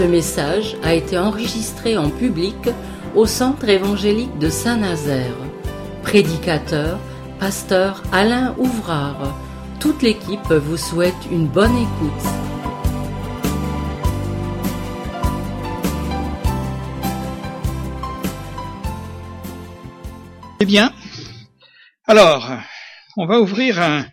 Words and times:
Ce 0.00 0.06
message 0.06 0.76
a 0.82 0.94
été 0.94 1.18
enregistré 1.18 1.98
en 1.98 2.08
public 2.08 2.56
au 3.14 3.26
Centre 3.26 3.68
évangélique 3.68 4.38
de 4.38 4.48
Saint-Nazaire. 4.48 5.36
Prédicateur, 6.02 6.98
pasteur 7.38 8.02
Alain 8.10 8.54
Ouvrard. 8.56 9.38
Toute 9.78 10.00
l'équipe 10.00 10.50
vous 10.50 10.78
souhaite 10.78 11.28
une 11.30 11.46
bonne 11.46 11.76
écoute. 11.76 12.26
Eh 20.60 20.64
bien, 20.64 20.94
alors, 22.06 22.50
on 23.18 23.26
va 23.26 23.38
ouvrir 23.38 23.78
un... 23.82 24.06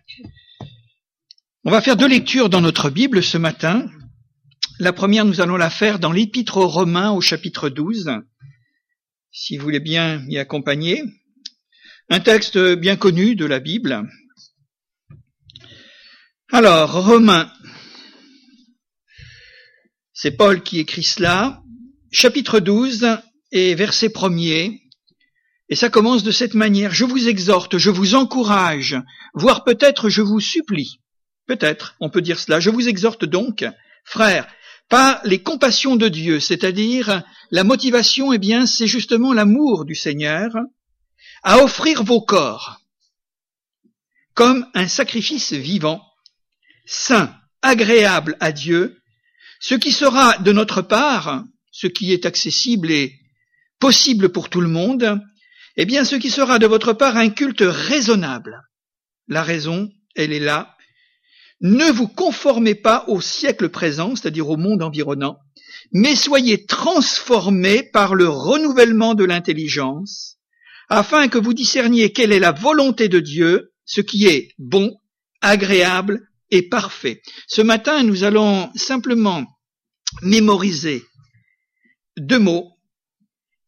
On 1.63 1.71
va 1.71 1.79
faire 1.79 1.95
deux 1.95 2.09
lectures 2.09 2.49
dans 2.49 2.59
notre 2.59 2.89
Bible 2.89 3.23
ce 3.23 3.37
matin. 3.37 3.85
La 4.79 4.93
première, 4.93 5.25
nous 5.25 5.41
allons 5.41 5.57
la 5.57 5.71
faire 5.71 5.97
dans 5.97 6.11
l'Épître 6.11 6.57
aux 6.57 6.67
Romains 6.67 7.09
au 7.09 7.19
chapitre 7.19 7.69
12, 7.69 8.11
si 9.31 9.57
vous 9.57 9.63
voulez 9.63 9.79
bien 9.79 10.19
m'y 10.19 10.37
accompagner. 10.37 11.01
Un 12.09 12.19
texte 12.19 12.59
bien 12.75 12.95
connu 12.95 13.35
de 13.35 13.45
la 13.45 13.59
Bible. 13.59 14.07
Alors, 16.51 17.05
Romains, 17.07 17.51
c'est 20.13 20.37
Paul 20.37 20.61
qui 20.61 20.77
écrit 20.77 21.01
cela, 21.01 21.63
chapitre 22.11 22.59
12 22.59 23.17
et 23.51 23.73
verset 23.73 24.09
1er, 24.09 24.79
et 25.69 25.75
ça 25.75 25.89
commence 25.89 26.21
de 26.21 26.31
cette 26.31 26.53
manière. 26.53 26.93
Je 26.93 27.05
vous 27.05 27.27
exhorte, 27.27 27.79
je 27.79 27.89
vous 27.89 28.13
encourage, 28.13 28.95
voire 29.33 29.63
peut-être 29.63 30.07
je 30.07 30.21
vous 30.21 30.39
supplie. 30.39 31.01
Peut-être, 31.47 31.95
on 31.99 32.11
peut 32.11 32.21
dire 32.21 32.39
cela. 32.39 32.59
Je 32.59 32.69
vous 32.69 32.87
exhorte 32.87 33.25
donc, 33.25 33.65
frères, 34.05 34.47
par 34.89 35.21
les 35.25 35.41
compassions 35.41 35.95
de 35.95 36.07
Dieu, 36.07 36.39
c'est-à-dire 36.39 37.23
la 37.51 37.63
motivation, 37.63 38.33
eh 38.33 38.37
bien, 38.37 38.65
c'est 38.65 38.87
justement 38.87 39.33
l'amour 39.33 39.85
du 39.85 39.95
Seigneur, 39.95 40.51
à 41.43 41.59
offrir 41.59 42.03
vos 42.03 42.21
corps 42.21 42.81
comme 44.37 44.67
un 44.75 44.87
sacrifice 44.87 45.51
vivant, 45.51 46.05
saint, 46.85 47.35
agréable 47.63 48.37
à 48.39 48.51
Dieu, 48.51 49.01
ce 49.59 49.73
qui 49.73 49.91
sera 49.91 50.37
de 50.37 50.51
notre 50.51 50.83
part, 50.83 51.43
ce 51.71 51.87
qui 51.87 52.13
est 52.13 52.27
accessible 52.27 52.91
et 52.91 53.19
possible 53.79 54.29
pour 54.29 54.51
tout 54.51 54.61
le 54.61 54.67
monde, 54.67 55.19
eh 55.75 55.85
bien 55.85 56.05
ce 56.05 56.15
qui 56.15 56.29
sera 56.29 56.59
de 56.59 56.67
votre 56.67 56.93
part 56.93 57.17
un 57.17 57.31
culte 57.31 57.63
raisonnable. 57.63 58.61
La 59.27 59.41
raison, 59.41 59.89
elle 60.15 60.31
est 60.31 60.39
là. 60.39 60.76
Ne 61.61 61.91
vous 61.91 62.07
conformez 62.07 62.75
pas 62.75 63.05
au 63.07 63.21
siècle 63.21 63.69
présent, 63.69 64.15
c'est-à-dire 64.15 64.49
au 64.49 64.57
monde 64.57 64.83
environnant, 64.83 65.37
mais 65.91 66.15
soyez 66.15 66.65
transformés 66.65 67.83
par 67.83 68.15
le 68.15 68.27
renouvellement 68.29 69.15
de 69.15 69.23
l'intelligence, 69.23 70.37
afin 70.89 71.27
que 71.27 71.37
vous 71.37 71.53
discerniez 71.53 72.11
quelle 72.11 72.31
est 72.31 72.39
la 72.39 72.51
volonté 72.51 73.09
de 73.09 73.19
Dieu, 73.19 73.73
ce 73.85 74.01
qui 74.01 74.27
est 74.27 74.53
bon, 74.57 74.95
agréable 75.41 76.27
et 76.51 76.61
parfait. 76.61 77.21
Ce 77.47 77.61
matin, 77.61 78.03
nous 78.03 78.23
allons 78.23 78.71
simplement 78.75 79.45
mémoriser 80.21 81.03
deux 82.17 82.39
mots 82.39 82.77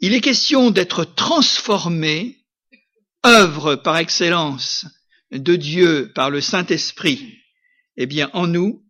il 0.01 0.13
est 0.13 0.21
question 0.21 0.71
d'être 0.71 1.03
transformé, 1.03 2.37
œuvre 3.25 3.75
par 3.75 3.97
excellence 3.97 4.85
de 5.31 5.57
Dieu 5.57 6.13
par 6.15 6.29
le 6.29 6.39
Saint-Esprit, 6.39 7.37
eh 7.99 8.05
bien, 8.05 8.31
en 8.33 8.47
nous, 8.47 8.83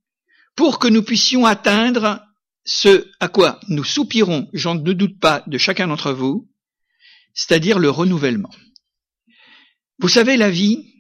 pour 0.55 0.77
que 0.79 0.88
nous 0.88 1.03
puissions 1.03 1.45
atteindre 1.45 2.22
ce 2.63 3.09
à 3.19 3.28
quoi 3.28 3.59
nous 3.67 3.84
soupirons, 3.84 4.47
j'en 4.53 4.75
ne 4.75 4.94
doute 4.94 5.19
pas, 5.19 5.44
de 5.47 5.57
chacun 5.57 5.88
d'entre 5.88 6.11
vous, 6.11 6.47
c'est-à-dire 7.34 7.79
le 7.79 7.89
renouvellement. 7.89 8.51
Vous 9.97 10.09
savez, 10.09 10.38
la 10.38 10.51
vie, 10.51 10.94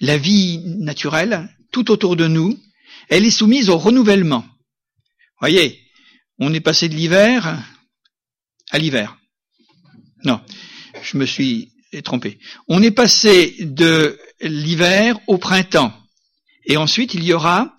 la 0.00 0.16
vie 0.16 0.62
naturelle, 0.78 1.48
tout 1.72 1.90
autour 1.90 2.14
de 2.14 2.28
nous, 2.28 2.58
elle 3.08 3.26
est 3.26 3.30
soumise 3.30 3.68
au 3.68 3.76
renouvellement. 3.76 4.46
Voyez, 5.40 5.82
on 6.38 6.54
est 6.54 6.60
passé 6.60 6.88
de 6.88 6.94
l'hiver 6.94 7.60
à 8.70 8.78
l'hiver. 8.78 9.18
Non, 10.24 10.40
je 11.02 11.16
me 11.16 11.26
suis 11.26 11.72
trompé. 12.04 12.38
On 12.68 12.82
est 12.82 12.92
passé 12.92 13.56
de 13.60 14.16
l'hiver 14.40 15.18
au 15.26 15.38
printemps. 15.38 15.92
Et 16.64 16.76
ensuite, 16.76 17.14
il 17.14 17.24
y 17.24 17.32
aura 17.32 17.74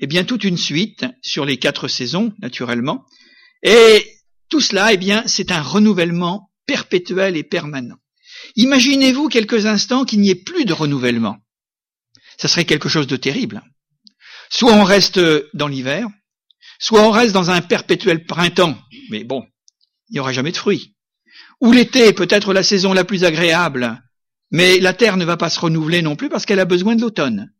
eh 0.00 0.06
bien 0.06 0.24
toute 0.24 0.44
une 0.44 0.56
suite 0.56 1.06
sur 1.22 1.44
les 1.44 1.56
quatre 1.56 1.88
saisons, 1.88 2.32
naturellement. 2.40 3.04
Et 3.62 4.06
tout 4.48 4.60
cela, 4.60 4.92
eh 4.92 4.96
bien, 4.96 5.24
c'est 5.26 5.50
un 5.50 5.62
renouvellement 5.62 6.50
perpétuel 6.66 7.36
et 7.36 7.42
permanent. 7.42 7.96
Imaginez-vous 8.56 9.28
quelques 9.28 9.66
instants 9.66 10.04
qu'il 10.04 10.20
n'y 10.20 10.30
ait 10.30 10.34
plus 10.34 10.64
de 10.64 10.72
renouvellement. 10.72 11.38
Ça 12.36 12.48
serait 12.48 12.64
quelque 12.64 12.88
chose 12.88 13.06
de 13.06 13.16
terrible. 13.16 13.62
Soit 14.50 14.72
on 14.72 14.84
reste 14.84 15.20
dans 15.54 15.68
l'hiver, 15.68 16.06
soit 16.78 17.02
on 17.02 17.10
reste 17.10 17.32
dans 17.32 17.50
un 17.50 17.60
perpétuel 17.60 18.24
printemps. 18.24 18.78
Mais 19.10 19.24
bon, 19.24 19.44
il 20.08 20.14
n'y 20.14 20.20
aura 20.20 20.32
jamais 20.32 20.52
de 20.52 20.56
fruits. 20.56 20.94
Ou 21.60 21.72
l'été 21.72 22.12
peut-être 22.12 22.52
la 22.52 22.62
saison 22.62 22.92
la 22.92 23.04
plus 23.04 23.24
agréable, 23.24 24.00
mais 24.50 24.78
la 24.78 24.94
terre 24.94 25.16
ne 25.16 25.24
va 25.24 25.36
pas 25.36 25.50
se 25.50 25.58
renouveler 25.58 26.02
non 26.02 26.14
plus 26.14 26.28
parce 26.28 26.46
qu'elle 26.46 26.60
a 26.60 26.64
besoin 26.64 26.94
de 26.94 27.00
l'automne. 27.00 27.52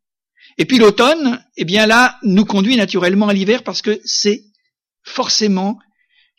Et 0.59 0.65
puis 0.65 0.79
l'automne, 0.79 1.43
eh 1.57 1.65
bien 1.65 1.87
là, 1.87 2.19
nous 2.23 2.45
conduit 2.45 2.77
naturellement 2.77 3.29
à 3.29 3.33
l'hiver 3.33 3.63
parce 3.63 3.81
que 3.81 4.01
c'est 4.05 4.43
forcément 5.05 5.79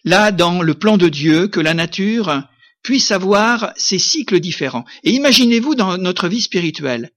là 0.04 0.32
dans 0.32 0.62
le 0.62 0.74
plan 0.74 0.98
de 0.98 1.10
Dieu 1.10 1.48
que 1.48 1.60
la 1.60 1.74
nature 1.74 2.44
puisse 2.84 3.12
avoir 3.12 3.74
ces 3.76 4.00
cycles 4.00 4.40
différents. 4.40 4.86
Et 5.04 5.12
imaginez-vous 5.12 5.76
dans 5.76 5.98
notre 5.98 6.28
vie 6.28 6.42
spirituelle, 6.42 7.12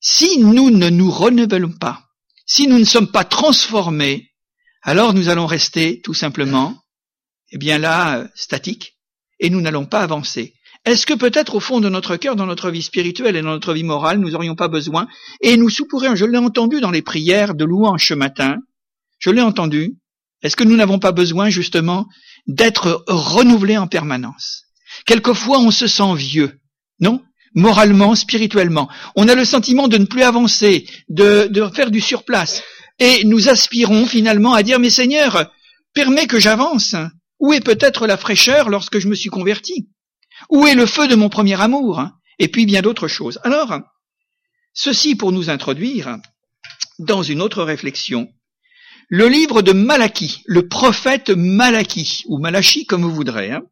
si 0.00 0.38
nous 0.38 0.70
ne 0.70 0.88
nous 0.88 1.10
renouvelons 1.10 1.72
pas, 1.72 2.04
si 2.46 2.66
nous 2.66 2.78
ne 2.78 2.84
sommes 2.84 3.10
pas 3.10 3.24
transformés, 3.24 4.30
alors 4.82 5.12
nous 5.12 5.28
allons 5.28 5.46
rester 5.46 6.00
tout 6.00 6.14
simplement, 6.14 6.82
eh 7.50 7.58
bien 7.58 7.78
là, 7.78 8.26
statiques, 8.34 8.96
et 9.40 9.50
nous 9.50 9.60
n'allons 9.60 9.86
pas 9.86 10.00
avancer. 10.00 10.54
Est-ce 10.86 11.04
que 11.04 11.14
peut-être 11.14 11.56
au 11.56 11.60
fond 11.60 11.80
de 11.80 11.88
notre 11.88 12.16
cœur, 12.16 12.36
dans 12.36 12.46
notre 12.46 12.70
vie 12.70 12.82
spirituelle 12.82 13.36
et 13.36 13.42
dans 13.42 13.50
notre 13.50 13.74
vie 13.74 13.84
morale, 13.84 14.18
nous 14.18 14.30
n'aurions 14.30 14.54
pas 14.54 14.68
besoin, 14.68 15.08
et 15.42 15.56
nous 15.56 15.68
soupourions, 15.68 16.16
je 16.16 16.24
l'ai 16.24 16.38
entendu 16.38 16.80
dans 16.80 16.90
les 16.90 17.02
prières 17.02 17.54
de 17.54 17.64
louange 17.64 18.06
ce 18.08 18.14
matin, 18.14 18.56
je 19.18 19.30
l'ai 19.30 19.42
entendu, 19.42 19.96
est-ce 20.42 20.56
que 20.56 20.64
nous 20.64 20.76
n'avons 20.76 20.98
pas 20.98 21.12
besoin 21.12 21.50
justement 21.50 22.06
d'être 22.46 23.04
renouvelés 23.06 23.76
en 23.76 23.86
permanence? 23.86 24.64
Quelquefois 25.04 25.58
on 25.60 25.70
se 25.70 25.86
sent 25.86 26.14
vieux, 26.14 26.58
non? 26.98 27.22
Moralement, 27.54 28.14
spirituellement. 28.14 28.88
On 29.16 29.28
a 29.28 29.34
le 29.34 29.44
sentiment 29.44 29.88
de 29.88 29.98
ne 29.98 30.04
plus 30.04 30.22
avancer, 30.22 30.86
de, 31.08 31.48
de 31.48 31.68
faire 31.74 31.90
du 31.90 32.00
surplace. 32.00 32.62
Et 33.00 33.24
nous 33.24 33.48
aspirons 33.48 34.06
finalement 34.06 34.54
à 34.54 34.62
dire, 34.62 34.78
mais 34.78 34.88
Seigneur, 34.88 35.50
permets 35.92 36.28
que 36.28 36.38
j'avance, 36.38 36.94
où 37.40 37.52
est 37.52 37.64
peut-être 37.64 38.06
la 38.06 38.16
fraîcheur 38.16 38.68
lorsque 38.68 39.00
je 39.00 39.08
me 39.08 39.16
suis 39.16 39.30
converti? 39.30 39.88
Où 40.48 40.66
est 40.66 40.74
le 40.74 40.86
feu 40.86 41.08
de 41.08 41.14
mon 41.14 41.28
premier 41.28 41.60
amour 41.60 42.04
Et 42.38 42.48
puis 42.48 42.66
bien 42.66 42.82
d'autres 42.82 43.08
choses. 43.08 43.38
Alors, 43.44 43.80
ceci 44.72 45.14
pour 45.14 45.32
nous 45.32 45.50
introduire 45.50 46.18
dans 46.98 47.22
une 47.22 47.42
autre 47.42 47.62
réflexion. 47.62 48.32
Le 49.08 49.28
livre 49.28 49.62
de 49.62 49.72
Malachie, 49.72 50.42
le 50.46 50.68
prophète 50.68 51.30
Malachie, 51.30 52.24
ou 52.28 52.38
Malachi 52.38 52.86
comme 52.86 53.02
vous 53.02 53.14
voudrez. 53.14 53.50
Hein. 53.50 53.62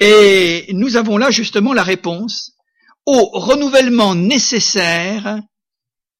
Et 0.00 0.66
nous 0.72 0.96
avons 0.96 1.16
là 1.16 1.30
justement 1.30 1.72
la 1.72 1.82
réponse 1.82 2.52
au 3.06 3.30
renouvellement 3.32 4.14
nécessaire 4.14 5.40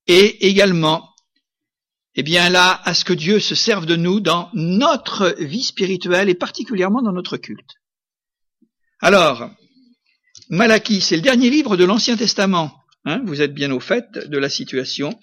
et 0.06 0.48
également 0.48 1.14
eh 2.16 2.22
bien 2.22 2.48
là, 2.48 2.80
à 2.84 2.94
ce 2.94 3.04
que 3.04 3.12
Dieu 3.12 3.40
se 3.40 3.54
serve 3.54 3.86
de 3.86 3.96
nous 3.96 4.20
dans 4.20 4.48
notre 4.54 5.34
vie 5.40 5.64
spirituelle 5.64 6.28
et 6.28 6.34
particulièrement 6.34 7.02
dans 7.02 7.12
notre 7.12 7.36
culte. 7.36 7.74
Alors, 9.04 9.50
Malachie, 10.48 11.02
c'est 11.02 11.16
le 11.16 11.20
dernier 11.20 11.50
livre 11.50 11.76
de 11.76 11.84
l'Ancien 11.84 12.16
Testament. 12.16 12.74
Hein, 13.04 13.20
vous 13.26 13.42
êtes 13.42 13.52
bien 13.52 13.70
au 13.70 13.78
fait 13.78 14.10
de 14.16 14.38
la 14.38 14.48
situation. 14.48 15.20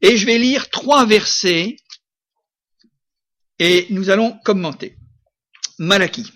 Et 0.00 0.16
je 0.16 0.26
vais 0.26 0.38
lire 0.38 0.70
trois 0.70 1.04
versets 1.06 1.74
et 3.58 3.88
nous 3.90 4.10
allons 4.10 4.38
commenter. 4.44 4.94
Malachie. 5.80 6.32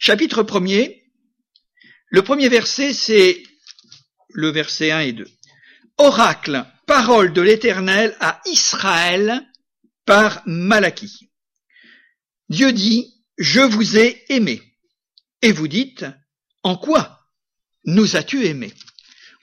Chapitre 0.00 0.42
premier. 0.42 1.04
Le 2.08 2.22
premier 2.22 2.48
verset, 2.48 2.92
c'est 2.92 3.40
le 4.30 4.48
verset 4.48 4.90
1 4.90 5.00
et 5.02 5.12
2. 5.12 5.28
Oracle 5.98 6.66
parole 6.88 7.32
de 7.34 7.40
l'Éternel 7.40 8.16
à 8.18 8.40
Israël 8.46 9.46
par 10.04 10.42
Malachie. 10.44 11.30
Dieu 12.48 12.72
dit, 12.72 13.14
je 13.38 13.60
vous 13.60 13.96
ai 13.96 14.24
aimé. 14.28 14.65
Et 15.46 15.52
vous 15.52 15.68
dites, 15.68 16.04
en 16.64 16.76
quoi 16.76 17.20
nous 17.84 18.16
as-tu 18.16 18.46
aimé 18.46 18.74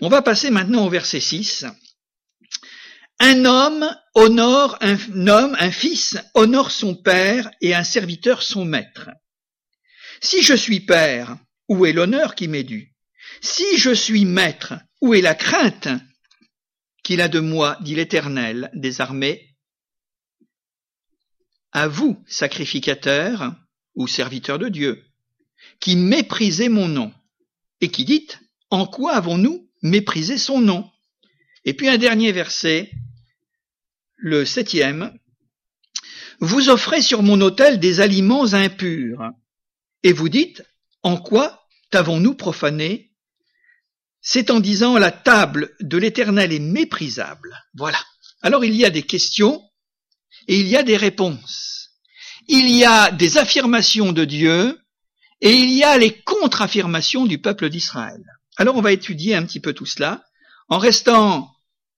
On 0.02 0.10
va 0.10 0.22
passer 0.22 0.50
maintenant 0.50 0.86
au 0.86 0.90
verset 0.90 1.22
6. 1.22 1.66
Un 3.20 3.46
homme 3.46 3.90
honore 4.14 4.78
un 4.82 4.98
homme, 5.30 5.56
un 5.58 5.72
fils 5.72 6.18
honore 6.34 6.72
son 6.72 6.94
père 6.94 7.50
et 7.62 7.74
un 7.74 7.86
serviteur 7.86 8.44
son 8.44 8.66
maître. 8.66 9.12
Si 10.20 10.44
je 10.44 10.56
suis 10.56 10.82
père, 10.82 11.38
où 11.70 11.86
est 11.86 11.94
l'honneur 11.94 12.36
qui 12.36 12.50
m'est 12.50 12.66
dû? 12.66 12.94
Si 13.40 13.78
je 13.78 13.94
suis 13.94 14.26
maître, 14.26 14.74
où 15.00 15.14
est 15.14 15.22
la 15.22 15.36
crainte 15.36 15.88
qu'il 17.02 17.22
a 17.22 17.30
de 17.30 17.40
moi, 17.40 17.78
dit 17.80 17.96
l'Éternel 17.96 18.70
des 18.74 19.00
armées? 19.00 19.56
À 21.72 21.88
vous, 21.88 22.22
sacrificateurs 22.28 23.56
ou 23.96 24.06
serviteurs 24.06 24.60
de 24.60 24.68
Dieu, 24.68 25.02
qui 25.80 25.96
méprisez 25.96 26.70
mon 26.70 26.88
nom, 26.88 27.14
et 27.82 27.90
qui 27.90 28.06
dites 28.06 28.40
En 28.70 28.86
quoi 28.86 29.14
avons-nous 29.14 29.70
méprisé 29.82 30.38
son 30.38 30.60
nom? 30.60 30.90
Et 31.66 31.74
puis 31.74 31.90
un 31.90 31.98
dernier 31.98 32.32
verset, 32.32 32.92
le 34.16 34.46
septième, 34.46 35.18
Vous 36.40 36.70
offrez 36.70 37.02
sur 37.02 37.24
mon 37.24 37.40
autel 37.42 37.80
des 37.80 38.00
aliments 38.00 38.54
impurs, 38.54 39.32
et 40.04 40.14
vous 40.14 40.30
dites 40.30 40.64
En 41.02 41.18
quoi 41.18 41.68
t'avons-nous 41.90 42.36
profané? 42.36 43.12
C'est 44.22 44.50
en 44.50 44.62
disant 44.62 44.98
la 44.98 45.12
table 45.12 45.76
de 45.82 45.98
l'Éternel 45.98 46.54
est 46.54 46.60
méprisable. 46.60 47.58
Voilà. 47.76 48.00
Alors 48.42 48.64
il 48.64 48.74
y 48.74 48.86
a 48.86 48.90
des 48.90 49.04
questions 49.04 49.62
et 50.48 50.60
il 50.60 50.68
y 50.68 50.78
a 50.78 50.84
des 50.84 50.98
réponses. 50.98 51.92
Il 52.48 52.70
y 52.70 52.86
a 52.86 53.12
des 53.12 53.38
affirmations 53.38 54.12
de 54.12 54.26
Dieu 54.26 54.80
et 55.44 55.52
il 55.52 55.72
y 55.72 55.84
a 55.84 55.98
les 55.98 56.12
contre-affirmations 56.22 57.26
du 57.26 57.38
peuple 57.38 57.70
d'Israël. 57.70 58.24
Alors 58.56 58.78
on 58.78 58.82
va 58.82 58.94
étudier 58.94 59.36
un 59.36 59.44
petit 59.44 59.60
peu 59.60 59.74
tout 59.74 59.86
cela 59.86 60.24
en 60.70 60.78
restant 60.78 61.52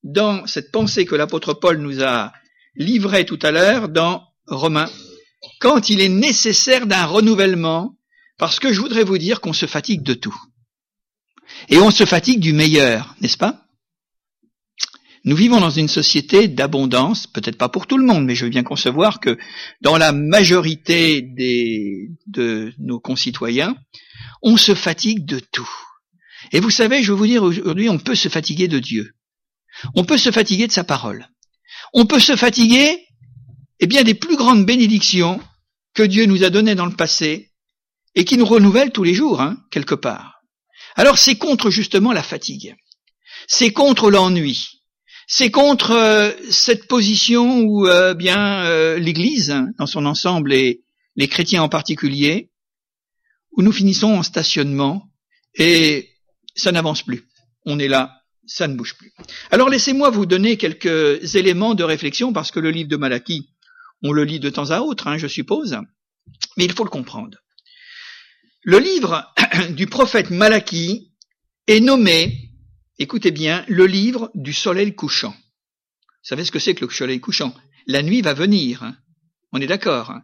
dans 0.04 0.48
cette 0.48 0.72
pensée 0.72 1.06
que 1.06 1.14
l'apôtre 1.14 1.54
Paul 1.54 1.78
nous 1.78 2.04
a 2.04 2.34
livrée 2.76 3.24
tout 3.26 3.40
à 3.44 3.52
l'heure 3.52 3.88
dans 3.88 4.24
Romains, 4.48 4.90
quand 5.60 5.90
il 5.90 6.02
est 6.02 6.10
nécessaire 6.10 6.88
d'un 6.88 7.06
renouvellement, 7.06 7.96
parce 8.38 8.60
que 8.60 8.74
je 8.74 8.82
voudrais 8.82 9.04
vous 9.04 9.20
dire 9.20 9.42
qu'on 9.42 9.54
se 9.54 9.68
fatigue 9.68 10.04
de 10.04 10.16
tout. 10.16 10.36
Et 11.70 11.78
on 11.78 11.92
se 11.92 12.06
fatigue 12.06 12.40
du 12.40 12.54
meilleur, 12.54 13.16
n'est-ce 13.22 13.38
pas? 13.38 13.65
Nous 15.26 15.36
vivons 15.36 15.60
dans 15.60 15.72
une 15.72 15.88
société 15.88 16.48
d'abondance, 16.48 17.26
peut-être 17.26 17.58
pas 17.58 17.68
pour 17.68 17.88
tout 17.88 17.98
le 17.98 18.06
monde, 18.06 18.26
mais 18.26 18.36
je 18.36 18.46
veux 18.46 18.52
bien 18.52 18.64
concevoir 18.64 19.20
que 19.20 19.38
dans 19.82 19.98
la 19.98 20.12
majorité 20.12 21.22
de 21.22 22.74
nos 22.78 23.00
concitoyens, 23.00 23.76
on 24.44 24.56
se 24.56 24.76
fatigue 24.76 25.26
de 25.26 25.40
tout. 25.40 25.70
Et 26.52 26.60
vous 26.60 26.70
savez, 26.70 27.02
je 27.02 27.12
veux 27.12 27.18
vous 27.18 27.26
dire 27.26 27.44
aujourd'hui, 27.44 27.90
on 27.90 27.98
peut 27.98 28.14
se 28.14 28.30
fatiguer 28.30 28.68
de 28.68 28.78
Dieu. 28.78 29.16
On 29.96 30.06
peut 30.06 30.18
se 30.18 30.32
fatiguer 30.32 30.68
de 30.68 30.72
sa 30.72 30.84
parole. 30.84 31.28
On 31.94 32.06
peut 32.06 32.20
se 32.20 32.36
fatiguer, 32.36 33.08
eh 33.80 33.88
bien, 33.88 34.04
des 34.04 34.14
plus 34.14 34.38
grandes 34.38 34.66
bénédictions 34.66 35.42
que 35.96 36.04
Dieu 36.04 36.26
nous 36.26 36.44
a 36.44 36.52
données 36.52 36.76
dans 36.76 36.86
le 36.86 36.96
passé 36.96 37.52
et 38.14 38.26
qui 38.26 38.38
nous 38.38 38.46
renouvellent 38.46 38.92
tous 38.92 39.04
les 39.04 39.16
jours, 39.16 39.42
hein, 39.42 39.58
quelque 39.72 39.96
part. 39.96 40.42
Alors 40.96 41.18
c'est 41.18 41.38
contre 41.38 41.72
justement 41.72 42.14
la 42.14 42.24
fatigue. 42.24 42.76
C'est 43.48 43.74
contre 43.74 44.12
l'ennui. 44.12 44.85
C'est 45.28 45.50
contre 45.50 45.92
euh, 45.92 46.32
cette 46.50 46.88
position 46.88 47.62
où 47.62 47.88
euh, 47.88 48.14
bien 48.14 48.64
euh, 48.66 49.00
l'Église 49.00 49.52
hein, 49.52 49.70
dans 49.78 49.88
son 49.88 50.06
ensemble 50.06 50.54
et 50.54 50.84
les 51.16 51.28
chrétiens 51.28 51.64
en 51.64 51.70
particulier, 51.70 52.52
où 53.54 53.64
nous 53.64 53.72
finissons 53.72 54.14
en 54.14 54.24
stationnement 54.24 55.10
et 55.56 56.10
ça 56.56 56.72
n'avance 56.72 57.02
plus. 57.02 57.28
On 57.66 57.80
est 57.80 57.88
là, 57.88 58.22
ça 58.46 58.68
ne 58.68 58.76
bouge 58.76 58.96
plus. 58.98 59.14
Alors 59.50 59.70
laissez-moi 59.70 60.12
vous 60.12 60.28
donner 60.28 60.58
quelques 60.58 61.36
éléments 61.36 61.74
de 61.74 61.84
réflexion 61.84 62.32
parce 62.32 62.52
que 62.52 62.60
le 62.60 62.70
livre 62.70 62.90
de 62.90 62.98
Malachie, 62.98 63.50
on 64.04 64.12
le 64.12 64.26
lit 64.26 64.40
de 64.40 64.50
temps 64.50 64.70
à 64.72 64.82
autre, 64.82 65.08
hein, 65.08 65.18
je 65.18 65.28
suppose, 65.28 65.78
mais 66.58 66.66
il 66.66 66.74
faut 66.74 66.84
le 66.84 66.90
comprendre. 66.90 67.40
Le 68.64 68.78
livre 68.78 69.34
du 69.72 69.88
prophète 69.88 70.30
Malachie 70.30 71.14
est 71.66 71.80
nommé 71.80 72.45
écoutez 72.98 73.32
bien, 73.32 73.66
le 73.68 73.86
livre 73.86 74.32
du 74.36 74.54
soleil 74.54 74.96
couchant. 74.96 75.32
Vous 75.32 76.30
savez 76.30 76.46
ce 76.46 76.52
que 76.52 76.60
c'est 76.60 76.76
que 76.76 76.86
le 76.86 76.92
soleil 76.92 77.20
couchant? 77.20 77.54
La 77.88 78.02
nuit 78.02 78.22
va 78.22 78.34
venir, 78.34 78.84
hein. 78.84 78.98
on 79.52 79.62
est 79.62 79.68
d'accord. 79.68 80.12
Hein. 80.12 80.24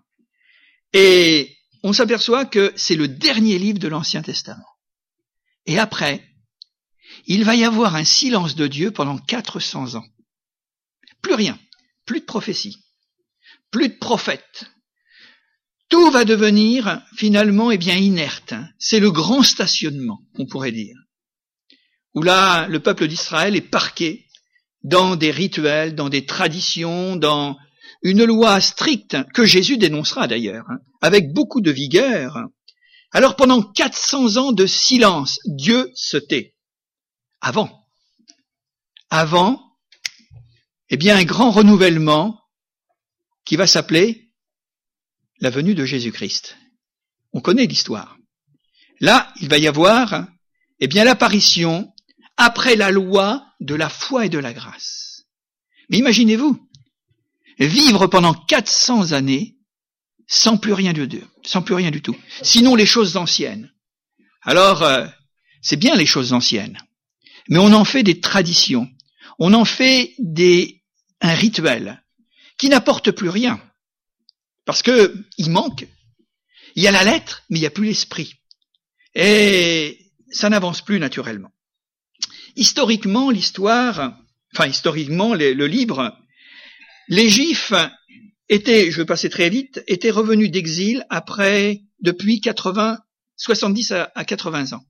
Et 0.94 1.56
on 1.84 1.94
s'aperçoit 1.94 2.46
que 2.46 2.74
c'est 2.76 2.96
le 2.96 3.08
dernier 3.08 3.60
livre 3.60 3.80
de 3.80 3.88
l'Ancien 3.88 4.22
Testament. 4.22 4.66
Et 5.66 5.78
après, 5.78 6.26
il 7.28 7.44
va 7.44 7.56
y 7.56 7.64
avoir 7.64 7.96
un 7.96 8.04
silence 8.04 8.56
de 8.56 8.68
Dieu 8.68 8.92
pendant 8.92 9.18
400 9.18 9.96
ans. 9.96 10.06
Plus 11.22 11.36
rien, 11.36 11.60
plus 12.06 12.22
de 12.22 12.26
prophétie, 12.26 12.84
plus 13.70 13.90
de 13.90 13.98
prophètes. 13.98 14.66
Tout 15.90 16.10
va 16.10 16.26
devenir 16.26 17.04
finalement 17.16 17.70
eh 17.70 17.78
bien 17.78 17.96
inerte. 17.96 18.54
Hein. 18.54 18.70
C'est 18.80 19.00
le 19.00 19.12
grand 19.12 19.44
stationnement, 19.44 20.22
on 20.36 20.46
pourrait 20.46 20.72
dire 20.72 20.98
où 22.14 22.24
là, 22.24 22.68
le 22.68 22.80
peuple 22.80 23.08
d'Israël 23.08 23.56
est 23.56 23.62
parqué 23.62 24.28
dans 24.84 25.16
des 25.16 25.32
rituels, 25.32 25.96
dans 25.96 26.10
des 26.10 26.26
traditions, 26.26 27.16
dans 27.16 27.58
une 28.02 28.24
loi 28.26 28.60
stricte 28.62 29.18
que 29.34 29.46
Jésus 29.46 29.78
dénoncera 29.78 30.28
d'ailleurs, 30.28 30.66
hein, 30.70 30.80
avec 31.02 31.34
beaucoup 31.34 31.62
de 31.62 31.72
vigueur. 31.72 32.40
Alors 33.12 33.36
pendant 33.36 33.62
400 33.62 34.38
ans 34.38 34.52
de 34.52 34.66
silence, 34.66 35.40
Dieu 35.46 35.92
se 35.94 36.18
tait. 36.18 36.56
Avant, 37.42 37.86
avant, 39.10 39.62
eh 40.90 40.98
bien 40.98 41.18
un 41.18 41.24
grand 41.24 41.52
renouvellement 41.52 42.40
qui 43.46 43.56
va 43.56 43.68
s'appeler 43.68 44.30
la 45.40 45.50
venue 45.50 45.76
de 45.76 45.86
Jésus-Christ. 45.86 46.58
On 47.34 47.42
connaît 47.42 47.66
l'histoire. 47.66 48.18
Là, 49.00 49.34
il 49.42 49.50
va 49.50 49.58
y 49.58 49.68
avoir, 49.68 50.28
eh 50.80 50.88
bien, 50.88 51.04
l'apparition 51.04 51.92
après 52.42 52.76
la 52.76 52.92
loi 52.92 53.46
de 53.60 53.76
la 53.76 53.90
foi 53.90 54.26
et 54.26 54.30
de 54.30 54.40
la 54.40 54.54
grâce. 54.54 55.26
Mais 55.90 56.00
imaginez-vous, 56.00 56.60
vivre 57.60 58.08
pendant 58.08 58.34
400 58.34 59.12
années 59.12 59.58
sans 60.28 60.58
plus 60.58 60.74
rien 60.74 60.94
de 60.94 61.06
Dieu, 61.06 61.28
sans 61.44 61.62
plus 61.62 61.76
rien 61.76 61.92
du 61.92 62.02
tout, 62.02 62.16
sinon 62.42 62.76
les 62.76 62.86
choses 62.86 63.18
anciennes. 63.18 63.72
Alors, 64.42 64.82
euh, 64.82 65.06
c'est 65.62 65.76
bien 65.76 65.96
les 65.96 66.06
choses 66.06 66.34
anciennes, 66.34 66.80
mais 67.50 67.60
on 67.60 67.74
en 67.74 67.86
fait 67.86 68.02
des 68.02 68.20
traditions, 68.22 68.90
on 69.40 69.54
en 69.54 69.66
fait 69.66 70.14
des 70.18 70.82
un 71.20 71.36
rituel 71.36 72.02
qui 72.58 72.70
n'apporte 72.70 73.12
plus 73.12 73.30
rien, 73.30 73.62
parce 74.66 74.82
que 74.82 75.16
il 75.38 75.52
manque. 75.52 75.86
Il 76.76 76.82
y 76.82 76.88
a 76.88 76.92
la 76.92 77.04
lettre, 77.04 77.44
mais 77.50 77.58
il 77.58 77.62
n'y 77.62 77.68
a 77.68 77.72
plus 77.72 77.86
l'esprit, 77.86 78.36
et 79.14 80.12
ça 80.32 80.50
n'avance 80.50 80.82
plus 80.82 81.00
naturellement. 81.00 81.52
Historiquement, 82.56 83.30
l'histoire, 83.30 84.18
enfin 84.54 84.68
historiquement, 84.68 85.34
le 85.34 85.66
livre, 85.68 86.18
les 87.08 87.30
Juifs 87.30 87.74
étaient, 88.50 88.92
je 88.92 88.98
vais 88.98 89.06
passer 89.06 89.30
très 89.30 89.50
vite, 89.50 89.84
étaient 89.88 90.12
revenus 90.12 90.52
d'exil 90.52 91.06
après, 91.10 91.82
depuis 92.02 92.42
80, 92.42 93.00
70 93.38 93.92
à, 93.92 94.26
80 94.26 94.74
ans. 94.74 94.86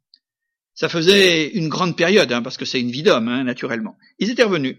Ça 0.73 0.89
faisait 0.89 1.49
une 1.49 1.69
grande 1.69 1.95
période, 1.95 2.31
hein, 2.31 2.41
parce 2.41 2.57
que 2.57 2.65
c'est 2.65 2.79
une 2.79 2.91
vie 2.91 3.03
d'homme, 3.03 3.27
hein, 3.27 3.43
naturellement. 3.43 3.97
Ils 4.19 4.29
étaient 4.29 4.43
revenus. 4.43 4.77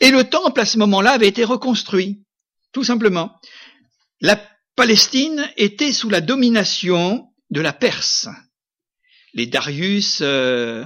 Et 0.00 0.10
le 0.10 0.24
temple, 0.24 0.60
à 0.60 0.66
ce 0.66 0.78
moment-là, 0.78 1.12
avait 1.12 1.28
été 1.28 1.44
reconstruit, 1.44 2.22
tout 2.72 2.84
simplement. 2.84 3.32
La 4.20 4.40
Palestine 4.76 5.48
était 5.56 5.92
sous 5.92 6.10
la 6.10 6.20
domination 6.20 7.28
de 7.50 7.60
la 7.60 7.72
Perse 7.72 8.28
les 9.34 9.46
Darius, 9.46 10.18
euh, 10.20 10.84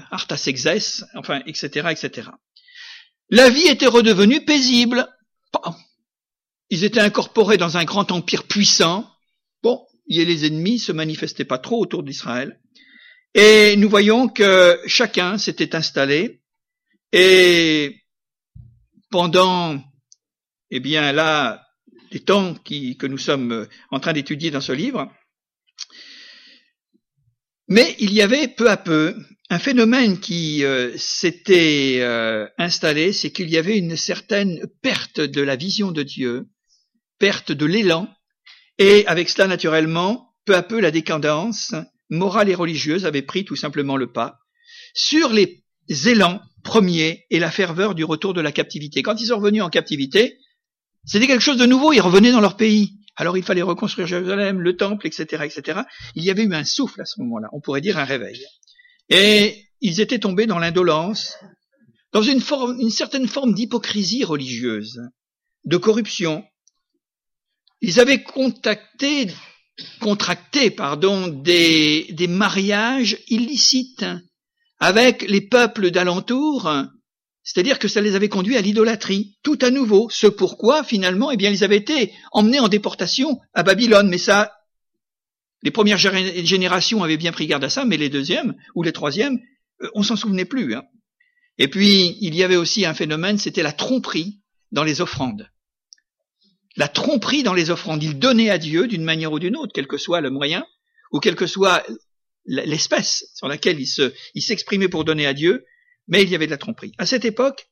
enfin, 1.14 1.42
etc., 1.46 1.88
etc. 1.90 2.30
La 3.28 3.50
vie 3.50 3.66
était 3.66 3.86
redevenue 3.86 4.44
paisible. 4.44 5.08
Ils 6.70 6.84
étaient 6.84 7.00
incorporés 7.00 7.56
dans 7.56 7.76
un 7.76 7.84
grand 7.84 8.12
empire 8.12 8.44
puissant. 8.44 9.10
Bon, 9.62 9.84
y 10.06 10.24
les 10.24 10.46
ennemis 10.46 10.78
se 10.78 10.92
manifestaient 10.92 11.44
pas 11.44 11.58
trop 11.58 11.80
autour 11.80 12.02
d'Israël. 12.02 12.60
Et 13.34 13.76
nous 13.76 13.88
voyons 13.88 14.28
que 14.28 14.78
chacun 14.86 15.38
s'était 15.38 15.74
installé. 15.74 16.42
Et 17.12 17.96
pendant, 19.10 19.82
eh 20.70 20.80
bien 20.80 21.12
là, 21.12 21.66
les 22.12 22.20
temps 22.20 22.54
que 22.54 23.06
nous 23.06 23.18
sommes 23.18 23.66
en 23.90 24.00
train 24.00 24.12
d'étudier 24.12 24.50
dans 24.50 24.60
ce 24.60 24.72
livre, 24.72 25.10
mais 27.68 27.96
il 27.98 28.12
y 28.12 28.22
avait 28.22 28.48
peu 28.48 28.70
à 28.70 28.76
peu 28.76 29.16
un 29.48 29.58
phénomène 29.58 30.18
qui 30.18 30.64
euh, 30.64 30.96
s'était 30.96 31.98
euh, 32.00 32.46
installé, 32.58 33.12
c'est 33.12 33.30
qu'il 33.30 33.48
y 33.48 33.56
avait 33.56 33.78
une 33.78 33.96
certaine 33.96 34.66
perte 34.82 35.20
de 35.20 35.40
la 35.40 35.56
vision 35.56 35.92
de 35.92 36.02
Dieu, 36.02 36.48
perte 37.18 37.52
de 37.52 37.66
l'élan, 37.66 38.08
et 38.78 39.06
avec 39.06 39.28
cela 39.28 39.46
naturellement, 39.46 40.34
peu 40.44 40.54
à 40.56 40.62
peu 40.62 40.80
la 40.80 40.90
décadence 40.90 41.74
morale 42.10 42.48
et 42.48 42.54
religieuse 42.54 43.06
avait 43.06 43.22
pris 43.22 43.44
tout 43.44 43.56
simplement 43.56 43.96
le 43.96 44.12
pas 44.12 44.38
sur 44.94 45.32
les 45.32 45.62
élans 46.06 46.40
premiers 46.62 47.26
et 47.30 47.38
la 47.38 47.50
ferveur 47.50 47.94
du 47.94 48.04
retour 48.04 48.34
de 48.34 48.40
la 48.40 48.52
captivité. 48.52 49.02
Quand 49.02 49.20
ils 49.20 49.26
sont 49.26 49.36
revenus 49.36 49.62
en 49.62 49.70
captivité, 49.70 50.38
c'était 51.04 51.26
quelque 51.26 51.42
chose 51.42 51.58
de 51.58 51.66
nouveau, 51.66 51.92
ils 51.92 52.00
revenaient 52.00 52.32
dans 52.32 52.40
leur 52.40 52.56
pays. 52.56 52.95
Alors 53.16 53.36
il 53.38 53.42
fallait 53.42 53.62
reconstruire 53.62 54.06
Jérusalem, 54.06 54.60
le 54.60 54.76
temple, 54.76 55.06
etc., 55.06 55.44
etc. 55.44 55.80
Il 56.14 56.24
y 56.24 56.30
avait 56.30 56.44
eu 56.44 56.54
un 56.54 56.64
souffle 56.64 57.00
à 57.00 57.06
ce 57.06 57.20
moment-là, 57.20 57.48
on 57.52 57.60
pourrait 57.60 57.80
dire 57.80 57.98
un 57.98 58.04
réveil. 58.04 58.44
Et 59.08 59.66
ils 59.80 60.00
étaient 60.00 60.18
tombés 60.18 60.46
dans 60.46 60.58
l'indolence, 60.58 61.36
dans 62.12 62.22
une, 62.22 62.40
certaine 62.90 63.28
forme 63.28 63.54
d'hypocrisie 63.54 64.24
religieuse, 64.24 65.00
de 65.64 65.76
corruption. 65.76 66.44
Ils 67.80 68.00
avaient 68.00 68.22
contracté 68.22 69.28
des 71.42 72.26
mariages 72.28 73.18
illicites 73.28 74.06
avec 74.78 75.28
les 75.28 75.42
peuples 75.42 75.90
d'alentour, 75.90 76.70
c'est-à-dire 77.46 77.78
que 77.78 77.86
ça 77.86 78.00
les 78.00 78.16
avait 78.16 78.28
conduits 78.28 78.56
à 78.56 78.60
l'idolâtrie, 78.60 79.36
tout 79.44 79.58
à 79.62 79.70
nouveau. 79.70 80.08
Ce 80.10 80.26
pourquoi, 80.26 80.82
finalement, 80.82 81.30
eh 81.30 81.36
bien, 81.36 81.48
ils 81.48 81.62
avaient 81.62 81.76
été 81.76 82.12
emmenés 82.32 82.58
en 82.58 82.66
déportation 82.66 83.38
à 83.54 83.62
Babylone. 83.62 84.08
Mais 84.08 84.18
ça, 84.18 84.52
les 85.62 85.70
premières 85.70 85.96
générations 85.96 87.04
avaient 87.04 87.16
bien 87.16 87.30
pris 87.30 87.46
garde 87.46 87.62
à 87.62 87.70
ça, 87.70 87.84
mais 87.84 87.98
les 87.98 88.08
deuxièmes 88.08 88.56
ou 88.74 88.82
les 88.82 88.92
troisièmes, 88.92 89.38
euh, 89.80 89.88
on 89.94 90.02
s'en 90.02 90.16
souvenait 90.16 90.44
plus. 90.44 90.74
Hein. 90.74 90.82
Et 91.56 91.68
puis, 91.68 92.18
il 92.20 92.34
y 92.34 92.42
avait 92.42 92.56
aussi 92.56 92.84
un 92.84 92.94
phénomène, 92.94 93.38
c'était 93.38 93.62
la 93.62 93.72
tromperie 93.72 94.40
dans 94.72 94.82
les 94.82 95.00
offrandes. 95.00 95.48
La 96.74 96.88
tromperie 96.88 97.44
dans 97.44 97.54
les 97.54 97.70
offrandes. 97.70 98.02
Ils 98.02 98.18
donnaient 98.18 98.50
à 98.50 98.58
Dieu 98.58 98.88
d'une 98.88 99.04
manière 99.04 99.30
ou 99.30 99.38
d'une 99.38 99.56
autre, 99.56 99.70
quel 99.72 99.86
que 99.86 99.98
soit 99.98 100.20
le 100.20 100.30
moyen, 100.30 100.66
ou 101.12 101.20
quelle 101.20 101.36
que 101.36 101.46
soit 101.46 101.86
l'espèce 102.44 103.30
sur 103.36 103.46
laquelle 103.46 103.78
il 103.80 104.42
s'exprimait 104.42 104.88
pour 104.88 105.04
donner 105.04 105.26
à 105.26 105.32
Dieu, 105.32 105.64
mais 106.08 106.22
il 106.22 106.30
y 106.30 106.34
avait 106.34 106.46
de 106.46 106.50
la 106.50 106.58
tromperie. 106.58 106.92
À 106.98 107.06
cette 107.06 107.24
époque, 107.24 107.66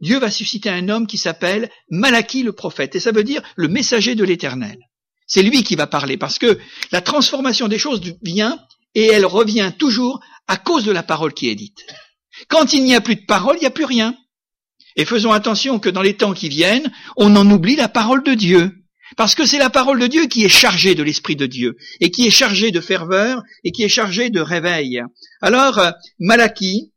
Dieu 0.00 0.18
va 0.18 0.30
susciter 0.30 0.70
un 0.70 0.88
homme 0.88 1.06
qui 1.06 1.18
s'appelle 1.18 1.70
Malachie 1.90 2.42
le 2.42 2.52
prophète, 2.52 2.96
et 2.96 3.00
ça 3.00 3.12
veut 3.12 3.24
dire 3.24 3.42
le 3.56 3.68
messager 3.68 4.14
de 4.14 4.24
l'éternel. 4.24 4.78
C'est 5.26 5.42
lui 5.42 5.62
qui 5.62 5.76
va 5.76 5.86
parler, 5.86 6.16
parce 6.16 6.38
que 6.38 6.58
la 6.90 7.00
transformation 7.00 7.68
des 7.68 7.78
choses 7.78 8.00
vient, 8.22 8.58
et 8.94 9.06
elle 9.06 9.26
revient 9.26 9.72
toujours 9.78 10.20
à 10.48 10.56
cause 10.56 10.84
de 10.84 10.92
la 10.92 11.02
parole 11.02 11.34
qui 11.34 11.48
est 11.48 11.54
dite. 11.54 11.86
Quand 12.48 12.72
il 12.72 12.82
n'y 12.84 12.94
a 12.94 13.00
plus 13.00 13.16
de 13.16 13.26
parole, 13.26 13.56
il 13.56 13.60
n'y 13.60 13.66
a 13.66 13.70
plus 13.70 13.84
rien. 13.84 14.16
Et 14.96 15.04
faisons 15.04 15.32
attention 15.32 15.78
que 15.78 15.88
dans 15.88 16.02
les 16.02 16.16
temps 16.16 16.32
qui 16.32 16.48
viennent, 16.48 16.90
on 17.16 17.36
en 17.36 17.48
oublie 17.50 17.76
la 17.76 17.88
parole 17.88 18.24
de 18.24 18.34
Dieu. 18.34 18.72
Parce 19.16 19.34
que 19.34 19.44
c'est 19.44 19.58
la 19.58 19.70
parole 19.70 20.00
de 20.00 20.06
Dieu 20.06 20.26
qui 20.26 20.44
est 20.44 20.48
chargée 20.48 20.94
de 20.94 21.02
l'Esprit 21.02 21.36
de 21.36 21.46
Dieu, 21.46 21.76
et 22.00 22.10
qui 22.10 22.26
est 22.26 22.30
chargée 22.30 22.70
de 22.70 22.80
ferveur, 22.80 23.42
et 23.64 23.72
qui 23.72 23.82
est 23.82 23.88
chargée 23.88 24.30
de 24.30 24.40
réveil. 24.40 25.02
Alors, 25.42 25.78
euh, 25.78 25.90
Malachie 26.18 26.92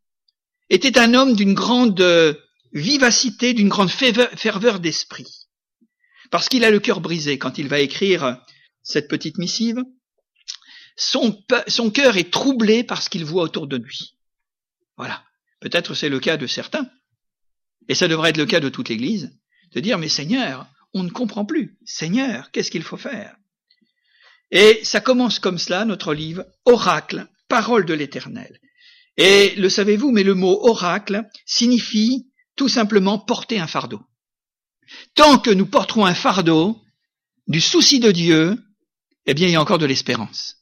était 0.73 0.97
un 0.99 1.13
homme 1.13 1.35
d'une 1.35 1.53
grande 1.53 2.01
euh, 2.01 2.33
vivacité, 2.71 3.53
d'une 3.53 3.69
grande 3.69 3.91
ferveur 3.91 4.79
d'esprit. 4.79 5.47
Parce 6.31 6.49
qu'il 6.49 6.63
a 6.63 6.71
le 6.71 6.79
cœur 6.79 6.99
brisé 6.99 7.37
quand 7.37 7.57
il 7.57 7.67
va 7.67 7.79
écrire 7.79 8.41
cette 8.81 9.07
petite 9.07 9.37
missive. 9.37 9.83
Son, 10.95 11.43
son 11.67 11.91
cœur 11.91 12.17
est 12.17 12.31
troublé 12.31 12.83
par 12.83 13.01
ce 13.01 13.09
qu'il 13.09 13.25
voit 13.25 13.43
autour 13.43 13.67
de 13.67 13.77
lui. 13.77 14.17
Voilà. 14.97 15.23
Peut-être 15.59 15.93
c'est 15.93 16.09
le 16.09 16.19
cas 16.19 16.37
de 16.37 16.47
certains. 16.47 16.89
Et 17.87 17.95
ça 17.95 18.07
devrait 18.07 18.31
être 18.31 18.37
le 18.37 18.45
cas 18.45 18.59
de 18.59 18.69
toute 18.69 18.89
l'Église. 18.89 19.31
De 19.73 19.79
dire, 19.79 19.97
mais 19.97 20.09
Seigneur, 20.09 20.67
on 20.93 21.03
ne 21.03 21.09
comprend 21.09 21.45
plus. 21.45 21.77
Seigneur, 21.85 22.51
qu'est-ce 22.51 22.71
qu'il 22.71 22.83
faut 22.83 22.97
faire? 22.97 23.35
Et 24.51 24.83
ça 24.83 25.01
commence 25.01 25.39
comme 25.39 25.57
cela, 25.57 25.85
notre 25.85 26.13
livre, 26.13 26.45
Oracle, 26.65 27.27
parole 27.47 27.85
de 27.85 27.93
l'Éternel. 27.93 28.59
Et 29.17 29.55
le 29.55 29.69
savez-vous, 29.69 30.11
mais 30.11 30.23
le 30.23 30.33
mot 30.33 30.59
oracle 30.63 31.23
signifie 31.45 32.31
tout 32.55 32.69
simplement 32.69 33.19
porter 33.19 33.59
un 33.59 33.67
fardeau. 33.67 34.01
Tant 35.15 35.39
que 35.39 35.51
nous 35.51 35.65
porterons 35.65 36.05
un 36.05 36.13
fardeau 36.13 36.81
du 37.47 37.61
souci 37.61 37.99
de 37.99 38.11
Dieu, 38.11 38.57
eh 39.25 39.33
bien 39.33 39.47
il 39.47 39.53
y 39.53 39.55
a 39.55 39.61
encore 39.61 39.79
de 39.79 39.85
l'espérance. 39.85 40.57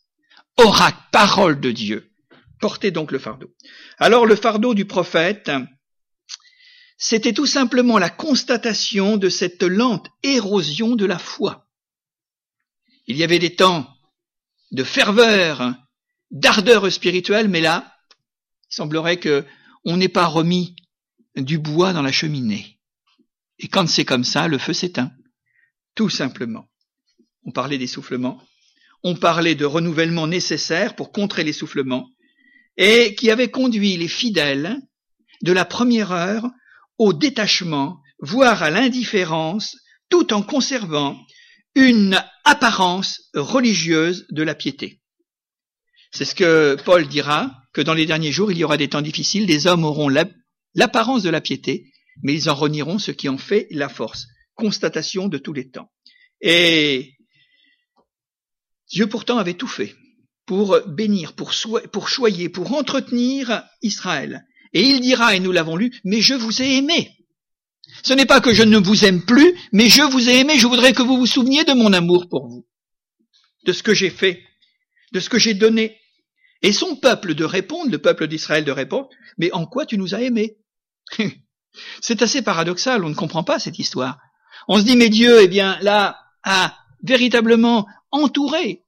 Oracle, 0.58 1.00
parole 1.12 1.60
de 1.60 1.72
Dieu. 1.72 2.12
Portez 2.60 2.92
donc 2.92 3.12
le 3.12 3.20
fardeau. 3.20 3.54
Alors 3.98 4.26
le 4.26 4.36
fardeau 4.36 4.74
du 4.74 4.86
prophète, 4.86 5.52
c'était 6.98 7.34
tout 7.34 7.48
simplement 7.48 7.98
la 7.98 8.10
constatation 8.10 9.18
de 9.18 9.30
cette 9.30 9.64
lente 9.64 10.08
érosion 10.22 10.96
de 10.96 11.06
la 11.06 11.18
foi. 11.18 11.68
Il 13.08 13.18
y 13.18 13.24
avait 13.24 13.40
des 13.40 13.56
temps 13.56 13.92
de 14.72 14.84
ferveur, 14.84 15.74
d'ardeur 16.30 16.92
spirituelle, 16.92 17.50
mais 17.50 17.62
là, 17.62 17.91
il 18.72 18.76
semblerait 18.76 19.18
que 19.18 19.46
on 19.84 19.98
n'ait 19.98 20.08
pas 20.08 20.28
remis 20.28 20.76
du 21.36 21.58
bois 21.58 21.94
dans 21.94 22.02
la 22.02 22.12
cheminée. 22.12 22.80
Et 23.60 23.68
quand 23.68 23.88
c'est 23.88 24.06
comme 24.06 24.24
ça, 24.24 24.48
le 24.48 24.58
feu 24.58 24.74
s'éteint. 24.74 25.12
Tout 25.96 26.10
simplement. 26.10 26.70
On 27.44 27.52
parlait 27.52 27.78
d'essoufflement. 27.78 28.42
On 29.04 29.16
parlait 29.16 29.56
de 29.56 29.66
renouvellement 29.66 30.28
nécessaire 30.28 30.96
pour 30.96 31.12
contrer 31.12 31.44
l'essoufflement 31.44 32.08
et 32.78 33.16
qui 33.16 33.30
avait 33.30 33.52
conduit 33.52 33.98
les 33.98 34.08
fidèles 34.08 34.78
de 35.42 35.52
la 35.52 35.66
première 35.66 36.12
heure 36.12 36.48
au 36.98 37.14
détachement, 37.14 38.00
voire 38.20 38.64
à 38.64 38.70
l'indifférence, 38.70 39.76
tout 40.10 40.34
en 40.34 40.44
conservant 40.44 41.20
une 41.76 42.22
apparence 42.46 43.30
religieuse 43.34 44.28
de 44.30 44.44
la 44.44 44.56
piété. 44.56 45.01
C'est 46.12 46.26
ce 46.26 46.36
que 46.36 46.78
Paul 46.84 47.08
dira, 47.08 47.52
que 47.74 47.82
dans 47.82 47.94
les 47.94 48.06
derniers 48.06 48.32
jours, 48.32 48.52
il 48.52 48.58
y 48.58 48.64
aura 48.64 48.78
des 48.78 48.90
temps 48.90 49.02
difficiles, 49.02 49.46
les 49.46 49.68
hommes 49.68 49.86
auront 49.86 50.10
l'apparence 50.76 51.24
de 51.24 51.30
la 51.30 51.42
piété, 51.42 51.92
mais 52.22 52.34
ils 52.34 52.50
en 52.50 52.56
renieront 52.56 53.00
ce 53.00 53.12
qui 53.12 53.30
en 53.30 53.38
fait 53.38 53.68
la 53.72 53.90
force. 53.90 54.28
Constatation 54.56 55.28
de 55.28 55.38
tous 55.38 55.54
les 55.54 55.70
temps. 55.70 55.90
Et 56.42 57.14
Dieu 58.90 59.08
pourtant 59.08 59.38
avait 59.38 59.54
tout 59.54 59.68
fait 59.68 59.96
pour 60.46 60.80
bénir, 60.86 61.34
pour, 61.34 61.54
pour 61.92 62.10
choyer, 62.10 62.50
pour 62.50 62.74
entretenir 62.74 63.64
Israël. 63.82 64.46
Et 64.74 64.82
il 64.82 65.00
dira, 65.00 65.36
et 65.36 65.40
nous 65.40 65.52
l'avons 65.52 65.78
lu, 65.78 65.98
mais 66.04 66.22
je 66.22 66.34
vous 66.34 66.62
ai 66.62 66.76
aimé. 66.78 67.10
Ce 68.04 68.14
n'est 68.14 68.26
pas 68.26 68.42
que 68.42 68.54
je 68.54 68.64
ne 68.64 68.78
vous 68.78 69.06
aime 69.06 69.24
plus, 69.24 69.54
mais 69.72 69.90
je 69.90 70.02
vous 70.02 70.30
ai 70.30 70.40
aimé, 70.40 70.60
je 70.60 70.68
voudrais 70.68 70.94
que 70.94 71.02
vous 71.02 71.18
vous 71.18 71.26
souveniez 71.26 71.64
de 71.64 71.74
mon 71.74 71.94
amour 71.94 72.28
pour 72.30 72.48
vous, 72.48 72.66
de 73.66 73.74
ce 73.74 73.84
que 73.84 73.94
j'ai 73.94 74.10
fait, 74.10 74.42
de 75.14 75.20
ce 75.20 75.30
que 75.30 75.40
j'ai 75.40 75.54
donné. 75.54 75.98
Et 76.62 76.72
son 76.72 76.96
peuple 76.96 77.34
de 77.34 77.44
répondre, 77.44 77.92
le 77.92 77.98
peuple 77.98 78.28
d'Israël 78.28 78.64
de 78.64 78.72
répondre, 78.72 79.10
mais 79.38 79.52
en 79.52 79.66
quoi 79.66 79.86
tu 79.86 79.98
nous 79.98 80.14
as 80.14 80.22
aimés 80.22 80.58
C'est 82.02 82.22
assez 82.22 82.42
paradoxal, 82.42 83.04
on 83.04 83.10
ne 83.10 83.16
comprend 83.16 83.44
pas 83.44 83.60
cette 83.60 83.80
histoire. 83.80 84.20
On 84.68 84.78
se 84.78 84.84
dit, 84.84 84.96
mais 84.96 85.10
Dieu, 85.10 85.42
eh 85.42 85.48
bien, 85.48 85.78
là, 85.82 86.20
a 86.44 86.76
véritablement 87.04 87.88
entouré 88.12 88.84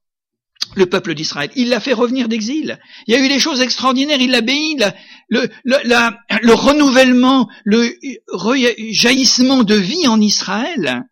le 0.76 0.86
peuple 0.86 1.14
d'Israël. 1.14 1.50
Il 1.56 1.68
l'a 1.68 1.80
fait 1.80 1.92
revenir 1.92 2.28
d'exil. 2.28 2.78
Il 3.06 3.14
y 3.14 3.16
a 3.16 3.20
eu 3.20 3.28
des 3.28 3.38
choses 3.38 3.60
extraordinaires. 3.60 4.20
Il 4.20 4.30
l'a 4.30 4.40
béni. 4.40 4.78
Le, 5.28 5.48
le, 5.64 6.52
renouvellement, 6.52 7.48
le 7.64 7.90
jaillissement 8.92 9.62
de 9.62 9.74
vie 9.74 10.06
en 10.06 10.20
Israël. 10.20 11.02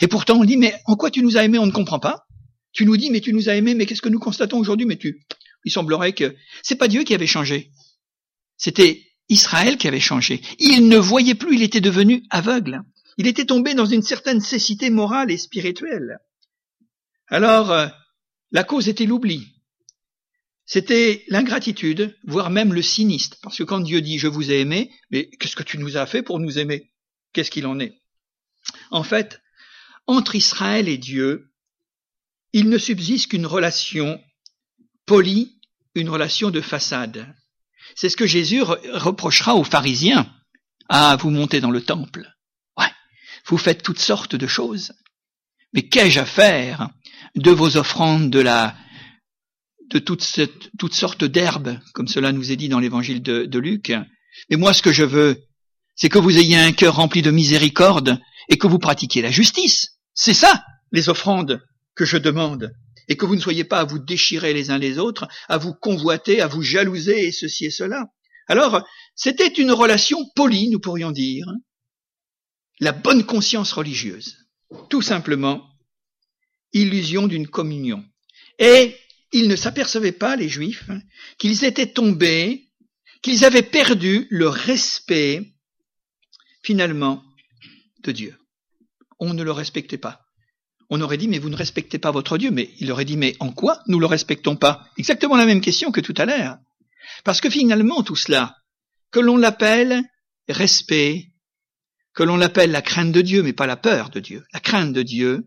Et 0.00 0.08
pourtant, 0.08 0.38
on 0.40 0.44
dit, 0.44 0.56
mais 0.56 0.74
en 0.86 0.96
quoi 0.96 1.10
tu 1.10 1.22
nous 1.22 1.36
as 1.36 1.44
aimés? 1.44 1.58
On 1.58 1.66
ne 1.66 1.72
comprend 1.72 1.98
pas. 1.98 2.26
Tu 2.72 2.86
nous 2.86 2.96
dis, 2.96 3.10
mais 3.10 3.20
tu 3.20 3.32
nous 3.32 3.48
as 3.48 3.54
aimés, 3.54 3.74
mais 3.74 3.86
qu'est-ce 3.86 4.02
que 4.02 4.08
nous 4.08 4.18
constatons 4.18 4.58
aujourd'hui? 4.58 4.86
Mais 4.86 4.96
tu, 4.96 5.20
il 5.64 5.72
semblerait 5.72 6.12
que 6.12 6.34
c'est 6.62 6.76
pas 6.76 6.88
Dieu 6.88 7.04
qui 7.04 7.14
avait 7.14 7.26
changé. 7.26 7.70
C'était 8.56 9.02
Israël 9.28 9.76
qui 9.76 9.88
avait 9.88 10.00
changé. 10.00 10.42
Il 10.58 10.88
ne 10.88 10.98
voyait 10.98 11.34
plus, 11.34 11.56
il 11.56 11.62
était 11.62 11.80
devenu 11.80 12.24
aveugle. 12.30 12.82
Il 13.18 13.26
était 13.26 13.46
tombé 13.46 13.74
dans 13.74 13.86
une 13.86 14.02
certaine 14.02 14.40
cécité 14.40 14.90
morale 14.90 15.30
et 15.30 15.38
spirituelle. 15.38 16.18
Alors, 17.28 17.70
euh, 17.70 17.88
la 18.50 18.64
cause 18.64 18.88
était 18.88 19.06
l'oubli. 19.06 19.48
C'était 20.64 21.24
l'ingratitude, 21.28 22.16
voire 22.24 22.50
même 22.50 22.72
le 22.72 22.82
sinistre. 22.82 23.36
Parce 23.42 23.58
que 23.58 23.62
quand 23.62 23.80
Dieu 23.80 24.00
dit 24.00 24.18
je 24.18 24.28
vous 24.28 24.50
ai 24.50 24.60
aimé, 24.60 24.90
mais 25.10 25.28
qu'est-ce 25.28 25.56
que 25.56 25.62
tu 25.62 25.78
nous 25.78 25.96
as 25.96 26.06
fait 26.06 26.22
pour 26.22 26.38
nous 26.38 26.58
aimer? 26.58 26.92
Qu'est-ce 27.32 27.50
qu'il 27.50 27.66
en 27.66 27.80
est? 27.80 28.00
En 28.90 29.02
fait, 29.02 29.40
entre 30.06 30.34
Israël 30.34 30.88
et 30.88 30.98
Dieu, 30.98 31.52
il 32.52 32.68
ne 32.68 32.78
subsiste 32.78 33.30
qu'une 33.30 33.46
relation 33.46 34.20
une 35.94 36.08
relation 36.08 36.50
de 36.50 36.60
façade. 36.60 37.34
C'est 37.94 38.08
ce 38.08 38.16
que 38.16 38.26
Jésus 38.26 38.62
reprochera 38.62 39.54
aux 39.54 39.64
pharisiens. 39.64 40.32
Ah, 40.88 41.16
vous 41.20 41.30
montez 41.30 41.60
dans 41.60 41.70
le 41.70 41.82
temple. 41.82 42.30
Ouais, 42.78 42.90
vous 43.46 43.58
faites 43.58 43.82
toutes 43.82 43.98
sortes 43.98 44.34
de 44.34 44.46
choses. 44.46 44.92
Mais 45.72 45.82
qu'ai-je 45.82 46.20
à 46.20 46.26
faire 46.26 46.90
de 47.34 47.50
vos 47.50 47.76
offrandes 47.76 48.30
de 48.30 48.40
la 48.40 48.76
de 49.90 49.98
toutes, 49.98 50.22
sortes 50.94 51.24
d'herbes, 51.24 51.78
comme 51.92 52.08
cela 52.08 52.32
nous 52.32 52.50
est 52.50 52.56
dit 52.56 52.70
dans 52.70 52.78
l'évangile 52.78 53.22
de, 53.22 53.44
de 53.44 53.58
Luc? 53.58 53.92
Mais 54.48 54.56
moi, 54.56 54.72
ce 54.72 54.80
que 54.80 54.92
je 54.92 55.04
veux, 55.04 55.44
c'est 55.94 56.08
que 56.08 56.18
vous 56.18 56.38
ayez 56.38 56.56
un 56.56 56.72
cœur 56.72 56.96
rempli 56.96 57.20
de 57.20 57.30
miséricorde 57.30 58.18
et 58.48 58.56
que 58.56 58.66
vous 58.66 58.78
pratiquiez 58.78 59.20
la 59.20 59.30
justice. 59.30 59.98
C'est 60.14 60.34
ça, 60.34 60.64
les 60.92 61.10
offrandes 61.10 61.62
que 61.94 62.06
je 62.06 62.16
demande. 62.16 62.72
Et 63.12 63.16
que 63.16 63.26
vous 63.26 63.36
ne 63.36 63.40
soyez 63.42 63.64
pas 63.64 63.80
à 63.80 63.84
vous 63.84 63.98
déchirer 63.98 64.54
les 64.54 64.70
uns 64.70 64.78
les 64.78 64.98
autres, 64.98 65.28
à 65.50 65.58
vous 65.58 65.74
convoiter, 65.74 66.40
à 66.40 66.46
vous 66.46 66.62
jalouser 66.62 67.26
et 67.26 67.30
ceci 67.30 67.66
et 67.66 67.70
cela. 67.70 68.06
Alors, 68.48 68.82
C'était 69.14 69.48
une 69.48 69.72
relation 69.72 70.18
polie, 70.34 70.70
nous 70.70 70.80
pourrions 70.80 71.10
dire, 71.10 71.46
la 72.80 72.92
bonne 72.92 73.26
conscience 73.26 73.72
religieuse. 73.72 74.38
Tout 74.88 75.02
simplement, 75.02 75.68
illusion 76.72 77.26
d'une 77.26 77.46
communion. 77.46 78.02
Et 78.58 78.96
ils 79.32 79.48
ne 79.48 79.56
s'apercevaient 79.56 80.12
pas, 80.12 80.36
les 80.36 80.48
Juifs, 80.48 80.88
qu'ils 81.36 81.64
étaient 81.64 81.92
tombés, 81.92 82.70
qu'ils 83.20 83.44
avaient 83.44 83.62
perdu 83.62 84.26
le 84.30 84.48
respect, 84.48 85.54
finalement, 86.62 87.22
de 88.04 88.12
Dieu. 88.12 88.38
On 89.18 89.34
ne 89.34 89.42
le 89.42 89.52
respectait 89.52 89.98
pas. 89.98 90.31
On 90.94 91.00
aurait 91.00 91.16
dit, 91.16 91.26
mais 91.26 91.38
vous 91.38 91.48
ne 91.48 91.56
respectez 91.56 91.98
pas 91.98 92.10
votre 92.10 92.36
Dieu. 92.36 92.50
Mais 92.50 92.68
il 92.78 92.92
aurait 92.92 93.06
dit, 93.06 93.16
mais 93.16 93.34
en 93.40 93.50
quoi 93.50 93.82
nous 93.86 93.98
le 93.98 94.04
respectons 94.04 94.56
pas? 94.56 94.84
Exactement 94.98 95.38
la 95.38 95.46
même 95.46 95.62
question 95.62 95.90
que 95.90 96.02
tout 96.02 96.12
à 96.18 96.26
l'heure. 96.26 96.58
Parce 97.24 97.40
que 97.40 97.48
finalement, 97.48 98.02
tout 98.02 98.14
cela, 98.14 98.56
que 99.10 99.18
l'on 99.18 99.38
l'appelle 99.38 100.02
respect, 100.50 101.28
que 102.12 102.22
l'on 102.22 102.36
l'appelle 102.36 102.72
la 102.72 102.82
crainte 102.82 103.10
de 103.10 103.22
Dieu, 103.22 103.42
mais 103.42 103.54
pas 103.54 103.66
la 103.66 103.78
peur 103.78 104.10
de 104.10 104.20
Dieu, 104.20 104.44
la 104.52 104.60
crainte 104.60 104.92
de 104.92 105.02
Dieu, 105.02 105.46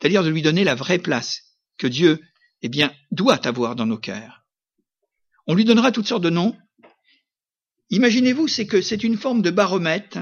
c'est-à-dire 0.00 0.24
de 0.24 0.28
lui 0.28 0.42
donner 0.42 0.64
la 0.64 0.74
vraie 0.74 0.98
place 0.98 1.56
que 1.78 1.86
Dieu, 1.86 2.18
eh 2.62 2.68
bien, 2.68 2.92
doit 3.12 3.46
avoir 3.46 3.76
dans 3.76 3.86
nos 3.86 3.96
cœurs. 3.96 4.42
On 5.46 5.54
lui 5.54 5.64
donnera 5.64 5.92
toutes 5.92 6.08
sortes 6.08 6.24
de 6.24 6.30
noms. 6.30 6.58
Imaginez-vous, 7.90 8.48
c'est 8.48 8.66
que 8.66 8.82
c'est 8.82 9.04
une 9.04 9.18
forme 9.18 9.42
de 9.42 9.52
baromètre 9.52 10.18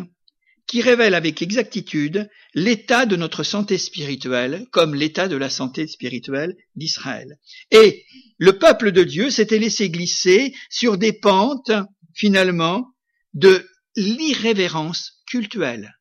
qui 0.68 0.82
révèle 0.82 1.14
avec 1.14 1.42
exactitude 1.42 2.30
l'état 2.54 3.06
de 3.06 3.16
notre 3.16 3.42
santé 3.42 3.78
spirituelle 3.78 4.66
comme 4.70 4.94
l'état 4.94 5.26
de 5.26 5.36
la 5.36 5.50
santé 5.50 5.88
spirituelle 5.88 6.54
d'Israël. 6.76 7.38
Et 7.70 8.04
le 8.36 8.58
peuple 8.58 8.92
de 8.92 9.02
Dieu 9.02 9.30
s'était 9.30 9.58
laissé 9.58 9.90
glisser 9.90 10.54
sur 10.68 10.98
des 10.98 11.14
pentes, 11.14 11.72
finalement, 12.14 12.86
de 13.32 13.66
l'irrévérence 13.96 15.22
cultuelle. 15.26 15.94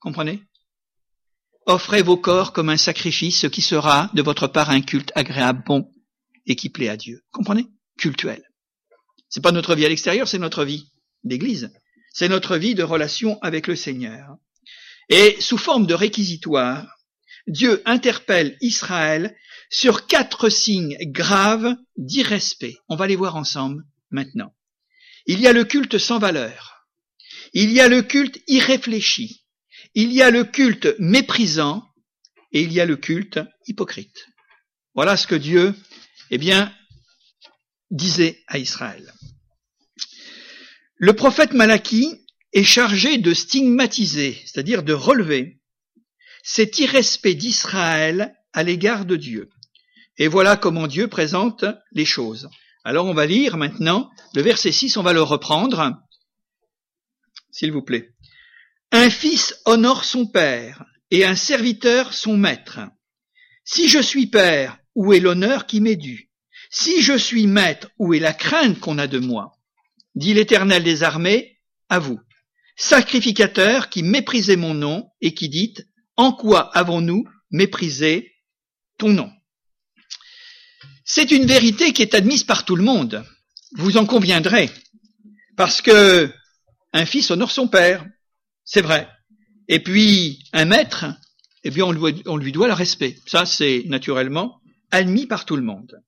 Comprenez? 0.00 0.42
Offrez 1.66 2.00
vos 2.00 2.16
corps 2.16 2.54
comme 2.54 2.70
un 2.70 2.78
sacrifice, 2.78 3.40
ce 3.40 3.46
qui 3.46 3.60
sera 3.60 4.10
de 4.14 4.22
votre 4.22 4.46
part 4.46 4.70
un 4.70 4.80
culte 4.80 5.12
agréable, 5.14 5.62
bon 5.66 5.92
et 6.46 6.56
qui 6.56 6.70
plaît 6.70 6.88
à 6.88 6.96
Dieu. 6.96 7.20
Comprenez? 7.30 7.66
Cultuel. 7.98 8.42
C'est 9.28 9.42
pas 9.42 9.52
notre 9.52 9.74
vie 9.74 9.84
à 9.84 9.90
l'extérieur, 9.90 10.26
c'est 10.26 10.38
notre 10.38 10.64
vie 10.64 10.90
d'église. 11.24 11.70
C'est 12.18 12.28
notre 12.28 12.56
vie 12.56 12.74
de 12.74 12.82
relation 12.82 13.38
avec 13.42 13.68
le 13.68 13.76
Seigneur. 13.76 14.38
Et 15.08 15.36
sous 15.40 15.56
forme 15.56 15.86
de 15.86 15.94
réquisitoire, 15.94 16.98
Dieu 17.46 17.80
interpelle 17.84 18.56
Israël 18.60 19.36
sur 19.70 20.08
quatre 20.08 20.48
signes 20.48 20.96
graves 21.12 21.76
d'irrespect. 21.96 22.76
On 22.88 22.96
va 22.96 23.06
les 23.06 23.14
voir 23.14 23.36
ensemble 23.36 23.84
maintenant. 24.10 24.52
Il 25.26 25.38
y 25.38 25.46
a 25.46 25.52
le 25.52 25.62
culte 25.62 25.98
sans 25.98 26.18
valeur. 26.18 26.88
Il 27.52 27.70
y 27.70 27.78
a 27.80 27.86
le 27.86 28.02
culte 28.02 28.40
irréfléchi. 28.48 29.44
Il 29.94 30.12
y 30.12 30.20
a 30.20 30.32
le 30.32 30.42
culte 30.42 30.96
méprisant 30.98 31.86
et 32.50 32.62
il 32.62 32.72
y 32.72 32.80
a 32.80 32.84
le 32.84 32.96
culte 32.96 33.38
hypocrite. 33.68 34.26
Voilà 34.96 35.16
ce 35.16 35.28
que 35.28 35.36
Dieu, 35.36 35.72
eh 36.32 36.38
bien, 36.38 36.74
disait 37.92 38.42
à 38.48 38.58
Israël. 38.58 39.14
Le 41.00 41.12
prophète 41.12 41.52
Malachie 41.52 42.26
est 42.52 42.64
chargé 42.64 43.18
de 43.18 43.32
stigmatiser, 43.32 44.36
c'est-à-dire 44.44 44.82
de 44.82 44.92
relever 44.92 45.60
cet 46.42 46.80
irrespect 46.80 47.34
d'Israël 47.34 48.34
à 48.52 48.64
l'égard 48.64 49.04
de 49.04 49.14
Dieu. 49.14 49.48
Et 50.16 50.26
voilà 50.26 50.56
comment 50.56 50.88
Dieu 50.88 51.06
présente 51.06 51.64
les 51.92 52.04
choses. 52.04 52.48
Alors 52.82 53.06
on 53.06 53.14
va 53.14 53.26
lire 53.26 53.56
maintenant 53.56 54.10
le 54.34 54.42
verset 54.42 54.72
6, 54.72 54.96
on 54.96 55.04
va 55.04 55.12
le 55.12 55.22
reprendre, 55.22 55.92
s'il 57.52 57.70
vous 57.70 57.82
plaît. 57.82 58.10
Un 58.90 59.08
fils 59.08 59.54
honore 59.66 60.04
son 60.04 60.26
père 60.26 60.84
et 61.12 61.24
un 61.24 61.36
serviteur 61.36 62.12
son 62.12 62.36
maître. 62.36 62.80
Si 63.64 63.88
je 63.88 64.00
suis 64.00 64.26
père, 64.26 64.78
où 64.96 65.12
est 65.12 65.20
l'honneur 65.20 65.66
qui 65.66 65.80
m'est 65.80 65.96
dû? 65.96 66.30
Si 66.70 67.02
je 67.02 67.16
suis 67.16 67.46
maître, 67.46 67.88
où 67.98 68.14
est 68.14 68.18
la 68.18 68.32
crainte 68.32 68.80
qu'on 68.80 68.98
a 68.98 69.06
de 69.06 69.20
moi? 69.20 69.57
Dit 70.18 70.34
l'Éternel 70.34 70.82
des 70.82 71.04
armées, 71.04 71.58
à 71.88 72.00
vous, 72.00 72.18
sacrificateurs 72.76 73.88
qui 73.88 74.02
méprisez 74.02 74.56
mon 74.56 74.74
nom 74.74 75.08
et 75.20 75.32
qui 75.32 75.48
dites, 75.48 75.86
en 76.16 76.32
quoi 76.32 76.76
avons-nous 76.76 77.24
méprisé 77.52 78.32
ton 78.98 79.10
nom? 79.10 79.30
C'est 81.04 81.30
une 81.30 81.46
vérité 81.46 81.92
qui 81.92 82.02
est 82.02 82.14
admise 82.14 82.42
par 82.42 82.64
tout 82.64 82.74
le 82.74 82.82
monde, 82.82 83.24
vous 83.76 83.96
en 83.96 84.06
conviendrez, 84.06 84.70
parce 85.56 85.80
que 85.80 86.30
un 86.92 87.06
fils 87.06 87.30
honore 87.30 87.52
son 87.52 87.68
père, 87.68 88.04
c'est 88.64 88.82
vrai. 88.82 89.08
Et 89.68 89.80
puis 89.80 90.44
un 90.52 90.64
maître, 90.64 91.06
eh 91.62 91.70
bien 91.70 91.84
on 91.84 91.92
lui, 91.92 92.22
on 92.26 92.36
lui 92.36 92.50
doit 92.50 92.66
le 92.66 92.72
respect. 92.72 93.16
Ça, 93.26 93.46
c'est 93.46 93.84
naturellement 93.86 94.60
admis 94.90 95.26
par 95.26 95.44
tout 95.44 95.56
le 95.56 95.62
monde. 95.62 96.02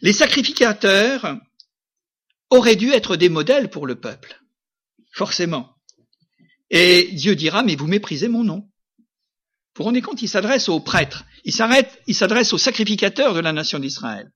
Les 0.00 0.14
sacrificateurs 0.14 1.38
auraient 2.50 2.76
dû 2.76 2.90
être 2.90 3.16
des 3.16 3.28
modèles 3.28 3.70
pour 3.70 3.86
le 3.86 3.98
peuple. 3.98 4.40
Forcément. 5.12 5.76
Et 6.70 7.10
Dieu 7.12 7.34
dira, 7.34 7.62
mais 7.62 7.76
vous 7.76 7.86
méprisez 7.86 8.28
mon 8.28 8.44
nom. 8.44 8.68
Vous 9.74 9.78
vous 9.78 9.84
rendez 9.84 10.02
compte, 10.02 10.22
il 10.22 10.28
s'adresse 10.28 10.68
aux 10.68 10.80
prêtres, 10.80 11.24
il 11.44 11.52
s'adresse 11.52 12.52
aux 12.52 12.58
sacrificateurs 12.58 13.34
de 13.34 13.40
la 13.40 13.52
nation 13.52 13.78
d'Israël. 13.78 14.30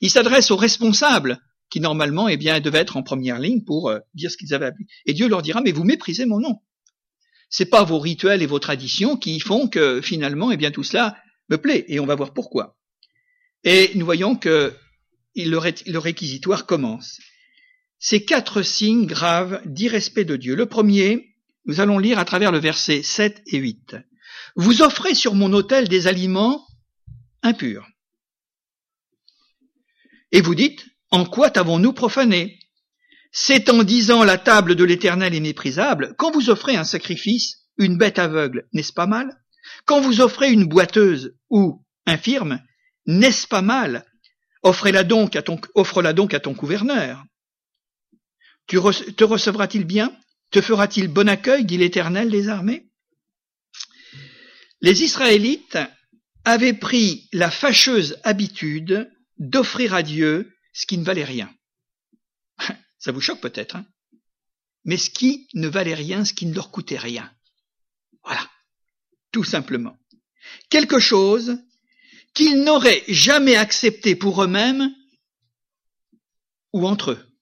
Il 0.00 0.10
s'adresse 0.10 0.50
aux 0.50 0.56
responsables 0.56 1.40
qui 1.70 1.80
normalement, 1.80 2.28
eh 2.28 2.36
bien, 2.36 2.60
devaient 2.60 2.78
être 2.78 2.96
en 2.96 3.02
première 3.02 3.38
ligne 3.38 3.64
pour 3.64 3.88
euh, 3.88 3.98
dire 4.14 4.30
ce 4.30 4.36
qu'ils 4.36 4.54
avaient 4.54 4.66
appris. 4.66 4.86
Et 5.06 5.14
Dieu 5.14 5.28
leur 5.28 5.42
dira, 5.42 5.60
mais 5.60 5.72
vous 5.72 5.84
méprisez 5.84 6.26
mon 6.26 6.38
nom. 6.38 6.60
C'est 7.48 7.66
pas 7.66 7.84
vos 7.84 7.98
rituels 7.98 8.42
et 8.42 8.46
vos 8.46 8.58
traditions 8.58 9.16
qui 9.16 9.40
font 9.40 9.68
que 9.68 10.00
finalement, 10.00 10.50
eh 10.50 10.56
bien, 10.56 10.70
tout 10.70 10.84
cela 10.84 11.16
me 11.48 11.56
plaît. 11.56 11.84
Et 11.88 11.98
on 11.98 12.06
va 12.06 12.14
voir 12.14 12.32
pourquoi. 12.32 12.76
Et 13.64 13.92
nous 13.94 14.04
voyons 14.04 14.36
que 14.36 14.74
le 15.34 15.98
réquisitoire 15.98 16.66
commence 16.66 17.18
ces 18.04 18.22
quatre 18.22 18.60
signes 18.60 19.06
graves 19.06 19.62
d'irrespect 19.64 20.26
de 20.26 20.36
Dieu. 20.36 20.54
Le 20.54 20.66
premier, 20.66 21.34
nous 21.64 21.80
allons 21.80 21.98
lire 21.98 22.18
à 22.18 22.26
travers 22.26 22.52
le 22.52 22.58
verset 22.58 23.02
7 23.02 23.42
et 23.46 23.56
8. 23.56 23.96
Vous 24.56 24.82
offrez 24.82 25.14
sur 25.14 25.34
mon 25.34 25.54
autel 25.54 25.88
des 25.88 26.06
aliments 26.06 26.66
impurs. 27.42 27.88
Et 30.32 30.42
vous 30.42 30.54
dites, 30.54 30.84
en 31.10 31.24
quoi 31.24 31.48
t'avons-nous 31.48 31.94
profané? 31.94 32.58
C'est 33.32 33.70
en 33.70 33.82
disant 33.82 34.22
la 34.22 34.36
table 34.36 34.74
de 34.74 34.84
l'Éternel 34.84 35.34
est 35.34 35.40
méprisable, 35.40 36.14
quand 36.18 36.30
vous 36.30 36.50
offrez 36.50 36.76
un 36.76 36.84
sacrifice, 36.84 37.70
une 37.78 37.96
bête 37.96 38.18
aveugle, 38.18 38.68
n'est-ce 38.74 38.92
pas 38.92 39.06
mal? 39.06 39.34
Quand 39.86 40.02
vous 40.02 40.20
offrez 40.20 40.52
une 40.52 40.66
boiteuse 40.66 41.34
ou 41.48 41.82
infirme, 42.04 42.60
n'est-ce 43.06 43.48
pas 43.48 43.62
mal? 43.62 44.04
Offrez-la 44.62 45.04
donc 45.04 45.36
à 45.36 45.42
ton, 45.42 45.58
offre-la 45.74 46.12
donc 46.12 46.34
à 46.34 46.40
ton 46.40 46.52
gouverneur 46.52 47.24
te 48.66 49.24
recevra-t-il 49.24 49.84
bien? 49.84 50.16
Te 50.50 50.60
fera-t-il 50.60 51.08
bon 51.08 51.28
accueil? 51.28 51.64
dit 51.64 51.76
l'Éternel 51.76 52.30
des 52.30 52.48
armées 52.48 52.88
Les 54.80 55.02
Israélites 55.02 55.78
avaient 56.44 56.74
pris 56.74 57.28
la 57.32 57.50
fâcheuse 57.50 58.18
habitude 58.22 59.10
d'offrir 59.38 59.94
à 59.94 60.02
Dieu 60.02 60.54
ce 60.72 60.86
qui 60.86 60.98
ne 60.98 61.04
valait 61.04 61.24
rien. 61.24 61.52
Ça 62.98 63.12
vous 63.12 63.20
choque 63.20 63.40
peut-être, 63.40 63.76
hein? 63.76 63.86
Mais 64.84 64.98
ce 64.98 65.10
qui 65.10 65.48
ne 65.54 65.66
valait 65.66 65.94
rien, 65.94 66.24
ce 66.24 66.34
qui 66.34 66.46
ne 66.46 66.54
leur 66.54 66.70
coûtait 66.70 66.98
rien. 66.98 67.32
Voilà, 68.22 68.46
tout 69.32 69.44
simplement. 69.44 69.96
Quelque 70.68 70.98
chose 70.98 71.58
qu'ils 72.34 72.62
n'auraient 72.62 73.04
jamais 73.08 73.56
accepté 73.56 74.14
pour 74.14 74.42
eux-mêmes 74.42 74.94
ou 76.72 76.86
entre 76.86 77.12
eux. 77.12 77.33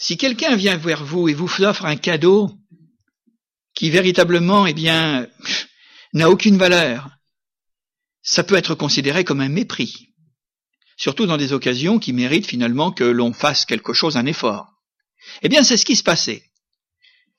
Si 0.00 0.16
quelqu'un 0.16 0.54
vient 0.54 0.76
vers 0.76 1.04
vous 1.04 1.28
et 1.28 1.34
vous 1.34 1.50
offre 1.62 1.84
un 1.84 1.96
cadeau 1.96 2.52
qui 3.74 3.90
véritablement, 3.90 4.64
eh 4.64 4.72
bien, 4.72 5.26
n'a 6.12 6.30
aucune 6.30 6.56
valeur, 6.56 7.10
ça 8.22 8.44
peut 8.44 8.54
être 8.54 8.76
considéré 8.76 9.24
comme 9.24 9.40
un 9.40 9.48
mépris. 9.48 10.14
Surtout 10.96 11.26
dans 11.26 11.36
des 11.36 11.52
occasions 11.52 11.98
qui 11.98 12.12
méritent 12.12 12.46
finalement 12.46 12.92
que 12.92 13.02
l'on 13.02 13.32
fasse 13.32 13.66
quelque 13.66 13.92
chose, 13.92 14.16
un 14.16 14.26
effort. 14.26 14.68
Eh 15.42 15.48
bien, 15.48 15.64
c'est 15.64 15.76
ce 15.76 15.84
qui 15.84 15.96
se 15.96 16.04
passait. 16.04 16.44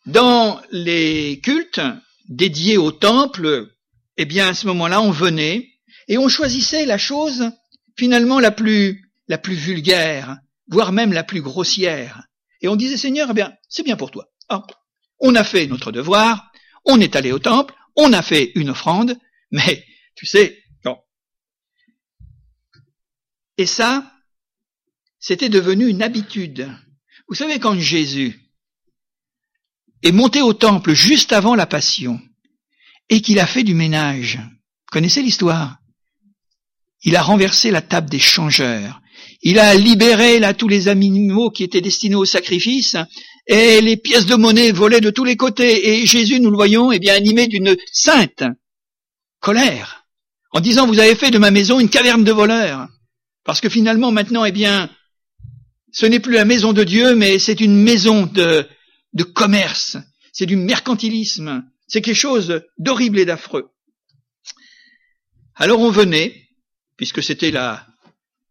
Dans 0.05 0.61
les 0.69 1.39
cultes 1.41 1.81
dédiés 2.27 2.77
au 2.77 2.91
temple, 2.91 3.69
eh 4.17 4.25
bien, 4.25 4.49
à 4.49 4.53
ce 4.53 4.67
moment-là, 4.67 5.01
on 5.01 5.11
venait 5.11 5.69
et 6.09 6.17
on 6.17 6.27
choisissait 6.27 6.85
la 6.85 6.97
chose 6.97 7.51
finalement 7.97 8.41
la 8.41 8.51
plus, 8.51 9.13
la 9.29 9.37
plus 9.37 9.55
vulgaire, 9.55 10.37
voire 10.67 10.91
même 10.91 11.13
la 11.13 11.23
plus 11.23 11.41
grossière. 11.41 12.21
Et 12.61 12.67
on 12.67 12.75
disait, 12.75 12.97
Seigneur, 12.97 13.29
eh 13.31 13.33
bien, 13.33 13.53
c'est 13.67 13.83
bien 13.83 13.97
pour 13.97 14.11
toi. 14.11 14.29
Ah, 14.49 14.65
on 15.19 15.35
a 15.35 15.43
fait 15.43 15.67
notre 15.67 15.91
devoir, 15.91 16.51
on 16.85 16.99
est 16.99 17.15
allé 17.15 17.31
au 17.31 17.39
temple, 17.39 17.73
on 17.95 18.13
a 18.13 18.21
fait 18.21 18.51
une 18.55 18.69
offrande, 18.69 19.17
mais 19.51 19.85
tu 20.15 20.25
sais, 20.25 20.63
non. 20.85 20.97
Et 23.57 23.65
ça, 23.65 24.11
c'était 25.19 25.49
devenu 25.49 25.87
une 25.87 26.01
habitude. 26.01 26.69
Vous 27.27 27.35
savez, 27.35 27.59
quand 27.59 27.77
Jésus 27.77 28.39
est 30.01 30.11
monté 30.11 30.41
au 30.41 30.53
temple 30.53 30.93
juste 30.93 31.33
avant 31.33 31.55
la 31.55 31.67
passion 31.67 32.19
et 33.09 33.21
qu'il 33.21 33.39
a 33.39 33.47
fait 33.47 33.63
du 33.63 33.73
ménage, 33.73 34.39
connaissez 34.91 35.21
l'histoire? 35.21 35.77
Il 37.03 37.15
a 37.15 37.21
renversé 37.21 37.71
la 37.71 37.81
table 37.81 38.09
des 38.09 38.19
changeurs. 38.19 38.98
Il 39.41 39.59
a 39.59 39.73
libéré 39.75 40.39
là 40.39 40.53
tous 40.53 40.67
les 40.67 40.87
animaux 40.87 41.49
qui 41.49 41.63
étaient 41.63 41.81
destinés 41.81 42.15
au 42.15 42.25
sacrifice 42.25 42.97
et 43.47 43.81
les 43.81 43.97
pièces 43.97 44.25
de 44.25 44.35
monnaie 44.35 44.71
volaient 44.71 45.01
de 45.01 45.09
tous 45.09 45.23
les 45.23 45.37
côtés. 45.37 45.89
Et 45.89 46.05
Jésus, 46.05 46.39
nous 46.39 46.51
le 46.51 46.57
voyons, 46.57 46.91
est 46.91 46.99
bien 46.99 47.15
animé 47.15 47.47
d'une 47.47 47.77
sainte 47.91 48.43
colère 49.39 50.05
en 50.51 50.59
disant 50.59 50.87
vous 50.87 50.99
avez 50.99 51.15
fait 51.15 51.31
de 51.31 51.37
ma 51.37 51.51
maison 51.51 51.79
une 51.79 51.89
caverne 51.89 52.23
de 52.23 52.31
voleurs 52.31 52.87
parce 53.45 53.61
que 53.61 53.69
finalement 53.69 54.11
maintenant 54.11 54.43
eh 54.43 54.51
bien 54.51 54.89
ce 55.93 56.05
n'est 56.05 56.19
plus 56.19 56.33
la 56.33 56.43
maison 56.43 56.73
de 56.73 56.83
Dieu 56.83 57.15
mais 57.15 57.39
c'est 57.39 57.61
une 57.61 57.81
maison 57.81 58.25
de 58.25 58.67
de 59.13 59.23
commerce, 59.23 59.97
c'est 60.31 60.45
du 60.45 60.55
mercantilisme, 60.55 61.63
c'est 61.87 62.01
quelque 62.01 62.15
chose 62.15 62.61
d'horrible 62.77 63.19
et 63.19 63.25
d'affreux. 63.25 63.71
Alors 65.55 65.79
on 65.79 65.91
venait, 65.91 66.47
puisque 66.95 67.23
c'était 67.23 67.51
la, 67.51 67.87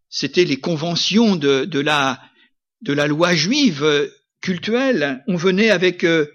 c'était 0.08 0.44
les 0.44 0.58
conventions 0.58 1.36
de, 1.36 1.80
la, 1.80 2.18
loi 3.06 3.34
juive 3.34 4.10
cultuelle, 4.40 5.22
on 5.26 5.36
venait 5.36 5.70
avec 5.70 6.04
euh, 6.04 6.26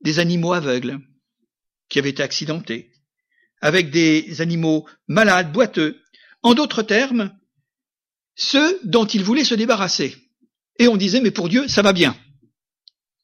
des 0.00 0.18
animaux 0.18 0.52
aveugles 0.52 0.98
qui 1.88 1.98
avaient 1.98 2.10
été 2.10 2.22
accidentés, 2.22 2.90
avec 3.60 3.90
des 3.90 4.40
animaux 4.40 4.86
malades, 5.08 5.52
boiteux, 5.52 6.00
en 6.42 6.54
d'autres 6.54 6.82
termes, 6.82 7.32
ceux 8.34 8.80
dont 8.84 9.06
ils 9.06 9.22
voulaient 9.22 9.44
se 9.44 9.54
débarrasser. 9.54 10.16
Et 10.78 10.88
on 10.88 10.96
disait, 10.96 11.20
mais 11.20 11.30
pour 11.30 11.48
Dieu, 11.48 11.68
ça 11.68 11.82
va 11.82 11.92
bien 11.92 12.16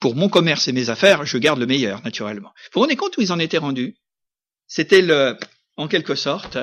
pour 0.01 0.17
mon 0.17 0.31
commerce 0.31 0.67
et 0.67 0.73
mes 0.73 0.89
affaires, 0.89 1.25
je 1.27 1.39
garde 1.39 1.61
le 1.61 1.67
meilleur, 1.67 2.03
naturellement. 2.03 2.49
Vous 2.49 2.71
vous 2.75 2.81
rendez 2.81 2.97
compte 2.97 3.17
où 3.19 3.21
ils 3.21 3.33
en 3.33 3.39
étaient 3.39 3.59
rendus? 3.59 3.97
C'était 4.67 5.03
le, 5.03 5.37
en 5.77 5.89
quelque 5.89 6.15
sorte, 6.15 6.57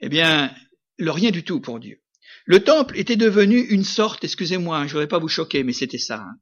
eh 0.00 0.08
bien, 0.08 0.54
le 0.98 1.10
rien 1.10 1.30
du 1.30 1.42
tout 1.42 1.60
pour 1.60 1.80
Dieu. 1.80 2.00
Le 2.48 2.64
temple 2.64 2.98
était 2.98 3.16
devenu 3.16 3.60
une 3.60 3.84
sorte, 3.84 4.24
excusez-moi, 4.24 4.78
je 4.80 4.84
ne 4.84 4.90
voudrais 4.92 5.06
pas 5.06 5.18
vous 5.18 5.28
choquer, 5.28 5.64
mais 5.64 5.74
c'était 5.74 5.98
ça, 5.98 6.22
hein, 6.22 6.36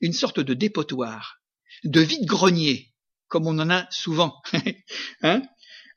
une 0.00 0.14
sorte 0.14 0.40
de 0.40 0.54
dépotoir, 0.54 1.42
de 1.84 2.00
vide-grenier, 2.00 2.94
comme 3.28 3.46
on 3.46 3.58
en 3.58 3.68
a 3.68 3.86
souvent, 3.90 4.40
hein 5.22 5.42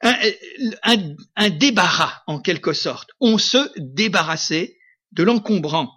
un, 0.02 1.15
un 1.38 1.49
débarras 1.49 2.23
en 2.28 2.41
quelque 2.41 2.73
sorte. 2.73 3.12
On 3.21 3.38
se 3.38 3.71
débarrassait 3.78 4.78
de 5.13 5.23
l'encombrant. 5.23 5.93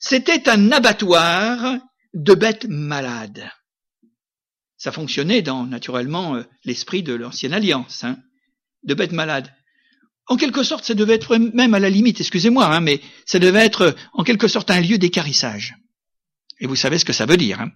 C'était 0.00 0.48
un 0.48 0.72
abattoir 0.72 1.78
de 2.14 2.34
bêtes 2.34 2.66
malades. 2.70 3.50
Ça 4.78 4.92
fonctionnait 4.92 5.42
dans, 5.42 5.66
naturellement, 5.66 6.36
euh, 6.36 6.44
l'esprit 6.64 7.02
de 7.02 7.12
l'ancienne 7.12 7.52
alliance, 7.52 8.02
hein, 8.04 8.18
de 8.82 8.94
bêtes 8.94 9.12
malades. 9.12 9.54
En 10.26 10.36
quelque 10.36 10.62
sorte, 10.62 10.84
ça 10.84 10.94
devait 10.94 11.14
être 11.14 11.36
même 11.36 11.74
à 11.74 11.80
la 11.80 11.90
limite, 11.90 12.20
excusez-moi, 12.20 12.66
hein, 12.66 12.80
mais 12.80 13.00
ça 13.26 13.38
devait 13.38 13.64
être 13.64 13.82
euh, 13.82 13.92
en 14.14 14.24
quelque 14.24 14.48
sorte 14.48 14.70
un 14.70 14.80
lieu 14.80 14.96
d'écarissage. 14.96 15.74
Et 16.60 16.66
vous 16.66 16.76
savez 16.76 16.98
ce 16.98 17.04
que 17.04 17.12
ça 17.12 17.26
veut 17.26 17.36
dire. 17.36 17.60
Hein. 17.60 17.70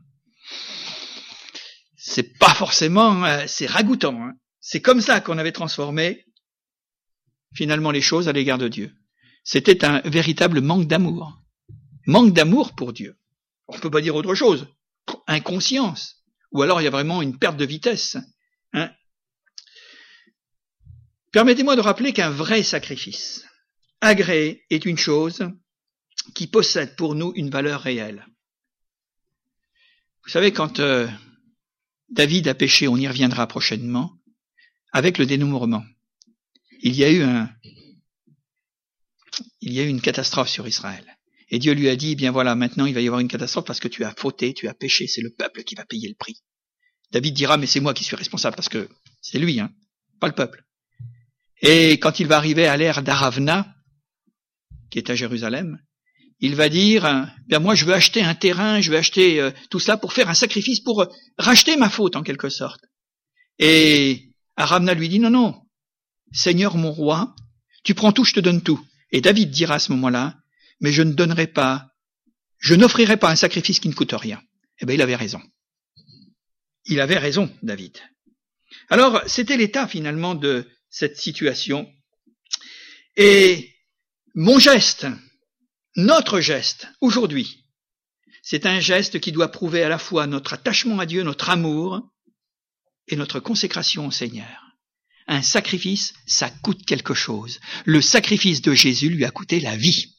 C'est 1.96 2.38
pas 2.38 2.54
forcément, 2.54 3.24
euh, 3.24 3.44
c'est 3.46 3.66
ragoûtant. 3.66 4.22
Hein. 4.22 4.32
C'est 4.60 4.80
comme 4.80 5.02
ça 5.02 5.20
qu'on 5.20 5.36
avait 5.36 5.52
transformé 5.52 6.24
finalement 7.54 7.90
les 7.90 8.00
choses 8.00 8.28
à 8.28 8.32
l'égard 8.32 8.58
de 8.58 8.68
Dieu. 8.68 8.94
C'était 9.44 9.84
un 9.84 10.00
véritable 10.00 10.60
manque 10.60 10.86
d'amour. 10.86 11.38
Manque 12.06 12.32
d'amour 12.32 12.74
pour 12.74 12.92
Dieu. 12.92 13.18
On 13.66 13.76
ne 13.76 13.80
peut 13.80 13.90
pas 13.90 14.00
dire 14.00 14.14
autre 14.14 14.34
chose. 14.34 14.68
Inconscience. 15.26 16.24
Ou 16.52 16.62
alors 16.62 16.80
il 16.80 16.84
y 16.84 16.88
a 16.88 16.90
vraiment 16.90 17.20
une 17.20 17.38
perte 17.38 17.58
de 17.58 17.66
vitesse. 17.66 18.16
Hein. 18.72 18.90
Permettez-moi 21.38 21.76
de 21.76 21.80
rappeler 21.80 22.12
qu'un 22.12 22.30
vrai 22.30 22.64
sacrifice 22.64 23.44
agréé 24.00 24.64
est 24.70 24.84
une 24.84 24.98
chose 24.98 25.48
qui 26.34 26.48
possède 26.48 26.96
pour 26.96 27.14
nous 27.14 27.32
une 27.36 27.48
valeur 27.48 27.80
réelle. 27.80 28.26
Vous 30.24 30.30
savez, 30.30 30.52
quand 30.52 30.80
euh, 30.80 31.06
David 32.08 32.48
a 32.48 32.56
péché, 32.56 32.88
on 32.88 32.96
y 32.96 33.06
reviendra 33.06 33.46
prochainement, 33.46 34.18
avec 34.90 35.16
le 35.16 35.26
dénombrement, 35.26 35.84
il 36.80 36.96
y 36.96 37.04
a 37.04 37.10
eu 37.12 37.22
un, 37.22 37.48
il 39.60 39.72
y 39.72 39.78
a 39.78 39.84
eu 39.84 39.88
une 39.88 40.00
catastrophe 40.00 40.48
sur 40.48 40.66
Israël. 40.66 41.06
Et 41.50 41.60
Dieu 41.60 41.72
lui 41.72 41.88
a 41.88 41.94
dit, 41.94 42.10
eh 42.10 42.16
bien 42.16 42.32
voilà, 42.32 42.56
maintenant 42.56 42.86
il 42.86 42.94
va 42.94 43.00
y 43.00 43.06
avoir 43.06 43.20
une 43.20 43.28
catastrophe 43.28 43.64
parce 43.64 43.78
que 43.78 43.86
tu 43.86 44.02
as 44.02 44.12
fauté, 44.12 44.54
tu 44.54 44.66
as 44.66 44.74
péché, 44.74 45.06
c'est 45.06 45.22
le 45.22 45.30
peuple 45.30 45.62
qui 45.62 45.76
va 45.76 45.84
payer 45.84 46.08
le 46.08 46.16
prix. 46.16 46.42
David 47.12 47.32
dira, 47.34 47.58
mais 47.58 47.68
c'est 47.68 47.78
moi 47.78 47.94
qui 47.94 48.02
suis 48.02 48.16
responsable 48.16 48.56
parce 48.56 48.68
que 48.68 48.88
c'est 49.22 49.38
lui, 49.38 49.60
hein, 49.60 49.72
pas 50.18 50.26
le 50.26 50.34
peuple. 50.34 50.64
Et 51.62 51.98
quand 51.98 52.20
il 52.20 52.26
va 52.26 52.36
arriver 52.36 52.66
à 52.66 52.76
l'ère 52.76 53.02
d'Aravna, 53.02 53.74
qui 54.90 54.98
est 54.98 55.10
à 55.10 55.14
Jérusalem, 55.14 55.78
il 56.40 56.54
va 56.54 56.68
dire, 56.68 57.28
bien 57.48 57.58
moi 57.58 57.74
je 57.74 57.84
veux 57.84 57.94
acheter 57.94 58.22
un 58.22 58.34
terrain, 58.34 58.80
je 58.80 58.90
veux 58.90 58.96
acheter 58.96 59.40
euh, 59.40 59.50
tout 59.70 59.80
cela 59.80 59.96
pour 59.96 60.12
faire 60.12 60.28
un 60.28 60.34
sacrifice, 60.34 60.80
pour 60.80 61.02
euh, 61.02 61.06
racheter 61.36 61.76
ma 61.76 61.90
faute 61.90 62.14
en 62.14 62.22
quelque 62.22 62.48
sorte. 62.48 62.80
Et 63.58 64.30
Aravna 64.56 64.94
lui 64.94 65.08
dit, 65.08 65.18
non, 65.18 65.30
non, 65.30 65.60
Seigneur 66.32 66.76
mon 66.76 66.92
roi, 66.92 67.34
tu 67.82 67.94
prends 67.94 68.12
tout, 68.12 68.24
je 68.24 68.34
te 68.34 68.40
donne 68.40 68.62
tout. 68.62 68.84
Et 69.10 69.20
David 69.20 69.50
dira 69.50 69.76
à 69.76 69.78
ce 69.78 69.92
moment-là, 69.92 70.36
mais 70.80 70.92
je 70.92 71.02
ne 71.02 71.12
donnerai 71.12 71.48
pas, 71.48 71.88
je 72.58 72.74
n'offrirai 72.74 73.16
pas 73.16 73.30
un 73.30 73.36
sacrifice 73.36 73.80
qui 73.80 73.88
ne 73.88 73.94
coûte 73.94 74.12
rien. 74.12 74.40
Eh 74.80 74.86
bien, 74.86 74.94
il 74.94 75.02
avait 75.02 75.16
raison. 75.16 75.40
Il 76.84 77.00
avait 77.00 77.18
raison, 77.18 77.52
David. 77.62 77.98
Alors, 78.90 79.20
c'était 79.26 79.56
l'état 79.56 79.88
finalement 79.88 80.34
de 80.34 80.68
cette 80.90 81.16
situation. 81.16 81.92
Et 83.16 83.74
mon 84.34 84.58
geste, 84.58 85.06
notre 85.96 86.40
geste, 86.40 86.88
aujourd'hui, 87.00 87.64
c'est 88.42 88.66
un 88.66 88.80
geste 88.80 89.20
qui 89.20 89.32
doit 89.32 89.50
prouver 89.50 89.82
à 89.82 89.88
la 89.88 89.98
fois 89.98 90.26
notre 90.26 90.54
attachement 90.54 91.00
à 91.00 91.06
Dieu, 91.06 91.22
notre 91.22 91.50
amour 91.50 92.08
et 93.08 93.16
notre 93.16 93.40
consécration 93.40 94.06
au 94.06 94.10
Seigneur. 94.10 94.76
Un 95.26 95.42
sacrifice, 95.42 96.14
ça 96.26 96.48
coûte 96.48 96.86
quelque 96.86 97.14
chose. 97.14 97.60
Le 97.84 98.00
sacrifice 98.00 98.62
de 98.62 98.72
Jésus 98.72 99.10
lui 99.10 99.24
a 99.24 99.30
coûté 99.30 99.60
la 99.60 99.76
vie 99.76 100.14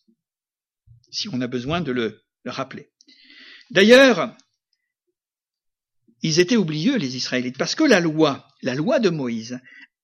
si 1.11 1.27
on 1.29 1.41
a 1.41 1.47
besoin 1.47 1.81
de 1.81 1.91
le, 1.91 2.21
rappeler. 2.45 2.89
D'ailleurs, 3.69 4.35
ils 6.21 6.39
étaient 6.39 6.55
oublieux, 6.55 6.97
les 6.97 7.15
Israélites, 7.15 7.57
parce 7.57 7.75
que 7.75 7.83
la 7.83 7.99
loi, 7.99 8.47
la 8.63 8.73
loi 8.73 8.99
de 8.99 9.09
Moïse, 9.09 9.59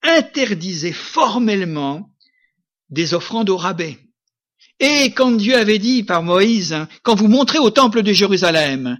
interdisait 0.10 0.91
formellement 0.91 2.10
des 2.89 3.13
offrandes 3.13 3.50
au 3.50 3.58
rabais. 3.58 3.98
Et 4.80 5.12
quand 5.13 5.32
Dieu 5.32 5.56
avait 5.56 5.80
dit 5.80 6.04
par 6.04 6.24
Moïse, 6.24 6.76
quand 7.04 7.15
vous 7.15 7.28
montrez 7.28 7.60
au 7.60 7.70
temple 7.70 8.04
de 8.04 8.12
Jérusalem, 8.12 9.00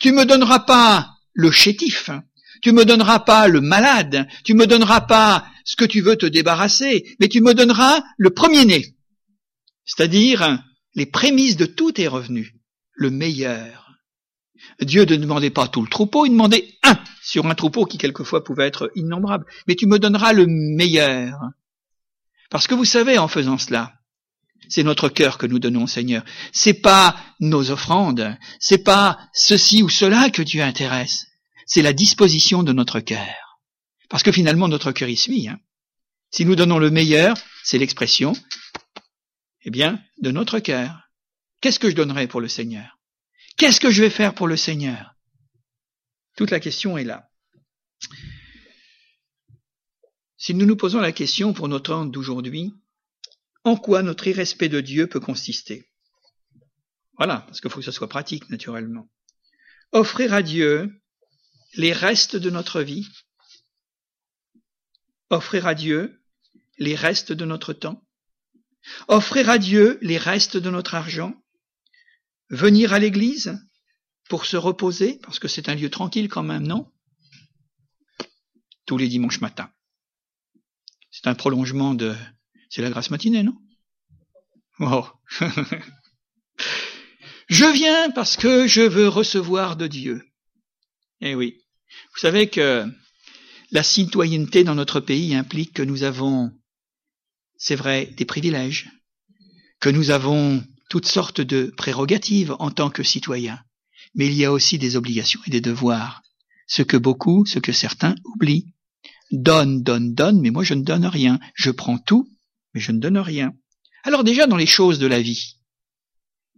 tu 0.00 0.12
me 0.12 0.24
donneras 0.24 0.60
pas 0.60 1.14
le 1.32 1.50
chétif, 1.50 2.10
tu 2.62 2.72
me 2.72 2.84
donneras 2.84 3.20
pas 3.20 3.48
le 3.48 3.60
malade, 3.60 4.28
tu 4.44 4.54
me 4.54 4.66
donneras 4.66 5.02
pas 5.02 5.46
ce 5.64 5.76
que 5.76 5.84
tu 5.84 6.00
veux 6.00 6.16
te 6.16 6.26
débarrasser, 6.26 7.16
mais 7.20 7.28
tu 7.28 7.40
me 7.40 7.54
donneras 7.54 8.02
le 8.16 8.30
premier-né. 8.30 8.94
C'est-à-dire 9.84 10.62
les 10.94 11.06
prémices 11.06 11.56
de 11.56 11.66
tout 11.66 12.00
est 12.00 12.08
revenu, 12.08 12.54
le 12.94 13.10
meilleur. 13.10 13.85
Dieu 14.80 15.04
ne 15.04 15.16
demandait 15.16 15.50
pas 15.50 15.68
tout 15.68 15.82
le 15.82 15.88
troupeau, 15.88 16.26
il 16.26 16.30
demandait 16.30 16.68
un 16.82 16.98
sur 17.22 17.46
un 17.46 17.54
troupeau 17.54 17.86
qui 17.86 17.98
quelquefois 17.98 18.44
pouvait 18.44 18.66
être 18.66 18.90
innombrable. 18.94 19.46
Mais 19.66 19.74
tu 19.74 19.86
me 19.86 19.98
donneras 19.98 20.32
le 20.32 20.46
meilleur. 20.46 21.38
Parce 22.50 22.66
que 22.66 22.74
vous 22.74 22.84
savez, 22.84 23.18
en 23.18 23.28
faisant 23.28 23.58
cela, 23.58 23.94
c'est 24.68 24.82
notre 24.82 25.08
cœur 25.08 25.38
que 25.38 25.46
nous 25.46 25.58
donnons 25.58 25.84
au 25.84 25.88
Seigneur. 25.88 26.24
C'est 26.52 26.74
pas 26.74 27.16
nos 27.40 27.70
offrandes, 27.70 28.36
c'est 28.60 28.84
pas 28.84 29.18
ceci 29.32 29.82
ou 29.82 29.88
cela 29.88 30.30
que 30.30 30.42
Dieu 30.42 30.62
intéresse. 30.62 31.26
C'est 31.66 31.82
la 31.82 31.92
disposition 31.92 32.62
de 32.62 32.72
notre 32.72 33.00
cœur. 33.00 33.58
Parce 34.08 34.22
que 34.22 34.32
finalement, 34.32 34.68
notre 34.68 34.92
cœur 34.92 35.08
y 35.08 35.16
suit. 35.16 35.48
Hein. 35.48 35.58
Si 36.30 36.44
nous 36.44 36.54
donnons 36.54 36.78
le 36.78 36.90
meilleur, 36.90 37.36
c'est 37.64 37.78
l'expression 37.78 38.34
eh 39.64 39.70
bien, 39.70 40.00
de 40.20 40.30
notre 40.30 40.60
cœur. 40.60 41.10
Qu'est-ce 41.60 41.80
que 41.80 41.90
je 41.90 41.96
donnerai 41.96 42.28
pour 42.28 42.40
le 42.40 42.46
Seigneur? 42.46 42.95
Qu'est-ce 43.56 43.80
que 43.80 43.90
je 43.90 44.02
vais 44.02 44.10
faire 44.10 44.34
pour 44.34 44.48
le 44.48 44.56
Seigneur? 44.56 45.14
Toute 46.36 46.50
la 46.50 46.60
question 46.60 46.98
est 46.98 47.04
là. 47.04 47.30
Si 50.36 50.54
nous 50.54 50.66
nous 50.66 50.76
posons 50.76 51.00
la 51.00 51.12
question 51.12 51.54
pour 51.54 51.68
notre 51.68 51.92
temps 51.92 52.04
d'aujourd'hui, 52.04 52.74
en 53.64 53.76
quoi 53.76 54.02
notre 54.02 54.26
irrespect 54.26 54.68
de 54.68 54.80
Dieu 54.80 55.06
peut 55.06 55.20
consister? 55.20 55.90
Voilà, 57.16 57.38
parce 57.46 57.60
qu'il 57.60 57.70
faut 57.70 57.78
que 57.78 57.84
ce 57.84 57.92
soit 57.92 58.08
pratique, 58.08 58.50
naturellement. 58.50 59.08
Offrir 59.92 60.34
à 60.34 60.42
Dieu 60.42 61.00
les 61.74 61.94
restes 61.94 62.36
de 62.36 62.50
notre 62.50 62.82
vie, 62.82 63.08
offrir 65.30 65.66
à 65.66 65.74
Dieu 65.74 66.22
les 66.78 66.94
restes 66.94 67.32
de 67.32 67.46
notre 67.46 67.72
temps, 67.72 68.06
offrir 69.08 69.48
à 69.48 69.56
Dieu 69.56 69.98
les 70.02 70.18
restes 70.18 70.58
de 70.58 70.68
notre 70.68 70.94
argent, 70.94 71.34
venir 72.50 72.92
à 72.92 72.98
l'église, 72.98 73.58
pour 74.28 74.44
se 74.44 74.56
reposer, 74.56 75.18
parce 75.22 75.38
que 75.38 75.48
c'est 75.48 75.68
un 75.68 75.74
lieu 75.74 75.90
tranquille 75.90 76.28
quand 76.28 76.42
même, 76.42 76.66
non? 76.66 76.90
Tous 78.84 78.98
les 78.98 79.08
dimanches 79.08 79.40
matins. 79.40 79.70
C'est 81.10 81.26
un 81.26 81.34
prolongement 81.34 81.94
de... 81.94 82.14
C'est 82.68 82.82
la 82.82 82.90
grâce 82.90 83.10
matinée, 83.10 83.42
non? 83.42 83.56
Oh. 84.80 85.06
je 87.48 87.64
viens 87.72 88.10
parce 88.10 88.36
que 88.36 88.66
je 88.66 88.82
veux 88.82 89.08
recevoir 89.08 89.76
de 89.76 89.86
Dieu. 89.86 90.22
Eh 91.20 91.34
oui. 91.34 91.62
Vous 92.12 92.20
savez 92.20 92.50
que 92.50 92.84
la 93.70 93.82
citoyenneté 93.82 94.64
dans 94.64 94.74
notre 94.74 95.00
pays 95.00 95.34
implique 95.34 95.72
que 95.72 95.82
nous 95.82 96.02
avons, 96.02 96.52
c'est 97.56 97.76
vrai, 97.76 98.06
des 98.06 98.24
privilèges, 98.24 98.90
que 99.80 99.88
nous 99.88 100.10
avons 100.10 100.64
toutes 100.88 101.06
sortes 101.06 101.40
de 101.40 101.72
prérogatives 101.76 102.54
en 102.58 102.70
tant 102.70 102.90
que 102.90 103.02
citoyens, 103.02 103.60
mais 104.14 104.26
il 104.26 104.34
y 104.34 104.44
a 104.44 104.52
aussi 104.52 104.78
des 104.78 104.96
obligations 104.96 105.40
et 105.46 105.50
des 105.50 105.60
devoirs, 105.60 106.22
ce 106.66 106.82
que 106.82 106.96
beaucoup, 106.96 107.44
ce 107.46 107.58
que 107.58 107.72
certains 107.72 108.14
oublient. 108.24 108.72
Donne, 109.32 109.82
donne, 109.82 110.14
donne, 110.14 110.40
mais 110.40 110.50
moi 110.50 110.62
je 110.62 110.74
ne 110.74 110.84
donne 110.84 111.06
rien. 111.06 111.40
Je 111.54 111.70
prends 111.70 111.98
tout, 111.98 112.28
mais 112.74 112.80
je 112.80 112.92
ne 112.92 113.00
donne 113.00 113.18
rien. 113.18 113.54
Alors 114.04 114.22
déjà 114.22 114.46
dans 114.46 114.56
les 114.56 114.66
choses 114.66 114.98
de 114.98 115.06
la 115.06 115.20
vie, 115.20 115.56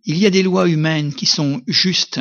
il 0.05 0.19
y 0.19 0.27
a 0.27 0.31
des 0.31 0.43
lois 0.43 0.69
humaines 0.69 1.15
qui 1.15 1.27
sont 1.27 1.63
justes 1.67 2.21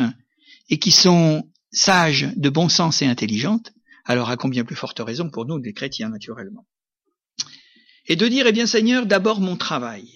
et 0.70 0.80
qui 0.80 0.92
sont 0.92 1.50
sages, 1.72 2.30
de 2.36 2.50
bon 2.50 2.70
sens 2.70 3.02
et 3.02 3.06
intelligentes, 3.06 3.74
alors 4.06 4.30
à 4.30 4.38
combien 4.38 4.64
plus 4.64 4.76
forte 4.76 5.00
raison 5.00 5.30
pour 5.30 5.46
nous, 5.46 5.60
des 5.60 5.74
chrétiens, 5.74 6.10
naturellement? 6.10 6.66
Et 8.06 8.16
de 8.16 8.28
dire, 8.28 8.48
eh 8.48 8.54
bien 8.54 8.66
Seigneur, 8.66 9.06
d'abord 9.06 9.42
mon 9.42 9.58
travail, 9.58 10.08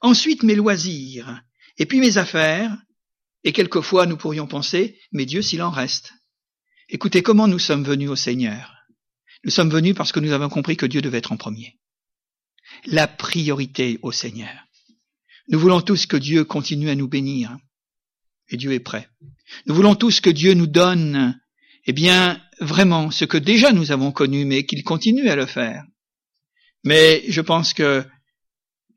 ensuite 0.00 0.42
mes 0.42 0.54
loisirs, 0.54 1.42
et 1.78 1.86
puis 1.86 2.00
mes 2.00 2.18
affaires, 2.18 2.76
et 3.44 3.52
quelquefois 3.52 4.06
nous 4.06 4.16
pourrions 4.16 4.46
penser, 4.46 4.98
mais 5.12 5.26
Dieu 5.26 5.42
s'il 5.42 5.62
en 5.62 5.70
reste. 5.70 6.12
Écoutez 6.88 7.22
comment 7.22 7.48
nous 7.48 7.58
sommes 7.58 7.84
venus 7.84 8.10
au 8.10 8.16
Seigneur? 8.16 8.74
Nous 9.44 9.50
sommes 9.50 9.70
venus 9.70 9.94
parce 9.94 10.12
que 10.12 10.20
nous 10.20 10.32
avons 10.32 10.48
compris 10.48 10.76
que 10.76 10.86
Dieu 10.86 11.00
devait 11.00 11.18
être 11.18 11.32
en 11.32 11.36
premier. 11.36 11.78
La 12.86 13.08
priorité 13.08 13.98
au 14.02 14.12
Seigneur. 14.12 14.66
Nous 15.48 15.58
voulons 15.58 15.80
tous 15.80 16.06
que 16.06 16.16
Dieu 16.16 16.44
continue 16.44 16.90
à 16.90 16.94
nous 16.94 17.08
bénir. 17.08 17.56
Et 18.48 18.56
Dieu 18.56 18.72
est 18.72 18.80
prêt. 18.80 19.08
Nous 19.66 19.74
voulons 19.74 19.94
tous 19.94 20.20
que 20.20 20.30
Dieu 20.30 20.54
nous 20.54 20.66
donne, 20.66 21.40
eh 21.86 21.92
bien, 21.92 22.40
vraiment 22.60 23.10
ce 23.10 23.24
que 23.24 23.38
déjà 23.38 23.72
nous 23.72 23.92
avons 23.92 24.12
connu, 24.12 24.44
mais 24.44 24.66
qu'il 24.66 24.84
continue 24.84 25.28
à 25.28 25.36
le 25.36 25.46
faire. 25.46 25.84
Mais 26.84 27.22
je 27.28 27.40
pense 27.40 27.72
que 27.74 28.04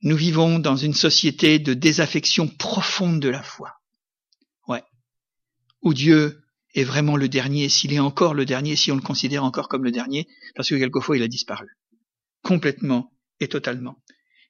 nous 0.04 0.18
vivons 0.18 0.60
dans 0.60 0.76
une 0.76 0.94
société 0.94 1.60
de 1.60 1.74
désaffection 1.74 2.48
profonde 2.48 3.22
de 3.22 3.30
la 3.30 3.42
foi. 3.42 3.80
Ouais. 4.68 4.84
Où 5.82 5.94
Dieu 5.94 6.44
est 6.76 6.84
vraiment 6.84 7.16
le 7.16 7.30
dernier, 7.30 7.70
s'il 7.70 7.94
est 7.94 8.00
encore 8.00 8.34
le 8.34 8.46
dernier, 8.46 8.76
si 8.76 8.92
on 8.92 8.96
le 8.96 9.02
considère 9.02 9.46
encore 9.46 9.70
comme 9.70 9.86
le 9.86 9.92
dernier, 9.92 10.28
parce 10.56 10.70
que 10.70 10.76
quelquefois 10.76 11.16
il 11.16 11.24
a 11.24 11.28
disparu. 11.28 11.78
Complètement 12.44 13.14
et 13.40 13.48
totalement. 13.48 13.98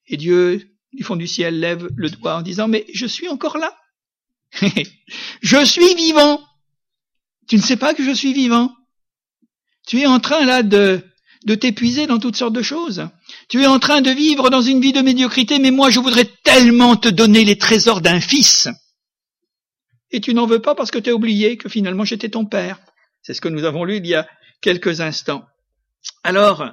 Et 0.07 0.17
Dieu, 0.17 0.75
du 0.91 1.03
fond 1.03 1.15
du 1.15 1.27
ciel, 1.27 1.59
lève 1.59 1.87
le 1.95 2.09
doigt 2.09 2.37
en 2.37 2.41
disant, 2.41 2.67
mais 2.67 2.85
je 2.91 3.05
suis 3.05 3.29
encore 3.29 3.57
là. 3.57 3.77
je 5.41 5.65
suis 5.65 5.95
vivant. 5.95 6.43
Tu 7.47 7.57
ne 7.57 7.61
sais 7.61 7.77
pas 7.77 7.93
que 7.93 8.03
je 8.03 8.11
suis 8.11 8.33
vivant. 8.33 8.73
Tu 9.85 9.99
es 9.99 10.05
en 10.07 10.19
train 10.19 10.45
là 10.45 10.63
de, 10.63 11.03
de 11.45 11.55
t'épuiser 11.55 12.07
dans 12.07 12.19
toutes 12.19 12.35
sortes 12.35 12.53
de 12.53 12.61
choses. 12.61 13.07
Tu 13.49 13.61
es 13.61 13.67
en 13.67 13.79
train 13.79 14.01
de 14.01 14.11
vivre 14.11 14.49
dans 14.49 14.61
une 14.61 14.81
vie 14.81 14.93
de 14.93 15.01
médiocrité, 15.01 15.59
mais 15.59 15.71
moi 15.71 15.89
je 15.89 15.99
voudrais 15.99 16.29
tellement 16.43 16.95
te 16.95 17.09
donner 17.09 17.43
les 17.43 17.57
trésors 17.57 18.01
d'un 18.01 18.19
fils. 18.19 18.67
Et 20.11 20.21
tu 20.21 20.33
n'en 20.33 20.45
veux 20.45 20.61
pas 20.61 20.75
parce 20.75 20.91
que 20.91 20.99
tu 20.99 21.09
as 21.09 21.15
oublié 21.15 21.57
que 21.57 21.69
finalement 21.69 22.05
j'étais 22.05 22.29
ton 22.29 22.45
père. 22.45 22.79
C'est 23.21 23.33
ce 23.33 23.41
que 23.41 23.49
nous 23.49 23.65
avons 23.65 23.83
lu 23.83 23.97
il 23.97 24.07
y 24.07 24.15
a 24.15 24.27
quelques 24.61 25.01
instants. 25.01 25.43
Alors, 26.23 26.65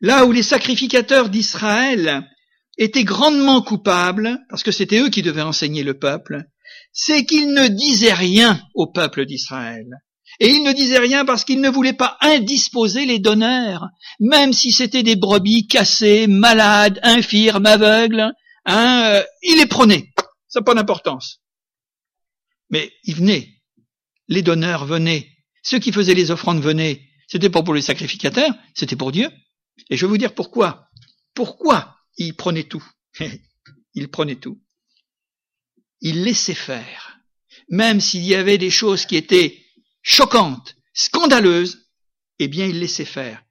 là 0.00 0.24
où 0.24 0.32
les 0.32 0.42
sacrificateurs 0.42 1.28
d'Israël 1.28 2.26
étaient 2.78 3.04
grandement 3.04 3.60
coupables, 3.60 4.38
parce 4.48 4.62
que 4.62 4.70
c'était 4.70 5.00
eux 5.00 5.10
qui 5.10 5.22
devaient 5.22 5.42
enseigner 5.42 5.82
le 5.82 5.98
peuple, 5.98 6.44
c'est 6.92 7.24
qu'ils 7.24 7.52
ne 7.52 7.68
disaient 7.68 8.14
rien 8.14 8.60
au 8.74 8.86
peuple 8.90 9.26
d'Israël. 9.26 9.86
Et 10.40 10.50
ils 10.50 10.62
ne 10.62 10.72
disaient 10.72 10.98
rien 10.98 11.24
parce 11.24 11.44
qu'ils 11.44 11.60
ne 11.60 11.68
voulaient 11.68 11.92
pas 11.92 12.16
indisposer 12.20 13.06
les 13.06 13.18
donneurs, 13.18 13.88
même 14.20 14.52
si 14.52 14.70
c'était 14.70 15.02
des 15.02 15.16
brebis 15.16 15.66
cassées, 15.66 16.26
malades, 16.28 17.00
infirmes, 17.02 17.66
aveugles, 17.66 18.32
hein, 18.64 19.02
euh, 19.06 19.24
ils 19.42 19.58
les 19.58 19.66
prenaient. 19.66 20.12
Ça 20.46 20.60
n'a 20.60 20.64
pas 20.64 20.74
d'importance. 20.74 21.40
Mais 22.70 22.92
ils 23.04 23.16
venaient. 23.16 23.48
Les 24.28 24.42
donneurs 24.42 24.84
venaient. 24.84 25.28
Ceux 25.62 25.80
qui 25.80 25.92
faisaient 25.92 26.14
les 26.14 26.30
offrandes 26.30 26.62
venaient. 26.62 27.02
C'était 27.26 27.50
pas 27.50 27.62
pour 27.62 27.74
les 27.74 27.82
sacrificateurs, 27.82 28.54
c'était 28.74 28.96
pour 28.96 29.12
Dieu. 29.12 29.30
Et 29.90 29.96
je 29.96 30.06
vais 30.06 30.10
vous 30.10 30.18
dire 30.18 30.34
pourquoi. 30.34 30.88
Pourquoi 31.34 31.96
ils 32.16 32.34
prenaient 32.34 32.64
tout. 32.64 32.84
ils 33.94 34.08
prenaient 34.08 34.36
tout. 34.36 34.60
Ils 36.00 36.22
laissaient 36.22 36.54
faire. 36.54 37.18
Même 37.68 38.00
s'il 38.00 38.24
y 38.24 38.34
avait 38.34 38.56
des 38.58 38.70
choses 38.70 39.04
qui 39.04 39.16
étaient 39.16 39.62
choquante, 40.08 40.74
scandaleuse, 40.94 41.86
eh 42.38 42.48
bien 42.48 42.66
il 42.66 42.80
laissait 42.80 43.04
faire. 43.04 43.42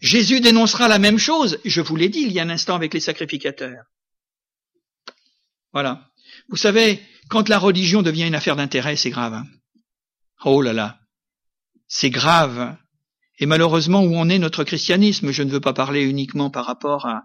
Jésus 0.00 0.40
dénoncera 0.40 0.86
la 0.86 1.00
même 1.00 1.18
chose, 1.18 1.58
je 1.64 1.80
vous 1.80 1.96
l'ai 1.96 2.08
dit 2.08 2.20
il 2.20 2.32
y 2.32 2.38
a 2.38 2.44
un 2.44 2.50
instant 2.50 2.76
avec 2.76 2.94
les 2.94 3.00
sacrificateurs. 3.00 3.84
Voilà. 5.72 6.08
Vous 6.48 6.56
savez, 6.56 7.02
quand 7.28 7.48
la 7.48 7.58
religion 7.58 8.02
devient 8.02 8.26
une 8.26 8.36
affaire 8.36 8.54
d'intérêt, 8.54 8.94
c'est 8.94 9.10
grave. 9.10 9.34
Hein. 9.34 9.46
oh 10.44 10.62
là 10.62 10.72
là, 10.72 11.00
c'est 11.88 12.10
grave. 12.10 12.76
Et 13.38 13.46
malheureusement, 13.46 14.02
où 14.02 14.16
en 14.16 14.28
est 14.28 14.38
notre 14.38 14.62
christianisme? 14.62 15.32
Je 15.32 15.42
ne 15.42 15.50
veux 15.50 15.60
pas 15.60 15.74
parler 15.74 16.02
uniquement 16.02 16.50
par 16.50 16.66
rapport 16.66 17.06
à 17.06 17.24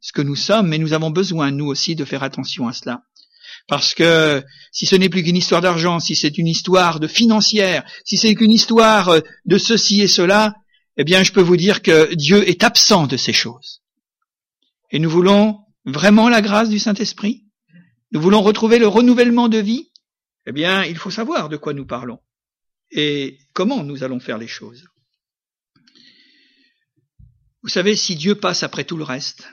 ce 0.00 0.12
que 0.12 0.22
nous 0.22 0.36
sommes, 0.36 0.68
mais 0.68 0.78
nous 0.78 0.92
avons 0.92 1.10
besoin, 1.10 1.50
nous 1.50 1.66
aussi, 1.66 1.96
de 1.96 2.04
faire 2.04 2.22
attention 2.22 2.68
à 2.68 2.72
cela. 2.74 3.02
Parce 3.68 3.94
que 3.94 4.42
si 4.72 4.86
ce 4.86 4.96
n'est 4.96 5.10
plus 5.10 5.22
qu'une 5.22 5.36
histoire 5.36 5.60
d'argent, 5.60 6.00
si 6.00 6.16
c'est 6.16 6.38
une 6.38 6.48
histoire 6.48 7.00
de 7.00 7.06
financière, 7.06 7.84
si 8.04 8.16
c'est 8.16 8.34
qu'une 8.34 8.50
histoire 8.50 9.10
euh, 9.10 9.20
de 9.44 9.58
ceci 9.58 10.00
et 10.00 10.08
cela, 10.08 10.54
eh 10.96 11.04
bien 11.04 11.22
je 11.22 11.32
peux 11.32 11.42
vous 11.42 11.58
dire 11.58 11.82
que 11.82 12.12
Dieu 12.14 12.48
est 12.48 12.64
absent 12.64 13.06
de 13.06 13.18
ces 13.18 13.34
choses. 13.34 13.82
Et 14.90 14.98
nous 14.98 15.10
voulons 15.10 15.60
vraiment 15.84 16.30
la 16.30 16.40
grâce 16.40 16.70
du 16.70 16.78
Saint-Esprit 16.78 17.44
Nous 18.10 18.20
voulons 18.22 18.40
retrouver 18.40 18.78
le 18.78 18.88
renouvellement 18.88 19.48
de 19.48 19.58
vie 19.58 19.90
Eh 20.46 20.52
bien, 20.52 20.84
il 20.84 20.96
faut 20.96 21.10
savoir 21.10 21.50
de 21.50 21.58
quoi 21.58 21.74
nous 21.74 21.86
parlons 21.86 22.18
et 22.90 23.38
comment 23.52 23.84
nous 23.84 24.02
allons 24.02 24.18
faire 24.18 24.38
les 24.38 24.48
choses. 24.48 24.86
Vous 27.62 27.68
savez, 27.68 27.96
si 27.96 28.16
Dieu 28.16 28.34
passe 28.34 28.62
après 28.62 28.84
tout 28.84 28.96
le 28.96 29.04
reste, 29.04 29.46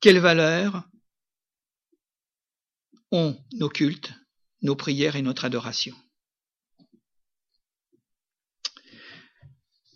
quelle 0.00 0.18
valeur 0.18 0.88
nos 3.52 3.68
cultes, 3.68 4.12
nos 4.62 4.76
prières 4.76 5.16
et 5.16 5.22
notre 5.22 5.44
adoration. 5.44 5.94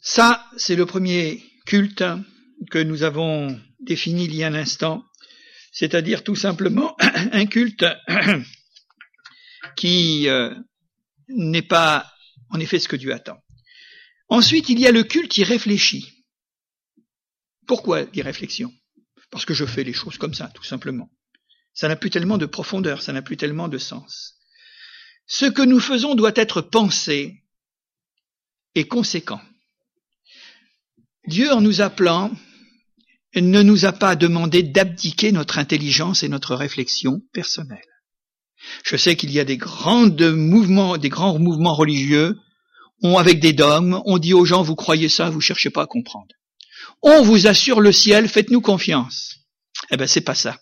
Ça, 0.00 0.46
c'est 0.56 0.76
le 0.76 0.86
premier 0.86 1.42
culte 1.66 2.04
que 2.70 2.78
nous 2.78 3.02
avons 3.02 3.60
défini 3.80 4.24
il 4.24 4.34
y 4.34 4.44
a 4.44 4.46
un 4.46 4.54
instant, 4.54 5.04
c'est-à-dire 5.72 6.24
tout 6.24 6.36
simplement 6.36 6.96
un 7.00 7.46
culte 7.46 7.84
qui 9.76 10.28
euh, 10.28 10.54
n'est 11.28 11.62
pas 11.62 12.10
en 12.50 12.60
effet 12.60 12.78
ce 12.78 12.88
que 12.88 12.96
Dieu 12.96 13.12
attend. 13.12 13.38
Ensuite, 14.28 14.68
il 14.68 14.78
y 14.78 14.86
a 14.86 14.92
le 14.92 15.04
culte 15.04 15.30
qui 15.30 15.44
réfléchit. 15.44 16.24
Pourquoi 17.66 18.04
des 18.04 18.22
réflexions 18.22 18.72
Parce 19.30 19.44
que 19.44 19.54
je 19.54 19.66
fais 19.66 19.84
les 19.84 19.92
choses 19.92 20.18
comme 20.18 20.34
ça, 20.34 20.48
tout 20.54 20.64
simplement. 20.64 21.10
Ça 21.78 21.86
n'a 21.86 21.94
plus 21.94 22.10
tellement 22.10 22.38
de 22.38 22.46
profondeur, 22.46 23.02
ça 23.02 23.12
n'a 23.12 23.22
plus 23.22 23.36
tellement 23.36 23.68
de 23.68 23.78
sens. 23.78 24.34
Ce 25.28 25.46
que 25.46 25.62
nous 25.62 25.78
faisons 25.78 26.16
doit 26.16 26.32
être 26.34 26.60
pensé 26.60 27.44
et 28.74 28.88
conséquent. 28.88 29.40
Dieu, 31.28 31.52
en 31.52 31.60
nous 31.60 31.80
appelant, 31.80 32.32
ne 33.36 33.62
nous 33.62 33.84
a 33.84 33.92
pas 33.92 34.16
demandé 34.16 34.64
d'abdiquer 34.64 35.30
notre 35.30 35.58
intelligence 35.58 36.24
et 36.24 36.28
notre 36.28 36.56
réflexion 36.56 37.20
personnelle. 37.32 37.86
Je 38.82 38.96
sais 38.96 39.14
qu'il 39.14 39.30
y 39.30 39.38
a 39.38 39.44
des 39.44 39.56
grands 39.56 40.10
mouvements, 40.32 40.98
des 40.98 41.10
grands 41.10 41.38
mouvements 41.38 41.76
religieux, 41.76 42.36
on, 43.04 43.18
avec 43.18 43.38
des 43.38 43.52
dogmes, 43.52 44.02
on 44.04 44.18
dit 44.18 44.34
aux 44.34 44.44
gens, 44.44 44.64
vous 44.64 44.74
croyez 44.74 45.08
ça, 45.08 45.30
vous 45.30 45.40
cherchez 45.40 45.70
pas 45.70 45.82
à 45.82 45.86
comprendre. 45.86 46.34
On 47.02 47.22
vous 47.22 47.46
assure 47.46 47.80
le 47.80 47.92
ciel, 47.92 48.28
faites-nous 48.28 48.62
confiance. 48.62 49.36
Eh 49.92 49.96
ben, 49.96 50.08
c'est 50.08 50.22
pas 50.22 50.34
ça 50.34 50.58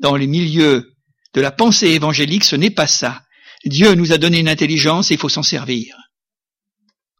dans 0.00 0.16
les 0.16 0.26
milieux 0.26 0.92
de 1.34 1.40
la 1.40 1.50
pensée 1.50 1.88
évangélique, 1.88 2.44
ce 2.44 2.56
n'est 2.56 2.70
pas 2.70 2.86
ça. 2.86 3.22
Dieu 3.64 3.94
nous 3.94 4.12
a 4.12 4.18
donné 4.18 4.38
une 4.40 4.48
intelligence 4.48 5.10
il 5.10 5.18
faut 5.18 5.28
s'en 5.28 5.42
servir. 5.42 5.96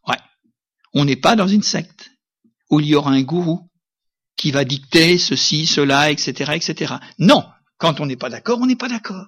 Ouais. 0.07 0.19
On 0.93 1.05
n'est 1.05 1.15
pas 1.15 1.35
dans 1.35 1.47
une 1.47 1.63
secte 1.63 2.11
où 2.69 2.79
il 2.79 2.87
y 2.87 2.95
aura 2.95 3.11
un 3.11 3.21
gourou 3.21 3.69
qui 4.37 4.51
va 4.51 4.65
dicter 4.65 5.17
ceci, 5.17 5.65
cela, 5.65 6.11
etc., 6.11 6.51
etc. 6.55 6.95
Non. 7.19 7.43
Quand 7.77 7.99
on 7.99 8.05
n'est 8.05 8.15
pas 8.15 8.29
d'accord, 8.29 8.59
on 8.61 8.65
n'est 8.65 8.75
pas 8.75 8.87
d'accord. 8.87 9.27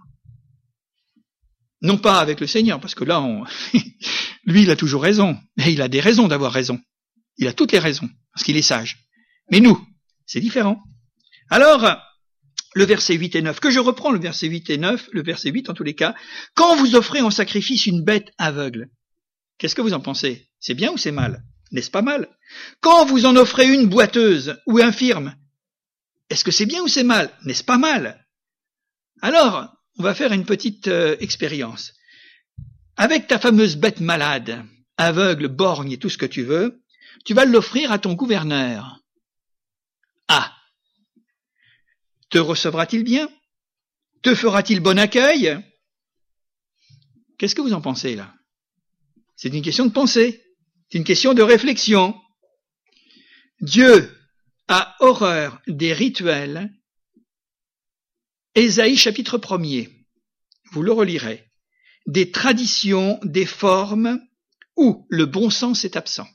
Non 1.82 1.98
pas 1.98 2.20
avec 2.20 2.40
le 2.40 2.48
Seigneur, 2.48 2.80
parce 2.80 2.96
que 2.96 3.04
là, 3.04 3.22
on... 3.22 3.44
lui, 4.46 4.64
il 4.64 4.72
a 4.72 4.76
toujours 4.76 5.04
raison. 5.04 5.38
Mais 5.58 5.74
il 5.74 5.82
a 5.82 5.88
des 5.88 6.00
raisons 6.00 6.28
d'avoir 6.28 6.52
raison. 6.52 6.80
Il 7.38 7.48
a 7.48 7.54
toutes 7.54 7.72
les 7.72 7.80
raisons, 7.80 8.10
parce 8.34 8.44
qu'il 8.44 8.58
est 8.58 8.62
sage. 8.62 9.08
Mais 9.52 9.60
nous, 9.60 9.80
c'est 10.26 10.40
différent. 10.40 10.82
Alors, 11.50 11.86
le 12.74 12.86
verset 12.86 13.16
8 13.16 13.36
et 13.36 13.42
9, 13.42 13.60
que 13.60 13.72
je 13.72 13.80
reprends 13.80 14.12
le 14.12 14.20
verset 14.20 14.48
8 14.48 14.70
et 14.70 14.78
9, 14.78 15.10
le 15.12 15.24
verset 15.24 15.50
8 15.50 15.70
en 15.70 15.74
tous 15.74 15.84
les 15.84 15.96
cas, 15.96 16.16
quand 16.54 16.76
vous 16.76 16.96
offrez 16.96 17.22
en 17.22 17.32
sacrifice 17.32 17.86
une 17.86 18.04
bête 18.04 18.32
aveugle, 18.38 18.90
qu'est-ce 19.58 19.76
que 19.76 19.82
vous 19.82 19.94
en 19.94 20.00
pensez? 20.00 20.48
C'est 20.60 20.74
bien 20.74 20.92
ou 20.92 20.98
c'est 20.98 21.12
mal? 21.12 21.44
N'est-ce 21.72 21.92
pas 21.92 22.02
mal? 22.02 22.30
Quand 22.82 23.06
vous 23.06 23.26
en 23.26 23.36
offrez 23.36 23.68
une 23.68 23.88
boiteuse 23.88 24.58
ou 24.68 24.80
infirme, 24.80 25.36
est-ce 26.30 26.44
que 26.44 26.52
c'est 26.52 26.66
bien 26.66 26.82
ou 26.82 26.88
c'est 26.88 27.04
mal? 27.04 27.32
N'est-ce 27.46 27.64
pas 27.64 27.78
mal? 27.78 28.26
Alors, 29.22 29.74
on 29.98 30.04
va 30.04 30.14
faire 30.14 30.34
une 30.34 30.46
petite 30.46 30.88
euh, 30.88 31.16
expérience. 31.20 31.94
Avec 32.96 33.28
ta 33.28 33.40
fameuse 33.40 33.76
bête 33.76 34.00
malade, 34.00 34.64
aveugle, 34.98 35.48
borgne 35.48 35.92
et 35.92 35.98
tout 35.98 36.10
ce 36.10 36.18
que 36.18 36.26
tu 36.26 36.44
veux, 36.44 36.84
tu 37.26 37.34
vas 37.34 37.46
l'offrir 37.46 37.92
à 37.92 38.00
ton 38.00 38.14
gouverneur. 38.14 39.00
Ah. 40.28 40.57
Te 42.30 42.38
recevra-t-il 42.38 43.04
bien? 43.04 43.30
Te 44.22 44.36
fera-t-il 44.36 44.80
bon 44.80 45.00
accueil? 45.00 45.58
Qu'est-ce 47.38 47.56
que 47.56 47.62
vous 47.62 47.74
en 47.74 47.82
pensez 47.82 48.16
là? 48.16 48.34
C'est 49.36 49.50
une 49.50 49.62
question 49.62 49.86
de 49.86 49.92
pensée, 49.92 50.44
c'est 50.90 50.98
une 50.98 51.04
question 51.04 51.34
de 51.34 51.44
réflexion. 51.44 52.20
Dieu 53.62 54.12
a 54.68 54.96
horreur 55.00 55.62
des 55.68 55.94
rituels. 55.94 56.74
Ésaïe 58.56 58.98
chapitre 58.98 59.38
1er, 59.38 59.90
vous 60.72 60.82
le 60.82 60.92
relirez, 60.92 61.48
des 62.08 62.32
traditions, 62.32 63.20
des 63.24 63.46
formes 63.46 64.20
où 64.76 65.06
le 65.10 65.26
bon 65.26 65.50
sens 65.50 65.86
est 65.86 65.96
absent. 65.96 66.28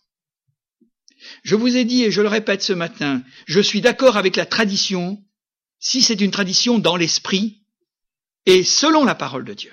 Je 1.42 1.57
vous 1.57 1.76
ai 1.76 1.85
dit, 1.85 2.05
et 2.05 2.11
je 2.11 2.20
le 2.20 2.28
répète 2.28 2.62
ce 2.62 2.72
matin, 2.72 3.22
je 3.46 3.61
suis 3.61 3.81
d'accord 3.81 4.16
avec 4.16 4.37
la 4.37 4.46
tradition 4.46 5.22
si 5.83 6.01
c'est 6.01 6.21
une 6.23 6.31
tradition 6.31 6.79
dans 6.79 6.97
l'esprit 6.97 7.62
et 8.47 8.64
selon 8.64 9.05
la 9.05 9.14
parole 9.14 9.45
de 9.45 9.53
Dieu. 9.53 9.73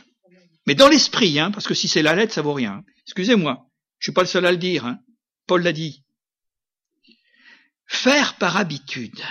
Mais 0.65 0.75
dans 0.75 0.89
l'esprit, 0.89 1.39
hein, 1.39 1.51
parce 1.51 1.67
que 1.67 1.73
si 1.73 1.87
c'est 1.87 2.01
la 2.01 2.15
lettre, 2.15 2.33
ça 2.33 2.41
vaut 2.41 2.53
rien. 2.53 2.83
Excusez-moi, 3.05 3.69
je 3.99 4.07
suis 4.07 4.11
pas 4.11 4.23
le 4.23 4.27
seul 4.27 4.45
à 4.45 4.51
le 4.51 4.57
dire. 4.57 4.85
Hein. 4.85 4.99
Paul 5.47 5.61
l'a 5.61 5.71
dit. 5.71 6.03
Faire 7.87 8.37
par 8.37 8.57
habitude. 8.57 9.23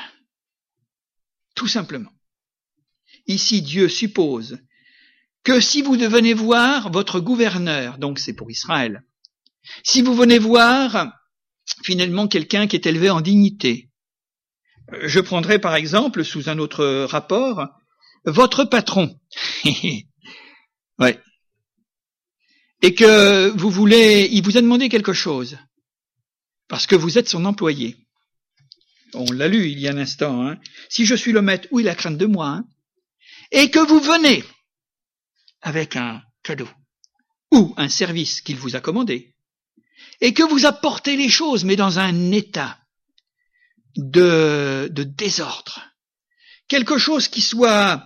Tout 1.55 1.69
simplement. 1.69 2.13
Ici, 3.27 3.61
Dieu 3.61 3.89
suppose 3.89 4.59
que 5.43 5.61
si 5.61 5.83
vous 5.83 5.93
venez 5.93 6.33
voir 6.35 6.91
votre 6.91 7.21
gouverneur, 7.21 7.99
donc 7.99 8.19
c'est 8.19 8.35
pour 8.35 8.51
Israël, 8.51 9.05
si 9.85 10.01
vous 10.01 10.15
venez 10.15 10.39
voir 10.39 11.13
finalement 11.83 12.29
quelqu'un 12.29 12.67
qui 12.67 12.77
est 12.77 12.87
élevé 12.87 13.11
en 13.11 13.21
dignité. 13.21 13.88
Je 15.03 15.21
prendrai 15.21 15.59
par 15.59 15.75
exemple, 15.75 16.25
sous 16.25 16.49
un 16.49 16.59
autre 16.59 17.05
rapport, 17.05 17.69
votre 18.25 18.65
patron. 18.65 19.19
ouais. 20.99 21.21
Et 22.83 22.95
que 22.95 23.49
vous 23.51 23.71
voulez, 23.71 24.29
il 24.31 24.43
vous 24.43 24.57
a 24.57 24.61
demandé 24.61 24.89
quelque 24.89 25.13
chose. 25.13 25.59
Parce 26.69 26.87
que 26.87 26.97
vous 26.97 27.19
êtes 27.19 27.29
son 27.29 27.45
employé. 27.45 27.97
On 29.15 29.31
l'a 29.33 29.49
lu 29.49 29.69
il 29.71 29.79
y 29.79 29.89
a 29.89 29.93
un 29.93 29.99
instant. 29.99 30.47
Hein. 30.47 30.59
Si 30.89 31.07
je 31.07 31.15
suis 31.15 31.33
le 31.33 31.43
maître, 31.43 31.67
où 31.71 31.81
il 31.81 31.89
a 31.89 31.95
crainte 31.95 32.19
de 32.19 32.27
moi. 32.27 32.49
Hein? 32.49 32.65
Et 33.53 33.71
que 33.71 33.79
vous 33.79 34.01
venez 34.01 34.45
avec 35.63 35.97
un 35.97 36.23
cadeau 36.43 36.69
ou 37.51 37.75
un 37.77 37.89
service 37.89 38.41
qu'il 38.43 38.57
vous 38.57 38.77
a 38.77 38.81
commandé 38.81 39.35
et 40.21 40.35
que 40.35 40.43
vous 40.43 40.67
apportez 40.67 41.17
les 41.17 41.29
choses, 41.29 41.65
mais 41.65 41.77
dans 41.77 41.99
un 41.99 42.33
état 42.33 42.79
de, 43.99 44.89
désordre, 44.95 45.83
quelque 46.69 46.99
chose 46.99 47.29
qui 47.29 47.41
soit 47.41 48.03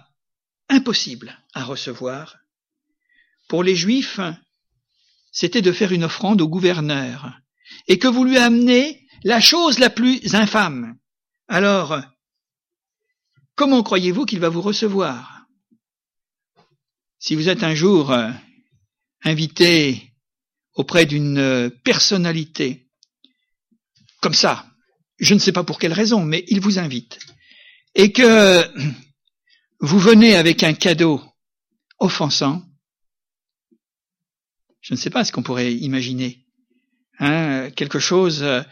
impossible 0.68 1.38
à 1.54 1.64
recevoir, 1.64 2.38
pour 3.48 3.62
les 3.62 3.76
Juifs, 3.76 4.18
c'était 5.30 5.62
de 5.62 5.70
faire 5.70 5.92
une 5.92 6.04
offrande 6.04 6.40
au 6.40 6.48
gouverneur, 6.48 7.38
et 7.88 7.98
que 7.98 8.08
vous 8.08 8.24
lui 8.24 8.38
amenez 8.38 9.06
la 9.22 9.40
chose 9.40 9.78
la 9.78 9.90
plus 9.90 10.34
infâme. 10.34 10.96
Alors, 11.48 12.00
comment 13.54 13.82
croyez-vous 13.82 14.24
qu'il 14.24 14.40
va 14.40 14.48
vous 14.48 14.62
recevoir? 14.62 15.46
Si 17.18 17.34
vous 17.34 17.48
êtes 17.48 17.62
un 17.62 17.74
jour 17.74 18.10
euh, 18.12 18.30
invité 19.22 20.14
auprès 20.74 21.04
d'une 21.04 21.70
personnalité 21.84 22.88
comme 24.20 24.34
ça, 24.34 24.71
je 25.22 25.34
ne 25.34 25.38
sais 25.38 25.52
pas 25.52 25.62
pour 25.62 25.78
quelle 25.78 25.92
raison, 25.92 26.24
mais 26.24 26.44
il 26.48 26.60
vous 26.60 26.78
invite, 26.78 27.18
et 27.94 28.12
que 28.12 28.68
vous 29.80 29.98
venez 29.98 30.34
avec 30.34 30.64
un 30.64 30.74
cadeau 30.74 31.22
offensant, 32.00 32.62
je 34.80 34.94
ne 34.94 34.98
sais 34.98 35.10
pas 35.10 35.24
ce 35.24 35.30
qu'on 35.30 35.44
pourrait 35.44 35.72
imaginer, 35.72 36.44
hein, 37.20 37.70
quelque 37.70 38.00
chose 38.00 38.42
euh, 38.42 38.62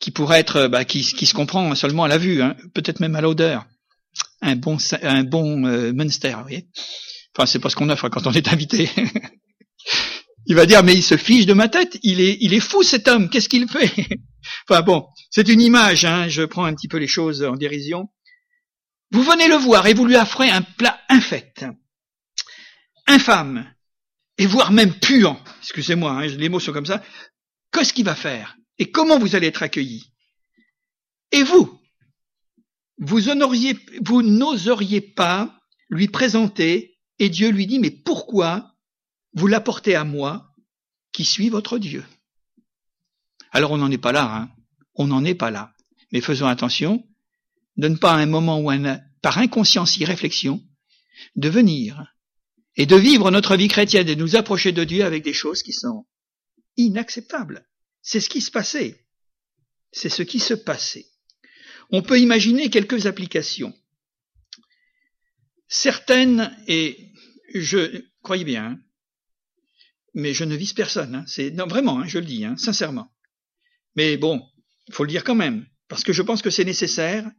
qui 0.00 0.10
pourrait 0.10 0.40
être, 0.40 0.66
bah, 0.66 0.86
qui, 0.86 1.04
se 1.04 1.34
comprend 1.34 1.74
seulement 1.74 2.04
à 2.04 2.08
la 2.08 2.16
vue, 2.16 2.40
hein, 2.40 2.56
peut-être 2.72 3.00
même 3.00 3.14
à 3.14 3.20
l'odeur, 3.20 3.66
un 4.40 4.56
bon, 4.56 4.78
un 5.02 5.24
bon 5.24 5.66
euh, 5.66 5.92
Munster, 5.92 6.32
vous 6.36 6.42
voyez. 6.42 6.68
Enfin, 7.36 7.44
c'est 7.44 7.58
pas 7.58 7.68
ce 7.68 7.76
qu'on 7.76 7.90
offre 7.90 8.08
quand 8.08 8.26
on 8.26 8.32
est 8.32 8.48
invité. 8.48 8.88
Il 10.48 10.54
va 10.54 10.64
dire, 10.64 10.82
mais 10.82 10.94
il 10.94 11.02
se 11.02 11.18
fiche 11.18 11.44
de 11.44 11.52
ma 11.52 11.68
tête, 11.68 11.98
il 12.02 12.22
est, 12.22 12.38
il 12.40 12.54
est 12.54 12.60
fou 12.60 12.82
cet 12.82 13.06
homme, 13.06 13.28
qu'est-ce 13.28 13.50
qu'il 13.50 13.68
fait? 13.68 13.92
Enfin 14.68 14.80
bon, 14.80 15.06
c'est 15.30 15.46
une 15.48 15.60
image, 15.60 16.06
hein, 16.06 16.26
je 16.28 16.42
prends 16.42 16.64
un 16.64 16.72
petit 16.72 16.88
peu 16.88 16.96
les 16.96 17.06
choses 17.06 17.44
en 17.44 17.54
dérision. 17.54 18.08
Vous 19.10 19.22
venez 19.22 19.46
le 19.46 19.56
voir 19.56 19.86
et 19.86 19.92
vous 19.92 20.06
lui 20.06 20.16
offrez 20.16 20.48
un 20.48 20.62
plat 20.62 20.98
infect, 21.10 21.66
infâme, 23.06 23.70
et 24.38 24.46
voire 24.46 24.72
même 24.72 24.94
puant, 24.94 25.38
excusez-moi, 25.60 26.12
hein, 26.12 26.26
les 26.26 26.48
mots 26.48 26.60
sont 26.60 26.72
comme 26.72 26.86
ça, 26.86 27.02
qu'est-ce 27.70 27.92
qu'il 27.92 28.06
va 28.06 28.14
faire? 28.14 28.56
Et 28.78 28.90
comment 28.90 29.18
vous 29.18 29.36
allez 29.36 29.48
être 29.48 29.62
accueilli? 29.62 30.14
Et 31.30 31.42
vous? 31.42 31.78
Vous 32.96 33.28
honoriez, 33.28 33.78
vous 34.02 34.22
n'oseriez 34.22 35.02
pas 35.02 35.60
lui 35.90 36.08
présenter, 36.08 36.98
et 37.18 37.28
Dieu 37.28 37.50
lui 37.50 37.66
dit, 37.66 37.80
mais 37.80 37.90
pourquoi 37.90 38.77
vous 39.34 39.46
l'apportez 39.46 39.94
à 39.94 40.04
moi, 40.04 40.54
qui 41.12 41.24
suis 41.24 41.48
votre 41.48 41.78
Dieu. 41.78 42.04
Alors 43.50 43.72
on 43.72 43.78
n'en 43.78 43.90
est 43.90 43.98
pas 43.98 44.12
là, 44.12 44.34
hein. 44.34 44.50
on 44.94 45.06
n'en 45.06 45.24
est 45.24 45.34
pas 45.34 45.50
là. 45.50 45.74
Mais 46.12 46.20
faisons 46.20 46.46
attention 46.46 47.06
de 47.76 47.88
ne 47.88 47.96
pas 47.96 48.12
à 48.12 48.16
un 48.16 48.26
moment 48.26 48.60
où, 48.60 48.70
par 49.22 49.38
inconscience 49.38 49.96
irréflexion, 49.96 50.62
de 51.36 51.48
venir 51.48 52.14
et 52.76 52.86
de 52.86 52.96
vivre 52.96 53.30
notre 53.30 53.56
vie 53.56 53.68
chrétienne 53.68 54.08
et 54.08 54.16
de 54.16 54.22
nous 54.22 54.36
approcher 54.36 54.72
de 54.72 54.84
Dieu 54.84 55.04
avec 55.04 55.24
des 55.24 55.32
choses 55.32 55.62
qui 55.62 55.72
sont 55.72 56.06
inacceptables. 56.76 57.68
C'est 58.02 58.20
ce 58.20 58.28
qui 58.28 58.40
se 58.40 58.50
passait. 58.50 59.04
C'est 59.92 60.08
ce 60.08 60.22
qui 60.22 60.40
se 60.40 60.54
passait. 60.54 61.06
On 61.90 62.02
peut 62.02 62.20
imaginer 62.20 62.70
quelques 62.70 63.06
applications. 63.06 63.74
Certaines, 65.66 66.56
et 66.66 67.12
je 67.54 68.04
croyez 68.22 68.44
bien, 68.44 68.64
hein, 68.64 68.80
mais 70.18 70.34
je 70.34 70.42
ne 70.42 70.56
vise 70.56 70.72
personne. 70.72 71.14
Hein. 71.14 71.24
C'est 71.28 71.50
vraiment, 71.50 72.00
hein, 72.00 72.06
je 72.06 72.18
le 72.18 72.24
dis, 72.24 72.44
hein, 72.44 72.56
sincèrement. 72.56 73.08
Mais 73.94 74.16
bon, 74.16 74.42
faut 74.90 75.04
le 75.04 75.10
dire 75.10 75.22
quand 75.22 75.36
même, 75.36 75.64
parce 75.88 76.02
que 76.02 76.12
je 76.12 76.22
pense 76.22 76.42
que 76.42 76.50
c'est 76.50 76.64
nécessaire. 76.64 77.30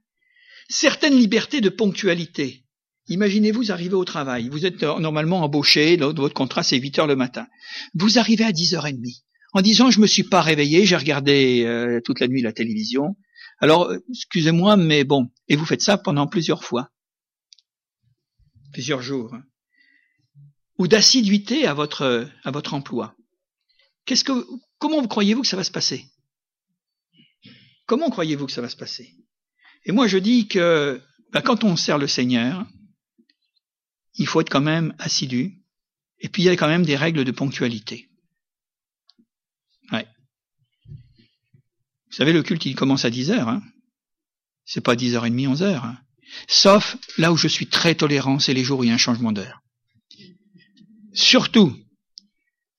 Certaines 0.69 1.17
libertés 1.17 1.59
de 1.59 1.67
ponctualité. 1.67 2.63
Imaginez-vous 3.09 3.71
arriver 3.71 3.95
au 3.95 4.05
travail. 4.05 4.47
Vous 4.47 4.65
êtes 4.65 4.81
euh, 4.83 4.97
normalement 4.99 5.41
embauché, 5.41 5.97
votre 5.97 6.33
contrat 6.33 6.63
c'est 6.63 6.77
8 6.77 6.99
heures 6.99 7.07
le 7.07 7.17
matin. 7.17 7.47
Vous 7.95 8.17
arrivez 8.17 8.45
à 8.45 8.51
10h30 8.51 9.23
en 9.51 9.61
disant 9.61 9.91
je 9.91 9.99
me 9.99 10.07
suis 10.07 10.23
pas 10.23 10.41
réveillé, 10.41 10.85
j'ai 10.85 10.95
regardé 10.95 11.63
euh, 11.65 11.99
toute 12.05 12.21
la 12.21 12.29
nuit 12.29 12.41
la 12.41 12.53
télévision. 12.53 13.17
Alors, 13.57 13.89
euh, 13.89 13.97
excusez-moi, 14.09 14.77
mais 14.77 15.03
bon, 15.03 15.29
et 15.49 15.57
vous 15.57 15.65
faites 15.65 15.81
ça 15.81 15.97
pendant 15.97 16.27
plusieurs 16.27 16.63
fois, 16.63 16.91
plusieurs 18.71 19.01
jours 19.01 19.35
ou 20.79 20.87
d'assiduité 20.87 21.67
à 21.67 21.73
votre, 21.73 22.27
à 22.43 22.51
votre 22.51 22.73
emploi. 22.73 23.13
Qu'est-ce 24.05 24.23
que, 24.23 24.47
comment 24.79 25.05
croyez-vous 25.05 25.41
que 25.41 25.47
ça 25.47 25.57
va 25.57 25.65
se 25.65 25.71
passer? 25.71 26.05
Comment 27.85 28.09
croyez-vous 28.09 28.45
que 28.45 28.51
ça 28.51 28.61
va 28.61 28.69
se 28.69 28.77
passer? 28.77 29.13
Et 29.85 29.91
moi 29.91 30.07
je 30.07 30.17
dis 30.17 30.47
que 30.47 31.01
ben, 31.31 31.41
quand 31.41 31.65
on 31.65 31.75
sert 31.75 31.97
le 31.97 32.07
Seigneur, 32.07 32.65
il 34.15 34.25
faut 34.25 34.39
être 34.41 34.49
quand 34.49 34.61
même 34.61 34.95
assidu, 34.99 35.61
et 36.19 36.29
puis 36.29 36.43
il 36.43 36.45
y 36.45 36.49
a 36.49 36.55
quand 36.55 36.67
même 36.67 36.85
des 36.85 36.95
règles 36.95 37.25
de 37.25 37.31
ponctualité. 37.31 38.09
Ouais. 39.91 40.07
Vous 40.87 42.15
savez, 42.15 42.33
le 42.33 42.41
culte, 42.41 42.65
il 42.65 42.75
commence 42.75 43.05
à 43.05 43.09
10 43.09 43.31
heures. 43.31 43.49
Hein 43.49 43.61
c'est 44.65 44.81
pas 44.81 44.95
10h30, 44.95 45.47
11 45.47 45.63
heures. 45.63 45.83
Hein 45.83 45.97
Sauf 46.47 46.97
là 47.17 47.31
où 47.33 47.37
je 47.37 47.47
suis 47.47 47.67
très 47.67 47.95
tolérant, 47.95 48.39
c'est 48.39 48.53
les 48.53 48.63
jours 48.63 48.79
où 48.79 48.83
il 48.83 48.87
y 48.87 48.91
a 48.91 48.95
un 48.95 48.97
changement 48.97 49.31
d'heure 49.31 49.61
surtout 51.19 51.75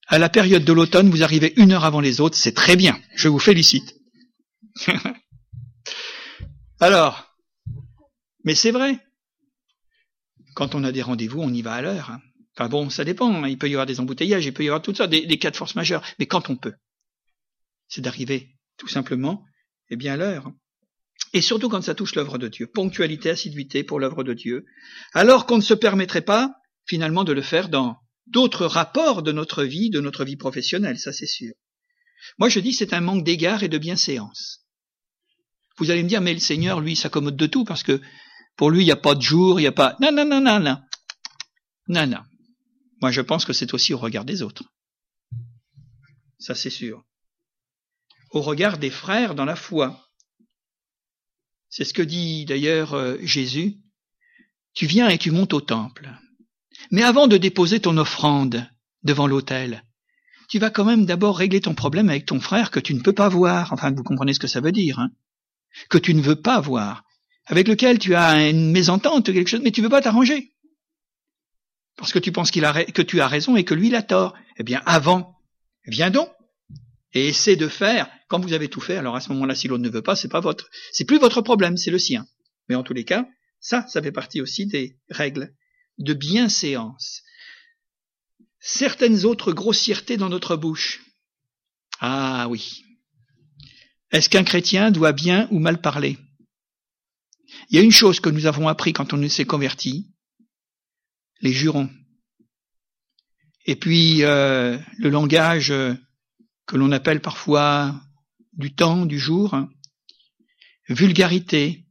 à 0.07 0.19
la 0.19 0.29
période 0.29 0.65
de 0.65 0.73
l'automne, 0.73 1.09
vous 1.09 1.23
arrivez 1.23 1.53
une 1.57 1.73
heure 1.73 1.85
avant 1.85 2.01
les 2.01 2.21
autres, 2.21 2.37
c'est 2.37 2.55
très 2.55 2.75
bien. 2.75 2.99
Je 3.15 3.29
vous 3.29 3.39
félicite. 3.39 3.95
Alors, 6.81 7.31
mais 8.45 8.55
c'est 8.55 8.73
vrai. 8.73 8.99
Quand 10.55 10.75
on 10.75 10.83
a 10.83 10.91
des 10.91 11.03
rendez-vous, 11.03 11.41
on 11.41 11.53
y 11.53 11.63
va 11.63 11.75
à 11.75 11.83
l'heure. 11.83 12.11
Hein. 12.11 12.21
Enfin 12.57 12.69
bon, 12.69 12.91
ça 12.91 13.05
dépend. 13.05 13.33
Hein. 13.33 13.49
Il 13.49 13.59
peut 13.59 13.69
y 13.69 13.75
avoir 13.75 13.87
des 13.87 14.01
embouteillages, 14.01 14.45
il 14.45 14.53
peut 14.53 14.65
y 14.65 14.69
avoir 14.69 14.83
tout 14.83 14.95
ça, 14.95 15.07
des, 15.07 15.39
cas 15.39 15.53
de 15.53 15.57
force 15.57 15.77
majeure. 15.77 16.03
Mais 16.19 16.27
quand 16.27 16.51
on 16.51 16.57
peut, 16.57 16.75
c'est 17.87 18.01
d'arriver 18.01 18.57
tout 18.79 18.89
simplement, 18.89 19.45
eh 19.91 19.97
bien, 19.97 20.15
à 20.15 20.17
l'heure. 20.17 20.51
Et 21.33 21.41
surtout 21.41 21.69
quand 21.69 21.83
ça 21.83 21.95
touche 21.95 22.17
l'œuvre 22.17 22.39
de 22.39 22.49
Dieu. 22.49 22.67
Ponctualité, 22.67 23.31
assiduité 23.31 23.85
pour 23.85 24.01
l'œuvre 24.01 24.25
de 24.25 24.35
Dieu. 24.35 24.65
Alors 25.13 25.47
qu'on 25.47 25.59
ne 25.59 25.63
se 25.63 25.75
permettrait 25.75 26.23
pas, 26.23 26.53
finalement, 26.87 27.23
de 27.23 27.33
le 27.33 27.43
faire 27.43 27.69
dans 27.69 27.99
d'autres 28.31 28.67
rapports 28.67 29.23
de 29.23 29.33
notre 29.33 29.65
vie, 29.65 29.91
de 29.91 30.01
notre 30.01 30.25
vie 30.25 30.37
professionnelle, 30.37 30.99
ça 30.99 31.13
c'est 31.13 31.27
sûr. 31.27 31.53
Moi 32.39 32.49
je 32.49 32.61
dis 32.61 32.73
c'est 32.73 32.93
un 32.93 33.01
manque 33.01 33.25
d'égard 33.25 33.63
et 33.63 33.69
de 33.69 33.79
bienséance. 33.79 34.61
Vous 35.81 35.91
allez 35.91 36.03
me 36.03 36.09
dire, 36.09 36.21
mais 36.21 36.35
le 36.35 36.41
Seigneur, 36.41 36.81
lui, 36.81 36.95
s'accommode 36.95 37.37
de 37.37 37.47
tout 37.47 37.65
parce 37.65 37.83
que 37.83 38.03
pour 38.57 38.71
lui, 38.71 38.83
il 38.83 38.85
n'y 38.85 38.93
a 38.93 38.97
pas 38.97 39.15
de 39.15 39.23
jour, 39.23 39.59
il 39.59 39.63
n'y 39.63 39.67
a 39.67 39.73
pas... 39.73 39.97
Non, 39.99 40.13
non, 40.13 40.27
non, 40.27 40.41
non, 40.41 40.61
non. 40.61 40.79
Non, 41.89 42.07
non. 42.07 42.23
Moi, 43.01 43.11
je 43.11 43.23
pense 43.23 43.47
que 43.47 43.55
c'est 43.55 43.73
aussi 43.73 43.95
au 43.95 43.99
regard 43.99 44.27
des 44.27 44.43
autres. 44.43 44.65
Ça, 46.39 46.55
c'est 46.55 46.71
sûr. 46.71 47.03
Au 48.31 48.43
regard 48.43 48.77
des 48.77 48.91
frères 48.91 49.35
dans 49.35 49.47
la 49.47 49.57
foi. 49.57 50.07
C'est 51.71 51.85
ce 51.85 51.95
que 51.95 52.03
dit 52.03 52.45
d'ailleurs 52.45 52.93
euh, 52.93 53.17
Jésus. 53.23 53.79
Tu 54.75 54.85
viens 54.85 55.09
et 55.09 55.17
tu 55.17 55.31
montes 55.31 55.55
au 55.55 55.63
temple. 55.63 56.11
Mais 56.91 57.03
avant 57.03 57.27
de 57.27 57.37
déposer 57.37 57.81
ton 57.81 57.97
offrande 57.97 58.67
devant 59.03 59.27
l'autel, 59.27 59.85
tu 60.49 60.59
vas 60.59 60.71
quand 60.71 60.85
même 60.85 61.07
d'abord 61.07 61.39
régler 61.39 61.61
ton 61.61 61.75
problème 61.75 62.09
avec 62.09 62.27
ton 62.27 62.41
frère 62.41 62.71
que 62.71 62.81
tu 62.81 62.95
ne 62.95 63.01
peux 63.01 63.13
pas 63.13 63.29
voir. 63.29 63.73
Enfin, 63.73 63.93
vous 63.93 64.03
comprenez 64.03 64.35
ce 64.35 64.41
que 64.41 64.49
ça 64.49 64.61
veut 64.61 64.73
dire, 64.73 64.99
hein 64.99 65.11
Que 65.89 65.99
tu 65.99 66.13
ne 66.13 66.21
veux 66.21 66.41
pas 66.41 66.61
voir. 66.61 67.05
Avec 67.47 67.69
lequel 67.69 67.99
tu 67.99 68.15
as 68.15 68.49
une 68.49 68.71
mésentente, 68.71 69.27
quelque 69.27 69.49
chose, 69.49 69.61
mais 69.63 69.71
tu 69.71 69.81
ne 69.81 69.87
veux 69.87 69.91
pas 69.91 70.03
t'arranger. 70.03 70.53
Parce 71.97 72.13
que 72.13 72.19
tu 72.19 72.33
penses 72.33 72.51
qu'il 72.51 72.65
a, 72.65 72.85
que 72.85 73.03
tu 73.03 73.21
as 73.21 73.29
raison 73.29 73.57
et 73.57 73.65
que 73.65 73.75
lui, 73.75 73.89
il 73.89 73.95
a 73.95 74.03
tort. 74.03 74.35
Eh 74.57 74.63
bien, 74.65 74.83
avant, 74.87 75.37
viens 75.87 76.11
donc. 76.11 76.29
Et 77.13 77.29
essaie 77.29 77.57
de 77.57 77.69
faire, 77.69 78.09
quand 78.29 78.41
vous 78.41 78.53
avez 78.53 78.69
tout 78.69 78.81
fait, 78.81 78.97
alors 78.97 79.17
à 79.17 79.21
ce 79.21 79.31
moment-là, 79.33 79.55
si 79.55 79.67
l'autre 79.69 79.83
ne 79.83 79.89
veut 79.89 80.03
pas, 80.03 80.15
c'est 80.15 80.29
pas 80.29 80.41
votre, 80.41 80.69
c'est 80.93 81.05
plus 81.05 81.19
votre 81.19 81.43
problème, 81.43 81.77
c'est 81.77 81.91
le 81.91 81.99
sien. 81.99 82.27
Mais 82.69 82.77
en 82.77 82.85
tous 82.85 82.95
les 82.95 83.05
cas, 83.05 83.27
ça, 83.59 83.85
ça 83.89 84.01
fait 84.01 84.13
partie 84.13 84.41
aussi 84.41 84.67
des 84.67 84.97
règles 85.11 85.53
de 86.01 86.15
bienséance. 86.15 87.23
Certaines 88.59 89.25
autres 89.25 89.53
grossièretés 89.53 90.17
dans 90.17 90.29
notre 90.29 90.57
bouche. 90.57 91.03
Ah 92.01 92.47
oui. 92.49 92.83
Est-ce 94.11 94.29
qu'un 94.29 94.45
chrétien 94.45 94.91
doit 94.91 95.13
bien 95.13 95.47
ou 95.51 95.59
mal 95.59 95.81
parler? 95.81 96.19
Il 97.69 97.77
y 97.77 97.79
a 97.79 97.83
une 97.83 97.93
chose 97.93 98.21
que 98.21 98.31
nous 98.31 98.47
avons 98.47 98.69
appris 98.69 98.93
quand 98.93 99.13
on 99.13 99.29
s'est 99.29 99.45
converti, 99.45 100.13
les 101.41 101.53
jurons. 101.53 101.91
Et 103.67 103.77
puis 103.77 104.25
euh, 104.25 104.79
le 104.99 105.11
langage 105.11 105.71
euh, 105.71 105.95
que 106.67 106.77
l'on 106.77 106.93
appelle 106.93 107.21
parfois 107.21 108.01
du 108.53 108.75
temps, 108.75 109.07
du 109.07 109.19
jour, 109.19 109.57
vulgarité, 110.89 111.87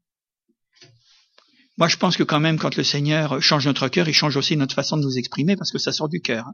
moi, 1.80 1.88
je 1.88 1.96
pense 1.96 2.18
que 2.18 2.24
quand 2.24 2.42
même, 2.42 2.60
quand 2.60 2.76
le 2.76 2.84
Seigneur 2.84 3.42
change 3.42 3.66
notre 3.66 3.88
cœur, 3.88 4.10
il 4.10 4.14
change 4.14 4.36
aussi 4.36 4.58
notre 4.58 4.76
façon 4.76 4.98
de 4.98 5.02
nous 5.02 5.18
exprimer 5.18 5.56
parce 5.56 5.72
que 5.72 5.78
ça 5.78 5.94
sort 5.94 6.10
du 6.10 6.20
cœur. 6.20 6.46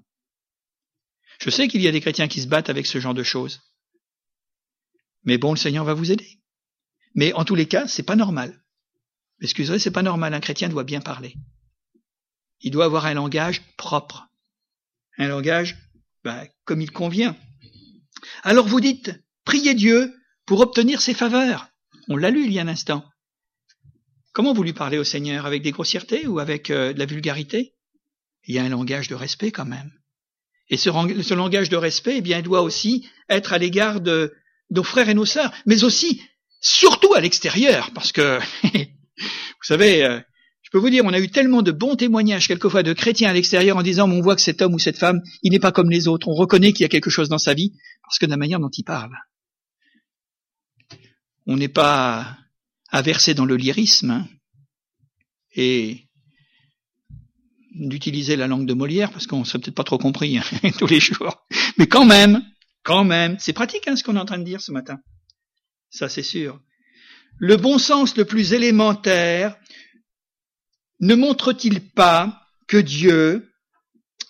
Je 1.42 1.50
sais 1.50 1.68
qu'il 1.68 1.82
y 1.82 1.88
a 1.88 1.92
des 1.92 2.00
chrétiens 2.00 2.28
qui 2.28 2.42
se 2.42 2.48
battent 2.48 2.70
avec 2.70 2.86
ce 2.86 3.00
genre 3.00 3.16
de 3.16 3.24
choses. 3.24 3.64
Mais 5.24 5.40
bon, 5.40 5.50
le 5.50 5.58
Seigneur 5.58 5.84
va 5.84 5.96
vous 5.96 6.12
aider. 6.12 6.40
Mais 7.16 7.34
en 7.34 7.44
tous 7.44 7.56
les 7.56 7.66
cas, 7.66 7.88
c'est 7.88 8.04
pas 8.04 8.16
normal. 8.16 8.64
Excusez, 9.42 9.80
c'est 9.80 9.90
pas 9.90 10.04
normal. 10.04 10.36
Un 10.36 10.40
chrétien 10.40 10.70
doit 10.70 10.84
bien 10.84 11.02
parler. 11.02 11.34
Il 12.62 12.70
doit 12.70 12.86
avoir 12.86 13.08
un 13.08 13.16
langage 13.16 13.64
propre. 13.78 14.28
Un 15.18 15.28
langage, 15.28 15.76
ben, 16.24 16.48
comme 16.66 16.82
il 16.82 16.92
convient. 16.92 17.36
Alors 18.44 18.68
vous 18.68 18.80
dites, 18.80 19.12
priez 19.44 19.74
Dieu 19.74 20.14
pour 20.46 20.60
obtenir 20.60 21.02
ses 21.02 21.16
faveurs. 21.16 21.68
On 22.10 22.16
l'a 22.16 22.30
lu 22.30 22.46
il 22.46 22.54
y 22.54 22.60
a 22.60 22.62
un 22.62 22.68
instant. 22.68 23.04
Comment 24.36 24.54
vous 24.54 24.64
lui 24.64 24.74
parlez 24.74 24.98
au 24.98 25.06
Seigneur? 25.06 25.46
Avec 25.46 25.62
des 25.62 25.72
grossièretés 25.72 26.28
ou 26.28 26.40
avec 26.40 26.70
euh, 26.70 26.92
de 26.92 27.00
la 27.00 27.06
vulgarité? 27.06 27.74
Il 28.44 28.54
y 28.54 28.60
a 28.60 28.64
un 28.64 28.70
langage 28.70 29.08
de 29.08 29.16
respect 29.16 29.52
quand 29.52 29.66
même. 29.66 29.94
Et 30.70 30.76
ce, 30.76 31.34
langage 31.34 31.70
de 31.70 31.78
respect, 31.78 32.18
eh 32.18 32.22
bien, 32.22 32.40
il 32.40 32.44
doit 32.44 32.62
aussi 32.62 33.08
être 33.30 33.54
à 33.54 33.58
l'égard 33.58 34.02
de 34.02 34.34
nos 34.72 34.84
frères 34.84 35.08
et 35.08 35.14
nos 35.14 35.24
sœurs, 35.24 35.54
mais 35.66 35.86
aussi, 35.86 36.22
surtout 36.60 37.14
à 37.14 37.22
l'extérieur, 37.22 37.92
parce 37.94 38.12
que, 38.12 38.40
vous 38.74 39.64
savez, 39.64 40.04
euh, 40.04 40.20
je 40.64 40.70
peux 40.70 40.80
vous 40.80 40.90
dire, 40.90 41.06
on 41.06 41.14
a 41.14 41.20
eu 41.20 41.30
tellement 41.30 41.62
de 41.62 41.72
bons 41.72 41.96
témoignages 41.96 42.50
quelquefois 42.50 42.84
de 42.84 42.92
chrétiens 42.92 43.30
à 43.30 43.34
l'extérieur 43.34 43.78
en 43.78 43.84
disant, 43.84 44.12
on 44.12 44.22
voit 44.22 44.36
que 44.36 44.42
cet 44.42 44.62
homme 44.62 44.74
ou 44.74 44.80
cette 44.80 44.98
femme, 44.98 45.22
il 45.44 45.52
n'est 45.54 45.60
pas 45.60 45.72
comme 45.72 45.90
les 45.90 46.10
autres, 46.10 46.28
on 46.28 46.34
reconnaît 46.34 46.74
qu'il 46.74 46.82
y 46.82 46.86
a 46.86 46.90
quelque 46.90 47.10
chose 47.10 47.30
dans 47.30 47.38
sa 47.38 47.54
vie, 47.54 47.72
parce 48.04 48.20
que 48.20 48.26
de 48.26 48.32
la 48.32 48.38
manière 48.38 48.60
dont 48.60 48.70
il 48.70 48.84
parle. 48.84 49.14
On 51.48 51.56
n'est 51.56 51.70
pas 51.70 52.38
à 52.96 53.02
verser 53.02 53.34
dans 53.34 53.44
le 53.44 53.58
lyrisme 53.58 54.26
et 55.54 56.08
d'utiliser 57.74 58.38
la 58.38 58.48
langue 58.48 58.66
de 58.66 58.74
Molière 58.74 59.12
parce 59.12 59.28
qu'on 59.28 59.40
ne 59.40 59.44
serait 59.44 59.60
peut-être 59.60 59.76
pas 59.76 59.84
trop 59.84 59.98
compris 59.98 60.38
hein, 60.38 60.44
tous 60.80 60.88
les 60.88 61.02
jours. 61.02 61.46
Mais 61.78 61.88
quand 61.88 62.06
même, 62.06 62.42
quand 62.84 63.04
même, 63.04 63.36
c'est 63.38 63.52
pratique 63.52 63.86
hein, 63.90 63.98
ce 63.98 64.04
qu'on 64.06 64.16
est 64.16 64.20
en 64.20 64.26
train 64.26 64.38
de 64.38 64.46
dire 64.46 64.62
ce 64.62 64.72
matin. 64.72 65.02
Ça 65.90 66.08
c'est 66.08 66.24
sûr. 66.24 66.62
Le 67.38 67.58
bon 67.58 67.80
sens 67.80 68.16
le 68.16 68.24
plus 68.24 68.54
élémentaire 68.54 69.58
ne 71.02 71.16
montre-t-il 71.16 71.82
pas 71.82 72.48
que 72.66 72.78
Dieu 72.78 73.52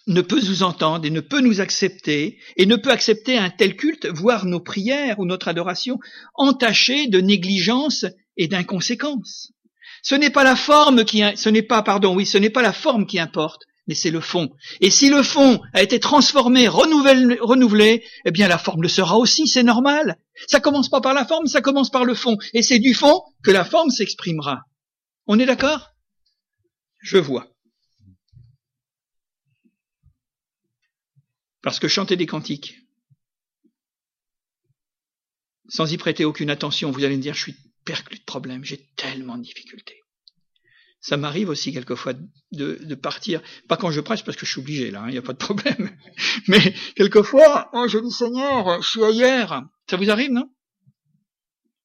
ne 0.07 0.21
peut 0.21 0.41
nous 0.41 0.63
entendre 0.63 1.05
et 1.05 1.11
ne 1.11 1.21
peut 1.21 1.41
nous 1.41 1.61
accepter 1.61 2.39
et 2.57 2.65
ne 2.65 2.77
peut 2.77 2.91
accepter 2.91 3.37
un 3.37 3.51
tel 3.51 3.75
culte, 3.75 4.07
voire 4.07 4.47
nos 4.47 4.59
prières 4.59 5.19
ou 5.19 5.25
notre 5.27 5.49
adoration, 5.49 5.99
entachées 6.33 7.05
de 7.05 7.21
négligence 7.21 8.07
et 8.37 8.47
d'inconséquence. 8.47 9.51
Ce 10.03 10.15
n'est 10.15 10.29
pas 10.29 10.43
la 10.43 10.55
forme 10.55 11.05
qui, 11.05 11.23
ce 11.35 11.49
n'est 11.49 11.63
pas, 11.63 11.81
pardon, 11.81 12.15
oui, 12.15 12.25
ce 12.25 12.37
n'est 12.37 12.49
pas 12.49 12.61
la 12.61 12.73
forme 12.73 13.05
qui 13.07 13.19
importe, 13.19 13.63
mais 13.87 13.95
c'est 13.95 14.11
le 14.11 14.21
fond. 14.21 14.49
Et 14.81 14.89
si 14.89 15.09
le 15.09 15.23
fond 15.23 15.61
a 15.73 15.81
été 15.81 15.99
transformé, 15.99 16.67
renouvelé, 16.67 18.03
eh 18.25 18.31
bien 18.31 18.47
la 18.47 18.57
forme 18.57 18.81
le 18.81 18.87
sera 18.87 19.17
aussi, 19.17 19.47
c'est 19.47 19.63
normal. 19.63 20.17
Ça 20.47 20.59
commence 20.59 20.89
pas 20.89 21.01
par 21.01 21.13
la 21.13 21.25
forme, 21.25 21.47
ça 21.47 21.61
commence 21.61 21.89
par 21.89 22.05
le 22.05 22.13
fond. 22.15 22.37
Et 22.53 22.61
c'est 22.61 22.79
du 22.79 22.93
fond 22.93 23.21
que 23.43 23.51
la 23.51 23.65
forme 23.65 23.89
s'exprimera. 23.89 24.61
On 25.27 25.39
est 25.39 25.45
d'accord? 25.45 25.91
Je 26.99 27.17
vois. 27.17 27.47
Parce 31.61 31.79
que 31.79 31.87
chanter 31.87 32.15
des 32.15 32.27
cantiques, 32.27 32.75
sans 35.67 35.91
y 35.91 35.97
prêter 35.97 36.25
aucune 36.25 36.51
attention, 36.51 36.91
vous 36.91 37.03
allez 37.03 37.17
me 37.17 37.21
dire, 37.21 37.33
je 37.33 37.41
suis 37.41 37.55
perclus 37.85 38.19
de 38.19 38.23
problèmes, 38.23 38.63
j'ai 38.63 38.89
tellement 38.95 39.37
de 39.37 39.43
difficultés. 39.43 40.01
Ça 40.99 41.17
m'arrive 41.17 41.49
aussi 41.49 41.71
quelquefois 41.71 42.13
de, 42.51 42.95
partir, 42.95 43.41
pas 43.67 43.77
quand 43.77 43.91
je 43.91 44.01
presse 44.01 44.23
parce 44.23 44.35
que 44.35 44.45
je 44.45 44.51
suis 44.51 44.59
obligé 44.59 44.89
là, 44.89 45.01
il 45.03 45.09
hein, 45.09 45.11
n'y 45.11 45.17
a 45.17 45.21
pas 45.21 45.33
de 45.33 45.37
problème, 45.37 45.95
mais 46.47 46.73
quelquefois, 46.95 47.69
oh 47.73 47.87
je 47.87 47.99
dis 47.99 48.11
Seigneur, 48.11 48.81
je 48.81 48.89
suis 48.89 49.03
ailleurs. 49.03 49.63
Ça 49.87 49.97
vous 49.97 50.09
arrive, 50.09 50.31
non? 50.31 50.49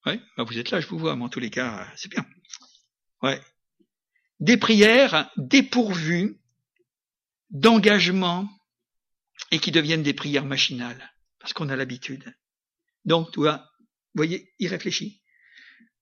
Oui, 0.07 0.18
bah 0.36 0.44
vous 0.44 0.59
êtes 0.59 0.70
là, 0.70 0.80
je 0.80 0.86
vous 0.86 0.98
vois, 0.98 1.16
mais 1.16 1.24
en 1.24 1.28
tous 1.28 1.40
les 1.40 1.51
cas, 1.51 1.86
c'est 1.96 2.11
bien. 2.11 2.24
Ouais. 3.22 3.38
Des 4.38 4.57
prières 4.57 5.30
dépourvues 5.36 6.40
d'engagement 7.51 8.48
et 9.51 9.59
qui 9.59 9.70
deviennent 9.70 10.03
des 10.03 10.14
prières 10.14 10.46
machinales, 10.46 11.12
parce 11.38 11.53
qu'on 11.53 11.68
a 11.68 11.76
l'habitude. 11.76 12.34
Donc, 13.05 13.32
tu 13.32 13.40
vois, 13.40 13.68
voyez, 14.14 14.51
il 14.59 14.68
réfléchit 14.68 15.20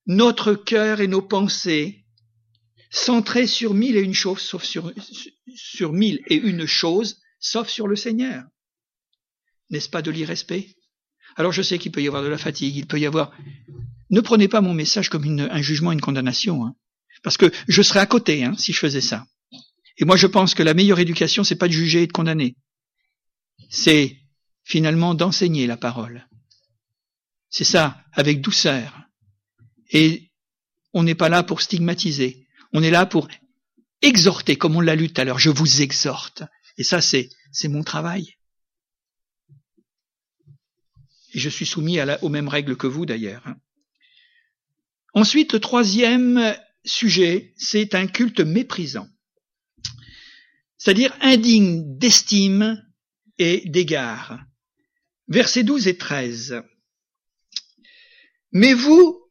notre 0.09 0.55
cœur 0.55 1.01
et 1.01 1.07
nos 1.07 1.23
pensées 1.23 2.05
centrés 2.91 3.47
sur 3.47 3.75
mille 3.75 3.97
et 3.97 4.01
une 4.01 4.15
choses, 4.15 4.41
sauf 4.41 4.65
sur, 4.65 4.93
sur 5.55 5.93
mille 5.93 6.21
et 6.27 6.37
une 6.37 6.67
choses, 6.67 7.21
sauf 7.39 7.69
sur 7.69 7.87
le 7.87 7.95
Seigneur. 7.95 8.45
N'est-ce 9.71 9.91
pas 9.91 10.03
de 10.03 10.11
l'irrespect? 10.11 10.75
Alors 11.37 11.53
je 11.53 11.61
sais 11.61 11.79
qu'il 11.79 11.93
peut 11.93 12.03
y 12.03 12.09
avoir 12.09 12.23
de 12.23 12.29
la 12.29 12.39
fatigue, 12.39 12.75
il 12.75 12.87
peut 12.87 12.99
y 12.99 13.07
avoir... 13.07 13.33
Ne 14.11 14.23
prenez 14.23 14.49
pas 14.49 14.63
mon 14.63 14.73
message 14.73 15.11
comme 15.11 15.39
un 15.39 15.63
jugement, 15.63 15.93
une 15.93 16.01
condamnation, 16.01 16.65
hein, 16.65 16.75
parce 17.23 17.37
que 17.37 17.53
je 17.69 17.83
serais 17.83 18.01
à 18.01 18.07
côté 18.07 18.43
hein, 18.43 18.55
si 18.57 18.73
je 18.73 18.79
faisais 18.79 19.03
ça. 19.03 19.27
Et 19.99 20.07
moi 20.07 20.17
je 20.17 20.27
pense 20.27 20.55
que 20.55 20.63
la 20.63 20.73
meilleure 20.73 21.01
éducation, 21.01 21.45
c'est 21.45 21.57
pas 21.57 21.69
de 21.69 21.73
juger 21.73 22.05
et 22.05 22.07
de 22.07 22.13
condamner, 22.13 22.57
c'est 23.69 24.17
finalement 24.65 25.15
d'enseigner 25.15 25.67
la 25.67 25.77
parole. 25.77 26.27
C'est 27.51 27.65
ça, 27.65 28.03
avec 28.13 28.41
douceur, 28.41 29.08
et 29.91 30.30
on 30.93 31.03
n'est 31.03 31.14
pas 31.14 31.28
là 31.28 31.43
pour 31.43 31.61
stigmatiser. 31.61 32.47
On 32.72 32.82
est 32.82 32.91
là 32.91 33.07
pour 33.07 33.28
exhorter, 34.03 34.57
comme 34.57 34.76
on 34.76 34.80
l'a 34.80 34.95
lu 34.95 35.12
tout 35.12 35.20
à 35.20 35.24
l'heure. 35.24 35.39
Je 35.39 35.51
vous 35.51 35.82
exhorte. 35.82 36.43
Et 36.76 36.84
ça, 36.84 37.01
c'est 37.01 37.30
c'est 37.53 37.68
mon 37.68 37.82
travail. 37.82 38.36
Et 41.34 41.39
je 41.39 41.49
suis 41.49 41.66
soumis 41.66 41.99
aux 42.22 42.28
mêmes 42.28 42.49
règles 42.49 42.76
que 42.76 42.86
vous 42.86 43.07
d'ailleurs. 43.07 43.45
Ensuite, 45.14 45.53
le 45.53 45.61
troisième 45.61 46.57
sujet, 46.84 47.55
c'est 47.57 47.95
un 47.95 48.07
culte 48.07 48.41
méprisant, 48.41 49.09
c'est-à-dire 50.78 51.14
indigne 51.20 51.99
d'estime 51.99 52.82
et 53.39 53.68
d'égard. 53.68 54.41
Versets 55.26 55.64
12 55.64 55.89
et 55.89 55.99
13. 55.99 56.62
Mais 58.53 58.72
vous, 58.72 59.28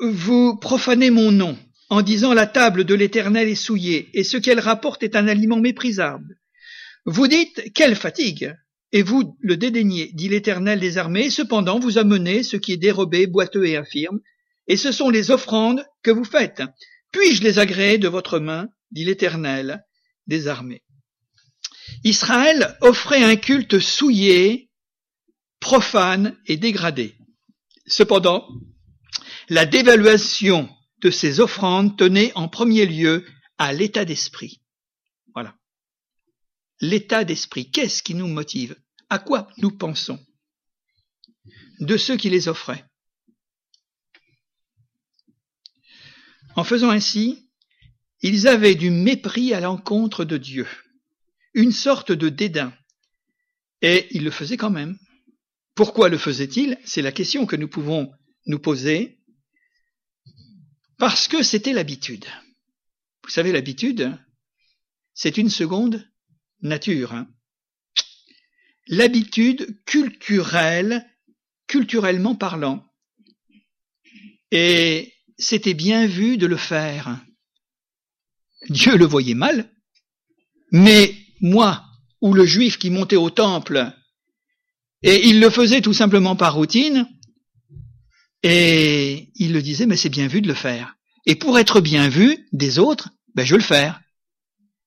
vous 0.00 0.56
profanez 0.56 1.10
mon 1.10 1.32
nom 1.32 1.58
en 1.90 2.02
disant 2.02 2.34
la 2.34 2.46
table 2.46 2.84
de 2.84 2.94
l'Éternel 2.94 3.48
est 3.48 3.54
souillée 3.54 4.10
et 4.14 4.24
ce 4.24 4.36
qu'elle 4.36 4.60
rapporte 4.60 5.02
est 5.02 5.16
un 5.16 5.26
aliment 5.26 5.58
méprisable. 5.58 6.38
Vous 7.04 7.26
dites 7.26 7.72
quelle 7.74 7.96
fatigue 7.96 8.54
et 8.92 9.02
vous 9.02 9.36
le 9.40 9.56
dédaignez, 9.56 10.10
dit 10.14 10.28
l'Éternel 10.28 10.80
des 10.80 10.98
armées, 10.98 11.30
cependant 11.30 11.78
vous 11.78 11.98
amenez 11.98 12.42
ce 12.42 12.56
qui 12.56 12.72
est 12.72 12.78
dérobé, 12.78 13.26
boiteux 13.26 13.66
et 13.66 13.76
infirme, 13.76 14.20
et 14.66 14.76
ce 14.76 14.92
sont 14.92 15.10
les 15.10 15.30
offrandes 15.30 15.84
que 16.02 16.10
vous 16.10 16.24
faites. 16.24 16.62
Puis-je 17.12 17.42
les 17.42 17.58
agréer 17.58 17.98
de 17.98 18.08
votre 18.08 18.38
main, 18.38 18.68
dit 18.90 19.04
l'Éternel 19.04 19.84
des 20.26 20.48
armées. 20.48 20.82
Israël 22.04 22.76
offrait 22.80 23.22
un 23.22 23.36
culte 23.36 23.78
souillé, 23.78 24.70
profane 25.60 26.36
et 26.46 26.56
dégradé. 26.56 27.14
Cependant, 27.86 28.46
la 29.48 29.66
dévaluation 29.66 30.68
de 31.00 31.10
ces 31.10 31.40
offrandes 31.40 31.96
tenait 31.96 32.32
en 32.34 32.48
premier 32.48 32.86
lieu 32.86 33.26
à 33.56 33.72
l'état 33.72 34.04
d'esprit. 34.04 34.60
Voilà. 35.34 35.56
L'état 36.80 37.24
d'esprit, 37.24 37.70
qu'est-ce 37.70 38.02
qui 38.02 38.14
nous 38.14 38.28
motive? 38.28 38.76
À 39.08 39.18
quoi 39.18 39.48
nous 39.58 39.70
pensons? 39.70 40.24
De 41.80 41.96
ceux 41.96 42.16
qui 42.16 42.30
les 42.30 42.48
offraient. 42.48 42.84
En 46.56 46.64
faisant 46.64 46.90
ainsi, 46.90 47.48
ils 48.20 48.48
avaient 48.48 48.74
du 48.74 48.90
mépris 48.90 49.54
à 49.54 49.60
l'encontre 49.60 50.24
de 50.24 50.36
Dieu, 50.36 50.66
une 51.54 51.72
sorte 51.72 52.10
de 52.10 52.28
dédain, 52.28 52.74
et 53.80 54.08
ils 54.10 54.24
le 54.24 54.32
faisaient 54.32 54.56
quand 54.56 54.70
même. 54.70 54.98
Pourquoi 55.76 56.08
le 56.08 56.18
faisaient-ils? 56.18 56.76
C'est 56.84 57.02
la 57.02 57.12
question 57.12 57.46
que 57.46 57.54
nous 57.54 57.68
pouvons 57.68 58.12
nous 58.46 58.58
poser. 58.58 59.17
Parce 60.98 61.28
que 61.28 61.42
c'était 61.42 61.72
l'habitude. 61.72 62.26
Vous 63.24 63.30
savez, 63.30 63.52
l'habitude, 63.52 64.18
c'est 65.14 65.38
une 65.38 65.50
seconde 65.50 66.04
nature. 66.60 67.12
Hein. 67.12 67.28
l'habitude 68.88 69.82
culturelle, 69.84 71.06
culturellement 71.66 72.34
parlant. 72.34 72.84
Et 74.50 75.12
c'était 75.36 75.74
bien 75.74 76.06
vu 76.06 76.36
de 76.36 76.46
le 76.46 76.56
faire. 76.56 77.20
Dieu 78.70 78.96
le 78.96 79.04
voyait 79.04 79.34
mal, 79.34 79.70
mais 80.72 81.14
moi, 81.40 81.84
ou 82.20 82.34
le 82.34 82.44
juif 82.44 82.78
qui 82.78 82.90
montait 82.90 83.16
au 83.16 83.30
temple, 83.30 83.92
et 85.02 85.28
il 85.28 85.38
le 85.40 85.50
faisait 85.50 85.80
tout 85.80 85.92
simplement 85.92 86.34
par 86.34 86.54
routine, 86.54 87.06
et 88.42 89.30
il 89.34 89.52
le 89.52 89.62
disait, 89.62 89.86
mais 89.86 89.96
c'est 89.96 90.08
bien 90.08 90.28
vu 90.28 90.40
de 90.40 90.48
le 90.48 90.54
faire. 90.54 90.94
Et 91.26 91.34
pour 91.34 91.58
être 91.58 91.80
bien 91.80 92.08
vu 92.08 92.48
des 92.52 92.78
autres, 92.78 93.10
ben 93.34 93.44
je 93.44 93.52
veux 93.52 93.58
le 93.58 93.64
faire. 93.64 94.00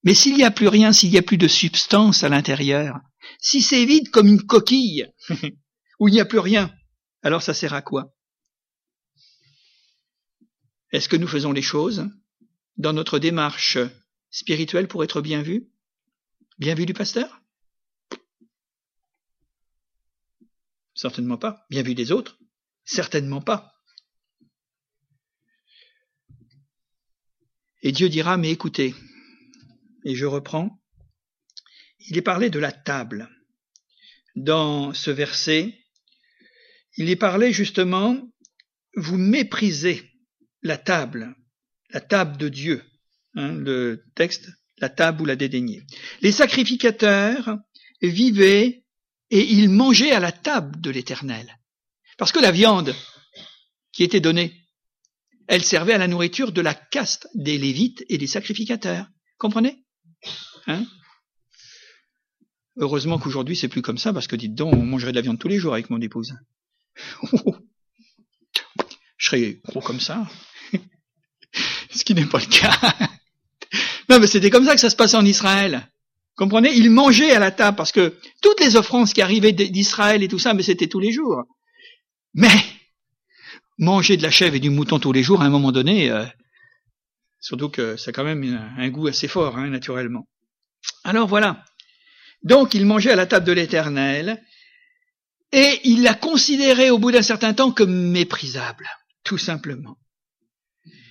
Mais 0.03 0.13
s'il 0.13 0.35
n'y 0.35 0.43
a 0.43 0.51
plus 0.51 0.67
rien, 0.67 0.93
s'il 0.93 1.11
n'y 1.11 1.17
a 1.17 1.21
plus 1.21 1.37
de 1.37 1.47
substance 1.47 2.23
à 2.23 2.29
l'intérieur, 2.29 2.99
si 3.39 3.61
c'est 3.61 3.85
vide 3.85 4.09
comme 4.09 4.27
une 4.27 4.41
coquille, 4.41 5.07
où 5.99 6.07
il 6.07 6.13
n'y 6.13 6.19
a 6.19 6.25
plus 6.25 6.39
rien, 6.39 6.73
alors 7.21 7.43
ça 7.43 7.53
sert 7.53 7.73
à 7.73 7.81
quoi? 7.81 8.15
Est-ce 10.91 11.07
que 11.07 11.15
nous 11.15 11.27
faisons 11.27 11.51
les 11.51 11.61
choses 11.61 12.09
dans 12.77 12.93
notre 12.93 13.19
démarche 13.19 13.77
spirituelle 14.29 14.87
pour 14.87 15.03
être 15.03 15.21
bien 15.21 15.41
vus 15.41 15.69
Bien 16.57 16.75
vu 16.75 16.85
du 16.85 16.93
pasteur? 16.93 17.41
Certainement 20.93 21.37
pas. 21.37 21.65
Bien 21.69 21.81
vu 21.81 21.95
des 21.95 22.11
autres 22.11 22.40
Certainement 22.83 23.41
pas. 23.41 23.73
Et 27.83 27.91
Dieu 27.91 28.09
dira, 28.09 28.37
mais 28.37 28.51
écoutez, 28.51 28.93
et 30.05 30.15
je 30.15 30.25
reprends, 30.25 30.81
il 31.99 32.17
est 32.17 32.21
parlé 32.21 32.49
de 32.49 32.59
la 32.59 32.71
table. 32.71 33.29
Dans 34.35 34.93
ce 34.93 35.11
verset, 35.11 35.77
il 36.97 37.09
est 37.09 37.15
parlé 37.15 37.53
justement, 37.53 38.17
vous 38.95 39.17
méprisez 39.17 40.11
la 40.61 40.77
table, 40.77 41.35
la 41.89 42.01
table 42.01 42.37
de 42.37 42.49
Dieu. 42.49 42.83
Hein, 43.35 43.53
le 43.53 44.03
texte, 44.15 44.49
la 44.77 44.89
table 44.89 45.21
ou 45.21 45.25
la 45.25 45.35
dédaignée. 45.35 45.83
Les 46.21 46.31
sacrificateurs 46.31 47.57
vivaient 48.01 48.83
et 49.29 49.53
ils 49.53 49.69
mangeaient 49.69 50.11
à 50.11 50.19
la 50.19 50.33
table 50.33 50.81
de 50.81 50.89
l'Éternel. 50.89 51.57
Parce 52.21 52.31
que 52.31 52.39
la 52.39 52.51
viande 52.51 52.93
qui 53.91 54.03
était 54.03 54.19
donnée, 54.19 54.53
elle 55.47 55.63
servait 55.63 55.93
à 55.93 55.97
la 55.97 56.07
nourriture 56.07 56.51
de 56.51 56.61
la 56.61 56.75
caste 56.75 57.27
des 57.33 57.57
Lévites 57.57 58.05
et 58.09 58.19
des 58.19 58.27
sacrificateurs. 58.27 59.07
Comprenez? 59.39 59.83
Hein? 60.67 60.85
Heureusement 62.77 63.17
qu'aujourd'hui 63.17 63.55
c'est 63.55 63.69
plus 63.69 63.81
comme 63.81 63.97
ça, 63.97 64.13
parce 64.13 64.27
que 64.27 64.35
dites 64.35 64.53
donc, 64.53 64.75
on 64.75 64.85
mangerait 64.85 65.13
de 65.13 65.15
la 65.15 65.23
viande 65.23 65.39
tous 65.39 65.47
les 65.47 65.57
jours 65.57 65.73
avec 65.73 65.89
mon 65.89 65.99
épouse. 65.99 66.35
Je 69.17 69.25
serais 69.25 69.59
gros 69.65 69.81
comme 69.81 69.99
ça 69.99 70.29
ce 71.89 72.03
qui 72.03 72.13
n'est 72.13 72.27
pas 72.27 72.37
le 72.37 72.45
cas. 72.45 73.09
non, 74.09 74.19
mais 74.19 74.27
c'était 74.27 74.51
comme 74.51 74.65
ça 74.65 74.75
que 74.75 74.81
ça 74.81 74.91
se 74.91 74.95
passait 74.95 75.17
en 75.17 75.25
Israël. 75.25 75.89
Comprenez? 76.35 76.71
Ils 76.71 76.91
mangeaient 76.91 77.31
à 77.31 77.39
la 77.39 77.49
table 77.49 77.77
parce 77.77 77.91
que 77.91 78.15
toutes 78.43 78.59
les 78.59 78.75
offrandes 78.75 79.11
qui 79.11 79.23
arrivaient 79.23 79.53
d'Israël 79.53 80.21
et 80.21 80.27
tout 80.27 80.37
ça, 80.37 80.53
mais 80.53 80.61
c'était 80.61 80.85
tous 80.85 80.99
les 80.99 81.11
jours. 81.11 81.45
Mais 82.33 82.63
manger 83.77 84.15
de 84.15 84.23
la 84.23 84.31
chèvre 84.31 84.55
et 84.55 84.59
du 84.59 84.69
mouton 84.69 84.99
tous 84.99 85.11
les 85.11 85.23
jours, 85.23 85.41
à 85.41 85.45
un 85.45 85.49
moment 85.49 85.71
donné, 85.71 86.11
euh, 86.11 86.25
surtout 87.39 87.69
que 87.69 87.97
ça 87.97 88.09
a 88.09 88.13
quand 88.13 88.23
même 88.23 88.43
un, 88.77 88.89
goût 88.89 89.07
assez 89.07 89.27
fort, 89.27 89.57
hein, 89.57 89.69
naturellement. 89.69 90.27
Alors 91.03 91.27
voilà. 91.27 91.65
Donc 92.43 92.73
il 92.73 92.85
mangeait 92.85 93.11
à 93.11 93.15
la 93.15 93.25
table 93.25 93.45
de 93.45 93.51
l'Éternel 93.51 94.41
et 95.51 95.79
il 95.83 96.03
l'a 96.03 96.13
considéré 96.13 96.89
au 96.89 96.97
bout 96.97 97.11
d'un 97.11 97.21
certain 97.21 97.53
temps 97.53 97.71
comme 97.71 98.11
méprisable, 98.11 98.87
tout 99.23 99.37
simplement. 99.37 99.97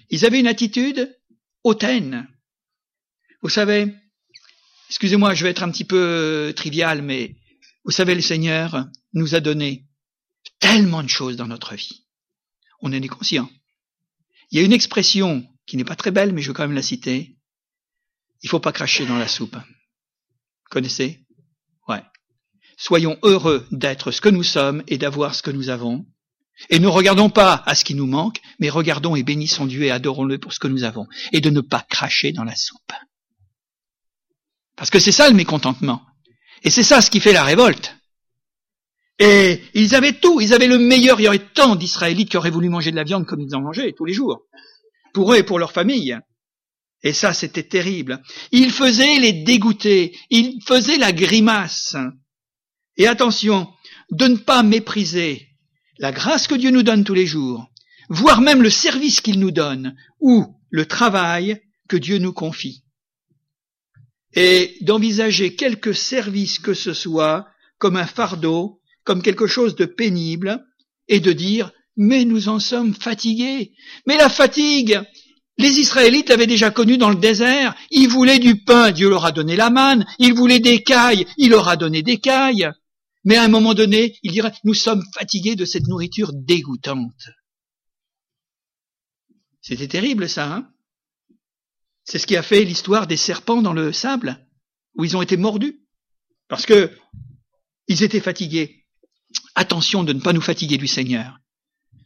Ils 0.08 0.24
avaient 0.24 0.40
une 0.40 0.46
attitude 0.46 1.16
hautaine. 1.62 2.26
Vous 3.42 3.48
savez, 3.48 3.94
excusez-moi, 4.88 5.34
je 5.34 5.44
vais 5.44 5.50
être 5.50 5.62
un 5.62 5.70
petit 5.70 5.84
peu 5.84 6.52
trivial, 6.56 7.02
mais 7.02 7.36
vous 7.84 7.92
savez, 7.92 8.14
le 8.14 8.20
Seigneur 8.20 8.86
nous 9.12 9.34
a 9.34 9.40
donné 9.40 9.89
tellement 10.60 11.02
de 11.02 11.08
choses 11.08 11.36
dans 11.36 11.48
notre 11.48 11.74
vie. 11.74 12.06
On 12.80 12.90
en 12.90 12.92
est 12.92 13.08
conscient. 13.08 13.50
Il 14.50 14.58
y 14.58 14.62
a 14.62 14.64
une 14.64 14.72
expression 14.72 15.46
qui 15.66 15.76
n'est 15.76 15.84
pas 15.84 15.96
très 15.96 16.10
belle, 16.10 16.32
mais 16.32 16.42
je 16.42 16.48
veux 16.48 16.54
quand 16.54 16.66
même 16.66 16.72
la 16.72 16.82
citer. 16.82 17.36
Il 18.42 18.48
faut 18.48 18.60
pas 18.60 18.72
cracher 18.72 19.06
dans 19.06 19.18
la 19.18 19.28
soupe. 19.28 19.56
Connaissez? 20.70 21.24
Ouais. 21.88 22.02
Soyons 22.76 23.18
heureux 23.22 23.66
d'être 23.70 24.10
ce 24.10 24.20
que 24.20 24.28
nous 24.28 24.42
sommes 24.42 24.82
et 24.86 24.98
d'avoir 24.98 25.34
ce 25.34 25.42
que 25.42 25.50
nous 25.50 25.68
avons. 25.68 26.06
Et 26.68 26.78
ne 26.78 26.88
regardons 26.88 27.30
pas 27.30 27.62
à 27.66 27.74
ce 27.74 27.84
qui 27.84 27.94
nous 27.94 28.06
manque, 28.06 28.40
mais 28.58 28.68
regardons 28.68 29.16
et 29.16 29.22
bénissons 29.22 29.66
Dieu 29.66 29.84
et 29.84 29.90
adorons-le 29.90 30.38
pour 30.38 30.52
ce 30.52 30.58
que 30.58 30.68
nous 30.68 30.84
avons. 30.84 31.06
Et 31.32 31.40
de 31.40 31.50
ne 31.50 31.60
pas 31.60 31.84
cracher 31.88 32.32
dans 32.32 32.44
la 32.44 32.56
soupe. 32.56 32.92
Parce 34.76 34.90
que 34.90 34.98
c'est 34.98 35.12
ça 35.12 35.28
le 35.28 35.34
mécontentement. 35.34 36.02
Et 36.62 36.70
c'est 36.70 36.82
ça 36.82 37.00
ce 37.00 37.10
qui 37.10 37.20
fait 37.20 37.32
la 37.32 37.44
révolte. 37.44 37.96
Et 39.20 39.60
ils 39.74 39.94
avaient 39.94 40.14
tout, 40.14 40.40
ils 40.40 40.54
avaient 40.54 40.66
le 40.66 40.78
meilleur, 40.78 41.20
il 41.20 41.24
y 41.24 41.28
aurait 41.28 41.52
tant 41.52 41.76
d'Israélites 41.76 42.30
qui 42.30 42.38
auraient 42.38 42.50
voulu 42.50 42.70
manger 42.70 42.90
de 42.90 42.96
la 42.96 43.04
viande 43.04 43.26
comme 43.26 43.42
ils 43.42 43.54
en 43.54 43.60
mangeaient 43.60 43.92
tous 43.92 44.06
les 44.06 44.14
jours. 44.14 44.46
Pour 45.12 45.34
eux 45.34 45.36
et 45.36 45.42
pour 45.42 45.58
leur 45.58 45.72
famille. 45.72 46.18
Et 47.02 47.12
ça, 47.12 47.34
c'était 47.34 47.62
terrible. 47.62 48.22
Ils 48.50 48.70
faisaient 48.70 49.18
les 49.18 49.34
dégoûter, 49.34 50.16
ils 50.30 50.58
faisaient 50.66 50.96
la 50.96 51.12
grimace. 51.12 51.96
Et 52.96 53.06
attention, 53.06 53.68
de 54.10 54.26
ne 54.26 54.36
pas 54.36 54.62
mépriser 54.62 55.48
la 55.98 56.12
grâce 56.12 56.46
que 56.48 56.54
Dieu 56.54 56.70
nous 56.70 56.82
donne 56.82 57.04
tous 57.04 57.14
les 57.14 57.26
jours, 57.26 57.70
voire 58.08 58.40
même 58.40 58.62
le 58.62 58.70
service 58.70 59.20
qu'il 59.20 59.38
nous 59.38 59.50
donne, 59.50 59.96
ou 60.18 60.46
le 60.70 60.86
travail 60.86 61.60
que 61.88 61.98
Dieu 61.98 62.16
nous 62.16 62.32
confie. 62.32 62.84
Et 64.32 64.78
d'envisager 64.80 65.56
quelque 65.56 65.92
service 65.92 66.58
que 66.58 66.72
ce 66.72 66.94
soit 66.94 67.46
comme 67.78 67.96
un 67.96 68.06
fardeau, 68.06 68.79
comme 69.04 69.22
quelque 69.22 69.46
chose 69.46 69.74
de 69.76 69.84
pénible, 69.84 70.64
et 71.08 71.20
de 71.20 71.32
dire, 71.32 71.72
mais 71.96 72.24
nous 72.24 72.48
en 72.48 72.60
sommes 72.60 72.94
fatigués. 72.94 73.72
Mais 74.06 74.16
la 74.16 74.28
fatigue, 74.28 75.00
Les 75.60 75.78
Israélites 75.78 76.30
l'avaient 76.30 76.46
déjà 76.46 76.70
connu 76.70 76.96
dans 76.96 77.10
le 77.10 77.16
désert. 77.16 77.74
Ils 77.90 78.08
voulaient 78.08 78.38
du 78.38 78.64
pain, 78.64 78.92
Dieu 78.92 79.10
leur 79.10 79.26
a 79.26 79.30
donné 79.30 79.56
la 79.56 79.68
manne. 79.68 80.06
Ils 80.18 80.32
voulaient 80.32 80.58
des 80.58 80.82
cailles, 80.82 81.26
il 81.36 81.50
leur 81.50 81.68
a 81.68 81.76
donné 81.76 82.02
des 82.02 82.16
cailles. 82.16 82.70
Mais 83.24 83.36
à 83.36 83.42
un 83.42 83.48
moment 83.48 83.74
donné, 83.74 84.18
il 84.22 84.32
dirait, 84.32 84.54
nous 84.64 84.72
sommes 84.72 85.04
fatigués 85.12 85.56
de 85.56 85.66
cette 85.66 85.86
nourriture 85.86 86.32
dégoûtante. 86.32 87.28
C'était 89.60 89.86
terrible 89.86 90.30
ça, 90.30 90.50
hein? 90.50 90.70
C'est 92.04 92.18
ce 92.18 92.26
qui 92.26 92.38
a 92.38 92.42
fait 92.42 92.64
l'histoire 92.64 93.06
des 93.06 93.18
serpents 93.18 93.60
dans 93.60 93.74
le 93.74 93.92
sable, 93.92 94.48
où 94.94 95.04
ils 95.04 95.14
ont 95.14 95.22
été 95.22 95.36
mordus. 95.36 95.82
Parce 96.48 96.64
que 96.64 96.90
ils 97.86 98.02
étaient 98.02 98.20
fatigués. 98.20 98.79
Attention 99.54 100.04
de 100.04 100.12
ne 100.12 100.20
pas 100.20 100.32
nous 100.32 100.40
fatiguer 100.40 100.78
du 100.78 100.86
Seigneur 100.86 101.40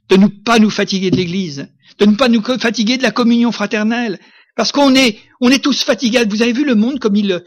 de 0.08 0.16
ne 0.16 0.26
pas 0.26 0.58
nous 0.58 0.70
fatiguer 0.70 1.10
de 1.10 1.16
l'Église, 1.16 1.68
de 1.98 2.06
ne 2.06 2.16
pas 2.16 2.28
nous 2.28 2.42
fatiguer 2.42 2.96
de 2.96 3.02
la 3.02 3.10
communion 3.10 3.52
fraternelle, 3.52 4.20
parce 4.56 4.72
qu'on 4.72 4.94
est, 4.94 5.18
on 5.40 5.50
est 5.50 5.62
tous 5.62 5.82
fatigués. 5.82 6.24
Vous 6.24 6.42
avez 6.42 6.52
vu 6.52 6.64
le 6.64 6.74
monde 6.74 7.00
comme 7.00 7.16
il, 7.16 7.42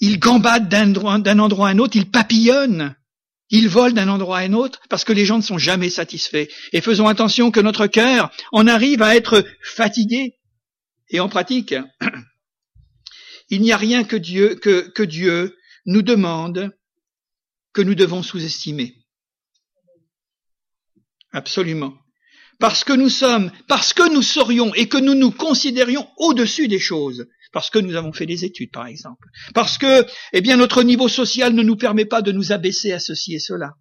il 0.00 0.18
gambade 0.18 0.68
d'un 0.68 1.38
endroit 1.38 1.68
à 1.68 1.70
un 1.70 1.78
autre, 1.78 1.96
il 1.96 2.10
papillonne, 2.10 2.96
il 3.50 3.68
vole 3.68 3.92
d'un 3.92 4.08
endroit 4.08 4.38
à 4.38 4.42
un 4.42 4.52
autre, 4.52 4.80
parce 4.88 5.04
que 5.04 5.12
les 5.12 5.26
gens 5.26 5.36
ne 5.36 5.42
sont 5.42 5.58
jamais 5.58 5.90
satisfaits. 5.90 6.48
Et 6.72 6.80
faisons 6.80 7.08
attention 7.08 7.50
que 7.50 7.60
notre 7.60 7.86
cœur 7.86 8.30
en 8.52 8.66
arrive 8.66 9.02
à 9.02 9.14
être 9.14 9.44
fatigué. 9.62 10.38
Et 11.10 11.20
en 11.20 11.28
pratique, 11.28 11.74
il 13.50 13.60
n'y 13.60 13.72
a 13.72 13.76
rien 13.76 14.02
que 14.02 14.16
Dieu, 14.16 14.56
que, 14.56 14.88
que 14.88 15.04
Dieu 15.04 15.56
nous 15.84 16.02
demande 16.02 16.76
que 17.72 17.82
nous 17.82 17.94
devons 17.94 18.22
sous-estimer. 18.22 19.05
Absolument. 21.36 21.92
Parce 22.58 22.82
que 22.82 22.94
nous 22.94 23.10
sommes, 23.10 23.52
parce 23.68 23.92
que 23.92 24.10
nous 24.10 24.22
serions 24.22 24.72
et 24.72 24.88
que 24.88 24.96
nous 24.96 25.14
nous 25.14 25.30
considérions 25.30 26.08
au-dessus 26.16 26.66
des 26.66 26.78
choses, 26.78 27.26
parce 27.52 27.68
que 27.68 27.78
nous 27.78 27.94
avons 27.94 28.14
fait 28.14 28.24
des 28.24 28.46
études, 28.46 28.70
par 28.70 28.86
exemple, 28.86 29.28
parce 29.52 29.76
que, 29.76 30.06
eh 30.32 30.40
bien, 30.40 30.56
notre 30.56 30.82
niveau 30.82 31.08
social 31.08 31.52
ne 31.52 31.62
nous 31.62 31.76
permet 31.76 32.06
pas 32.06 32.22
de 32.22 32.32
nous 32.32 32.52
abaisser 32.52 32.90
à 32.94 33.00
ceci 33.00 33.34
et 33.34 33.38
cela, 33.38 33.74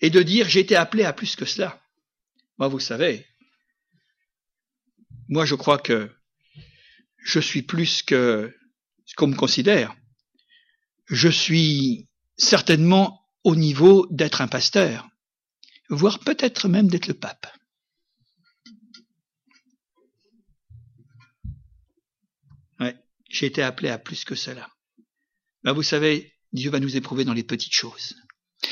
et 0.00 0.10
de 0.10 0.20
dire 0.22 0.48
j'ai 0.48 0.58
été 0.58 0.74
appelé 0.74 1.04
à 1.04 1.12
plus 1.12 1.36
que 1.36 1.44
cela. 1.44 1.80
Moi, 2.58 2.66
vous 2.66 2.80
savez, 2.80 3.24
moi, 5.28 5.44
je 5.44 5.54
crois 5.54 5.78
que 5.78 6.10
je 7.18 7.38
suis 7.38 7.62
plus 7.62 8.02
que 8.02 8.52
ce 9.06 9.14
qu'on 9.14 9.28
me 9.28 9.36
considère. 9.36 9.94
Je 11.06 11.28
suis 11.28 12.08
certainement 12.36 13.20
au 13.44 13.54
niveau 13.54 14.08
d'être 14.10 14.40
un 14.40 14.48
pasteur 14.48 15.08
voire 15.88 16.18
peut-être 16.20 16.68
même 16.68 16.88
d'être 16.88 17.06
le 17.06 17.14
pape. 17.14 17.46
Ouais, 22.80 22.96
j'ai 23.28 23.46
été 23.46 23.62
appelé 23.62 23.88
à 23.88 23.98
plus 23.98 24.24
que 24.24 24.34
cela. 24.34 24.68
Ben, 25.64 25.72
vous 25.72 25.82
savez, 25.82 26.32
Dieu 26.52 26.70
va 26.70 26.80
nous 26.80 26.96
éprouver 26.96 27.24
dans 27.24 27.34
les 27.34 27.44
petites 27.44 27.74
choses. 27.74 28.14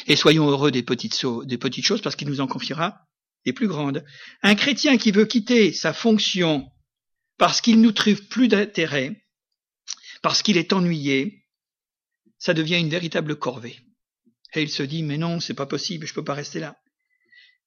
Et 0.07 0.17
soyons 0.17 0.49
heureux 0.49 0.71
des 0.71 0.83
petites, 0.83 1.25
des 1.45 1.83
choses 1.83 2.03
parce 2.03 2.17
qu'il 2.17 2.29
nous 2.29 2.41
en 2.41 2.47
confiera 2.47 3.01
les 3.45 3.53
plus 3.53 3.69
grandes. 3.69 4.05
Un 4.43 4.55
chrétien 4.55 4.99
qui 4.99 5.12
veut 5.12 5.25
quitter 5.27 5.73
sa 5.73 5.93
fonction 5.93 6.69
parce 7.39 7.61
qu'il 7.61 7.81
nous 7.81 7.93
trouve 7.93 8.27
plus 8.29 8.49
d'intérêt, 8.49 9.25
parce 10.23 10.43
qu'il 10.43 10.57
est 10.57 10.73
ennuyé, 10.73 11.45
ça 12.39 12.55
devient 12.55 12.79
une 12.79 12.89
véritable 12.89 13.37
corvée. 13.37 13.79
Et 14.55 14.62
il 14.62 14.71
se 14.71 14.83
dit, 14.83 15.03
mais 15.03 15.19
non, 15.19 15.41
c'est 15.41 15.55
pas 15.55 15.67
possible, 15.67 16.07
je 16.07 16.14
peux 16.14 16.25
pas 16.25 16.35
rester 16.35 16.61
là. 16.61 16.77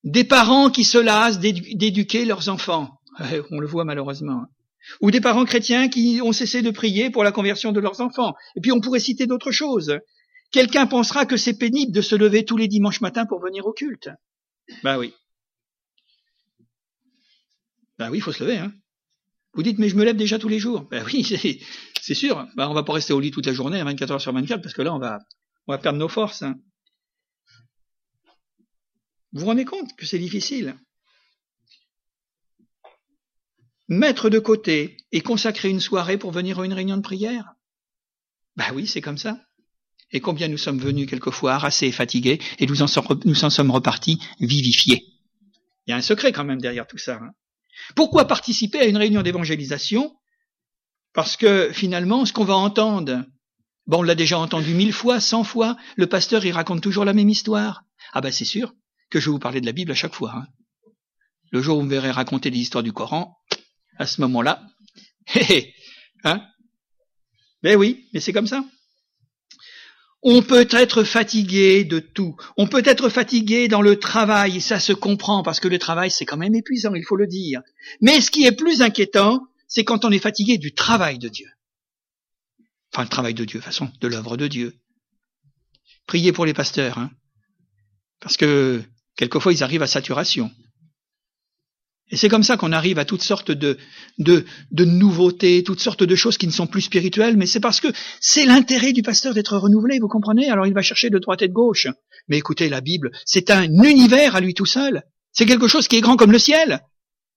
Des 0.04 0.24
parents 0.24 0.70
qui 0.70 0.84
se 0.84 0.98
lassent 0.98 1.40
d'éduquer 1.40 2.26
leurs 2.26 2.50
enfants. 2.50 3.00
On 3.52 3.60
le 3.60 3.68
voit 3.68 3.86
malheureusement. 3.86 4.46
Ou 5.02 5.12
des 5.12 5.22
parents 5.22 5.46
chrétiens 5.46 5.90
qui 5.90 6.22
ont 6.24 6.32
cessé 6.32 6.62
de 6.62 6.72
prier 6.72 7.10
pour 7.10 7.24
la 7.24 7.32
conversion 7.32 7.72
de 7.72 7.80
leurs 7.80 8.02
enfants. 8.02 8.34
Et 8.56 8.62
puis 8.62 8.72
on 8.72 8.80
pourrait 8.80 9.00
citer 9.00 9.28
d'autres 9.28 9.52
choses. 9.52 10.00
Quelqu'un 10.52 10.88
pensera 10.88 11.26
que 11.26 11.38
c'est 11.38 11.58
pénible 11.58 11.92
de 11.92 12.02
se 12.02 12.16
lever 12.16 12.46
tous 12.46 12.58
les 12.58 12.68
dimanches 12.68 13.02
matins 13.02 13.26
pour 13.26 13.40
venir 13.40 13.66
au 13.68 13.74
culte. 13.74 14.10
Ben 14.84 14.98
oui. 14.98 15.14
Ben 18.00 18.10
oui, 18.10 18.18
il 18.20 18.22
faut 18.22 18.32
se 18.32 18.44
lever. 18.44 18.58
Hein. 18.58 18.72
Vous 19.54 19.64
dites, 19.64 19.78
mais 19.78 19.90
je 19.90 19.96
me 19.96 20.06
lève 20.06 20.16
déjà 20.16 20.40
tous 20.40 20.48
les 20.48 20.60
jours. 20.60 20.88
Ben 20.90 21.04
oui, 21.06 21.24
c'est 22.02 22.14
sûr. 22.14 22.48
Ben, 22.56 22.70
on 22.70 22.74
va 22.74 22.84
pas 22.84 22.94
rester 22.94 23.14
au 23.14 23.20
lit 23.20 23.32
toute 23.32 23.46
la 23.46 23.54
journée, 23.54 23.84
24 23.84 24.12
heures 24.12 24.22
sur 24.22 24.34
24, 24.34 24.62
parce 24.62 24.74
que 24.74 24.82
là, 24.82 24.94
on 24.94 25.00
va, 25.00 25.20
on 25.68 25.74
va 25.74 25.78
perdre 25.78 26.00
nos 26.00 26.08
forces. 26.08 26.44
Hein. 26.44 26.56
Vous 29.32 29.42
vous 29.42 29.46
rendez 29.46 29.66
compte 29.66 29.96
que 29.96 30.06
c'est 30.06 30.20
difficile? 30.20 30.76
Mettre 33.88 34.30
de 34.30 34.40
côté 34.40 34.98
et 35.12 35.22
consacrer 35.22 35.70
une 35.70 35.80
soirée 35.80 36.18
pour 36.18 36.32
venir 36.32 36.60
à 36.60 36.66
une 36.66 36.74
réunion 36.74 36.98
de 36.98 37.02
prière? 37.02 37.54
Ben 38.56 38.66
oui, 38.74 38.88
c'est 38.88 39.02
comme 39.02 39.18
ça. 39.18 39.40
Et 40.12 40.20
combien 40.20 40.48
nous 40.48 40.58
sommes 40.58 40.80
venus 40.80 41.08
quelquefois 41.08 41.54
harassés 41.54 41.88
et 41.88 41.92
fatigués, 41.92 42.40
et 42.58 42.66
nous 42.66 42.82
en, 42.82 42.88
sommes 43.50 43.72
repartis 43.72 44.20
vivifiés. 44.40 45.06
Il 45.86 45.92
y 45.92 45.94
a 45.94 45.98
un 45.98 46.02
secret 46.02 46.32
quand 46.32 46.44
même 46.44 46.62
derrière 46.62 46.88
tout 46.88 46.98
ça. 46.98 47.20
Hein. 47.22 47.32
Pourquoi 47.96 48.26
participer 48.26 48.80
à 48.80 48.86
une 48.86 48.98
réunion 48.98 49.22
d'évangélisation? 49.22 50.16
Parce 51.14 51.38
que 51.38 51.72
finalement, 51.72 52.26
ce 52.26 52.34
qu'on 52.34 52.46
va 52.46 52.56
entendre, 52.56 53.24
bon, 53.88 54.00
on 54.00 54.04
l'a 54.04 54.16
déjà 54.16 54.40
entendu 54.40 54.74
mille 54.74 54.94
fois, 54.94 55.20
cent 55.20 55.44
fois, 55.44 55.78
le 55.96 56.08
pasteur, 56.08 56.46
il 56.46 56.52
raconte 56.52 56.82
toujours 56.82 57.06
la 57.06 57.14
même 57.14 57.30
histoire. 57.30 57.84
Ah 58.14 58.22
ben 58.22 58.32
c'est 58.32 58.46
sûr, 58.46 58.74
que 59.10 59.20
je 59.20 59.26
vais 59.26 59.32
vous 59.32 59.40
parler 59.40 59.62
de 59.62 59.66
la 59.66 59.72
Bible 59.72 59.92
à 59.92 59.96
chaque 59.96 60.14
fois. 60.14 60.34
Hein. 60.36 60.48
Le 61.52 61.62
jour 61.62 61.78
où 61.78 61.82
vous 61.82 61.86
me 61.86 61.92
verrez 61.92 62.12
raconter 62.12 62.52
des 62.52 62.60
histoires 62.60 62.84
du 62.84 62.94
Coran, 62.94 63.38
à 63.98 64.06
ce 64.06 64.22
moment-là, 64.22 64.64
hein 66.24 66.46
Ben 67.64 67.76
oui, 67.76 68.08
mais 68.14 68.20
c'est 68.20 68.34
comme 68.34 68.48
ça. 68.48 68.64
On 70.22 70.42
peut 70.42 70.68
être 70.72 71.04
fatigué 71.04 71.86
de 71.86 72.00
tout. 72.00 72.36
On 72.58 72.68
peut 72.68 72.84
être 72.86 73.10
fatigué 73.10 73.68
dans 73.68 73.82
le 73.82 73.98
travail, 73.98 74.58
et 74.58 74.60
ça 74.60 74.80
se 74.80 74.92
comprend, 74.92 75.44
parce 75.44 75.60
que 75.60 75.70
le 75.70 75.80
travail, 75.80 76.12
c'est 76.12 76.26
quand 76.26 76.38
même 76.38 76.56
épuisant, 76.56 76.94
il 76.94 77.06
faut 77.06 77.16
le 77.16 77.28
dire. 77.28 77.62
Mais 78.02 78.20
ce 78.20 78.30
qui 78.30 78.46
est 78.46 78.52
plus 78.52 78.82
inquiétant, 78.82 79.42
c'est 79.68 79.86
quand 79.86 80.04
on 80.04 80.12
est 80.12 80.20
fatigué 80.20 80.58
du 80.58 80.74
travail 80.74 81.20
de 81.20 81.30
Dieu. 81.30 81.48
Enfin, 82.94 83.04
le 83.04 83.10
travail 83.10 83.34
de 83.34 83.46
Dieu, 83.46 83.62
façon, 83.62 83.90
de 84.02 84.08
l'œuvre 84.08 84.36
de 84.36 84.48
Dieu. 84.48 84.76
Priez 86.06 86.34
pour 86.34 86.46
les 86.46 86.54
pasteurs, 86.54 86.98
hein. 86.98 87.12
Parce 88.20 88.36
que 88.36 88.84
Quelquefois, 89.20 89.52
ils 89.52 89.64
arrivent 89.64 89.84
à 89.84 89.88
saturation. 89.88 90.50
Et 92.10 92.16
c'est 92.16 92.30
comme 92.30 92.42
ça 92.42 92.56
qu'on 92.56 92.72
arrive 92.72 93.00
à 93.00 93.04
toutes 93.04 93.22
sortes 93.22 93.52
de, 93.52 93.78
de, 94.18 94.46
nouveautés, 94.86 95.62
toutes 95.62 95.82
sortes 95.82 96.04
de 96.04 96.16
choses 96.16 96.38
qui 96.38 96.48
ne 96.48 96.54
sont 96.54 96.68
plus 96.68 96.84
spirituelles, 96.84 97.36
mais 97.36 97.46
c'est 97.46 97.60
parce 97.60 97.82
que 97.82 97.90
c'est 98.22 98.46
l'intérêt 98.46 98.94
du 98.94 99.02
pasteur 99.02 99.34
d'être 99.34 99.58
renouvelé, 99.58 100.00
vous 100.00 100.08
comprenez? 100.08 100.50
Alors 100.50 100.68
il 100.68 100.74
va 100.74 100.82
chercher 100.82 101.10
de 101.10 101.20
droite 101.20 101.42
et 101.42 101.50
de 101.50 101.54
gauche. 101.54 101.88
Mais 102.30 102.38
écoutez, 102.38 102.70
la 102.70 102.80
Bible, 102.80 103.12
c'est 103.26 103.52
un 103.52 103.66
univers 103.84 104.38
à 104.38 104.40
lui 104.40 104.54
tout 104.54 104.66
seul. 104.66 105.04
C'est 105.34 105.46
quelque 105.46 105.68
chose 105.68 105.90
qui 105.90 105.98
est 105.98 106.02
grand 106.02 106.16
comme 106.16 106.32
le 106.32 106.40
ciel. 106.40 106.80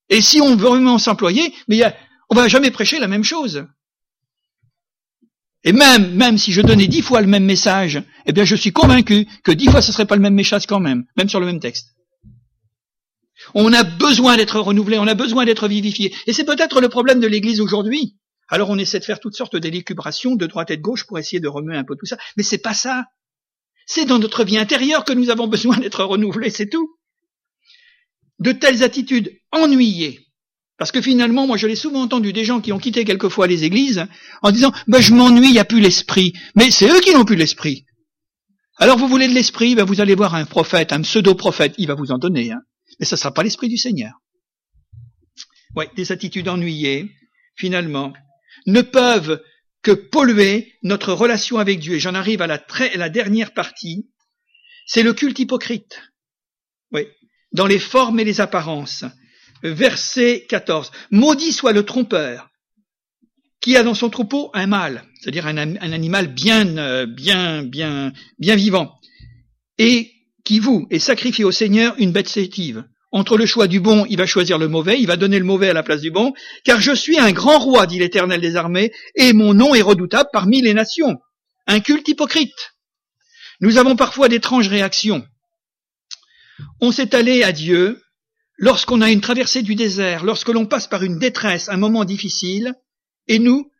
Et 0.09 0.22
si 0.22 0.41
on 0.41 0.55
veut 0.55 0.68
vraiment 0.68 0.99
s'employer, 0.99 1.53
mais 1.66 1.83
on 2.30 2.37
va 2.37 2.47
jamais 2.47 2.70
prêcher 2.70 3.01
la 3.01 3.09
même 3.09 3.24
chose. 3.24 3.66
Et 5.65 5.73
même, 5.73 6.15
même 6.15 6.39
si 6.39 6.53
je 6.53 6.61
donnais 6.61 6.89
dix 6.89 7.03
fois 7.03 7.21
le 7.21 7.29
même 7.29 7.45
message, 7.45 8.03
eh 8.27 8.33
bien, 8.33 8.45
je 8.45 8.57
suis 8.57 8.73
convaincu 8.73 9.27
que 9.45 9.53
dix 9.53 9.69
fois 9.69 9.81
ce 9.81 9.93
serait 9.93 10.07
pas 10.07 10.17
le 10.17 10.23
même 10.23 10.35
message 10.35 10.67
quand 10.67 10.81
même, 10.81 11.05
même 11.17 11.29
sur 11.29 11.41
le 11.41 11.47
même 11.47 11.61
texte. 11.61 11.95
On 13.55 13.73
a 13.73 13.83
besoin 13.83 14.37
d'être 14.37 14.59
renouvelé, 14.61 14.99
on 14.99 15.07
a 15.07 15.15
besoin 15.15 15.45
d'être 15.45 15.69
vivifié. 15.69 16.15
Et 16.27 16.33
c'est 16.33 16.45
peut-être 16.45 16.81
le 16.81 16.89
problème 16.89 17.21
de 17.21 17.27
l'Église 17.27 17.61
aujourd'hui. 17.61 18.17
Alors 18.49 18.71
on 18.71 18.79
essaie 18.79 19.01
de 19.01 19.05
faire 19.05 19.21
toutes 19.21 19.37
sortes 19.37 19.57
d'élucubrations 19.57 20.37
de 20.37 20.47
droite 20.47 20.71
et 20.71 20.77
de 20.77 20.83
gauche 20.83 21.07
pour 21.07 21.19
essayer 21.19 21.41
de 21.41 21.49
remuer 21.49 21.77
un 21.77 21.85
peu 21.85 21.97
tout 21.97 22.07
ça. 22.07 22.19
Mais 22.37 22.43
c'est 22.43 22.59
pas 22.59 22.75
ça. 22.75 23.07
C'est 23.87 24.05
dans 24.05 24.19
notre 24.19 24.45
vie 24.45 24.59
intérieure 24.59 25.05
que 25.05 25.13
nous 25.13 25.31
avons 25.31 25.47
besoin 25.49 25.79
d'être 25.79 26.05
renouvelés, 26.05 26.51
c'est 26.51 26.69
tout. 26.69 26.97
De 28.39 28.53
telles 28.53 28.83
attitudes 28.83 29.39
ennuyées, 29.53 30.27
parce 30.83 30.91
que 30.91 31.01
finalement, 31.01 31.47
moi 31.47 31.57
je 31.57 31.68
l'ai 31.68 31.76
souvent 31.76 32.03
entendu 32.03 32.33
des 32.33 32.45
gens 32.45 32.61
qui 32.61 32.72
ont 32.72 32.80
quitté 32.80 33.05
quelquefois 33.05 33.47
les 33.47 33.62
églises 33.62 34.05
en 34.43 34.51
disant 34.51 34.72
ben, 34.89 35.01
je 35.01 35.14
m'ennuie, 35.14 35.47
il 35.47 35.53
n'y 35.53 35.61
a 35.61 35.64
plus 35.64 35.80
l'esprit. 35.80 36.33
Mais 36.57 36.72
c'est 36.72 36.89
eux 36.89 36.99
qui 36.99 37.12
n'ont 37.12 37.24
plus 37.24 37.37
l'esprit. 37.37 37.87
Alors 38.78 38.99
vous 38.99 39.07
voulez 39.07 39.28
de 39.28 39.33
l'esprit, 39.33 39.76
ben, 39.76 39.85
vous 39.85 40.01
allez 40.01 40.16
voir 40.16 40.35
un 40.35 40.45
prophète, 40.45 40.93
un 40.93 41.03
pseudo-prophète, 41.03 41.76
il 41.78 41.87
va 41.87 41.95
vous 41.95 42.11
en 42.11 42.18
donner. 42.18 42.51
Hein. 42.51 42.62
Mais 42.99 43.07
ça 43.07 43.14
ne 43.14 43.20
sera 43.20 43.33
pas 43.33 43.45
l'esprit 43.45 43.68
du 43.68 43.76
Seigneur. 43.76 44.11
Oui, 45.76 45.85
des 45.95 46.11
attitudes 46.11 46.49
ennuyées, 46.49 47.12
finalement, 47.55 48.12
ne 48.66 48.83
peuvent 48.83 49.41
que 49.83 49.93
polluer 49.93 50.72
notre 50.83 51.12
relation 51.12 51.59
avec 51.59 51.78
Dieu. 51.78 51.95
Et 51.95 52.01
j'en 52.01 52.16
arrive 52.16 52.43
à 52.43 52.49
la, 52.49 52.59
très, 52.59 52.97
la 52.97 53.09
dernière 53.09 53.55
partie, 53.55 54.11
c'est 54.87 55.05
le 55.05 55.14
culte 55.14 55.39
hypocrite. 55.39 56.03
Oui, 56.91 57.07
dans 57.53 57.68
les 57.68 57.78
formes 57.78 58.18
et 58.18 58.24
les 58.24 58.41
apparences 58.41 59.05
verset 59.63 60.47
14. 60.49 60.91
Maudit 61.11 61.53
soit 61.53 61.73
le 61.73 61.85
trompeur 61.85 62.49
qui 63.63 63.77
a 63.77 63.85
dans 63.85 63.95
son 63.95 64.11
troupeau 64.11 64.51
un 64.55 64.67
mâle, 64.67 65.05
c'est-à-dire 65.21 65.47
un, 65.47 65.57
animal 65.57 66.27
bien, 66.27 66.77
euh, 66.77 67.07
bien, 67.07 67.63
bien, 67.63 68.13
bien 68.39 68.57
vivant, 68.57 68.99
et 69.79 70.11
qui 70.45 70.59
vous 70.59 70.87
est 70.91 70.99
sacrifié 70.99 71.45
au 71.45 71.53
Seigneur 71.53 71.95
une 71.99 72.13
bête 72.13 72.29
sétive. 72.29 72.85
entre 73.15 73.37
le 73.37 73.45
choix 73.45 73.69
du 73.69 73.79
bon, 73.79 74.07
il 74.09 74.17
va 74.17 74.25
choisir 74.27 74.57
le 74.59 74.69
mauvais, 74.69 74.99
il 74.99 75.07
va 75.07 75.17
donner 75.17 75.39
le 75.39 75.45
mauvais 75.45 75.69
à 75.69 75.75
la 75.75 75.83
place 75.83 76.01
du 76.01 76.11
bon, 76.11 76.33
car 76.65 76.81
je 76.81 76.93
suis 76.93 77.19
un 77.19 77.31
grand 77.31 77.59
roi, 77.59 77.87
dit 77.87 77.99
l'Éternel 77.99 78.41
des 78.41 78.57
armées, 78.57 78.91
et 79.15 79.35
mon 79.35 79.53
nom 79.55 79.75
est 79.75 79.83
redoutable 79.83 80.31
parmi 80.33 80.63
les 80.63 80.75
nations. 80.75 81.19
Un 81.67 81.81
culte 81.81 82.09
hypocrite. 82.09 82.75
Nous 83.61 83.77
avons 83.77 83.97
parfois 83.97 84.29
d'étranges 84.29 84.69
réactions. 84.69 85.25
On 86.81 86.91
s'est 86.91 87.15
allé 87.15 87.45
à 87.45 87.53
Dieu 87.53 88.02
lorsqu'on 88.63 89.01
a 89.01 89.11
une 89.11 89.21
traversée 89.21 89.63
du 89.63 89.75
désert, 89.75 90.25
lorsque 90.25 90.49
l'on 90.49 90.67
passe 90.67 90.87
par 90.87 91.03
une 91.03 91.19
détresse, 91.19 91.69
un 91.69 91.77
moment 91.77 92.05
difficile, 92.05 92.75
et 93.27 93.41
nous, 93.41 93.71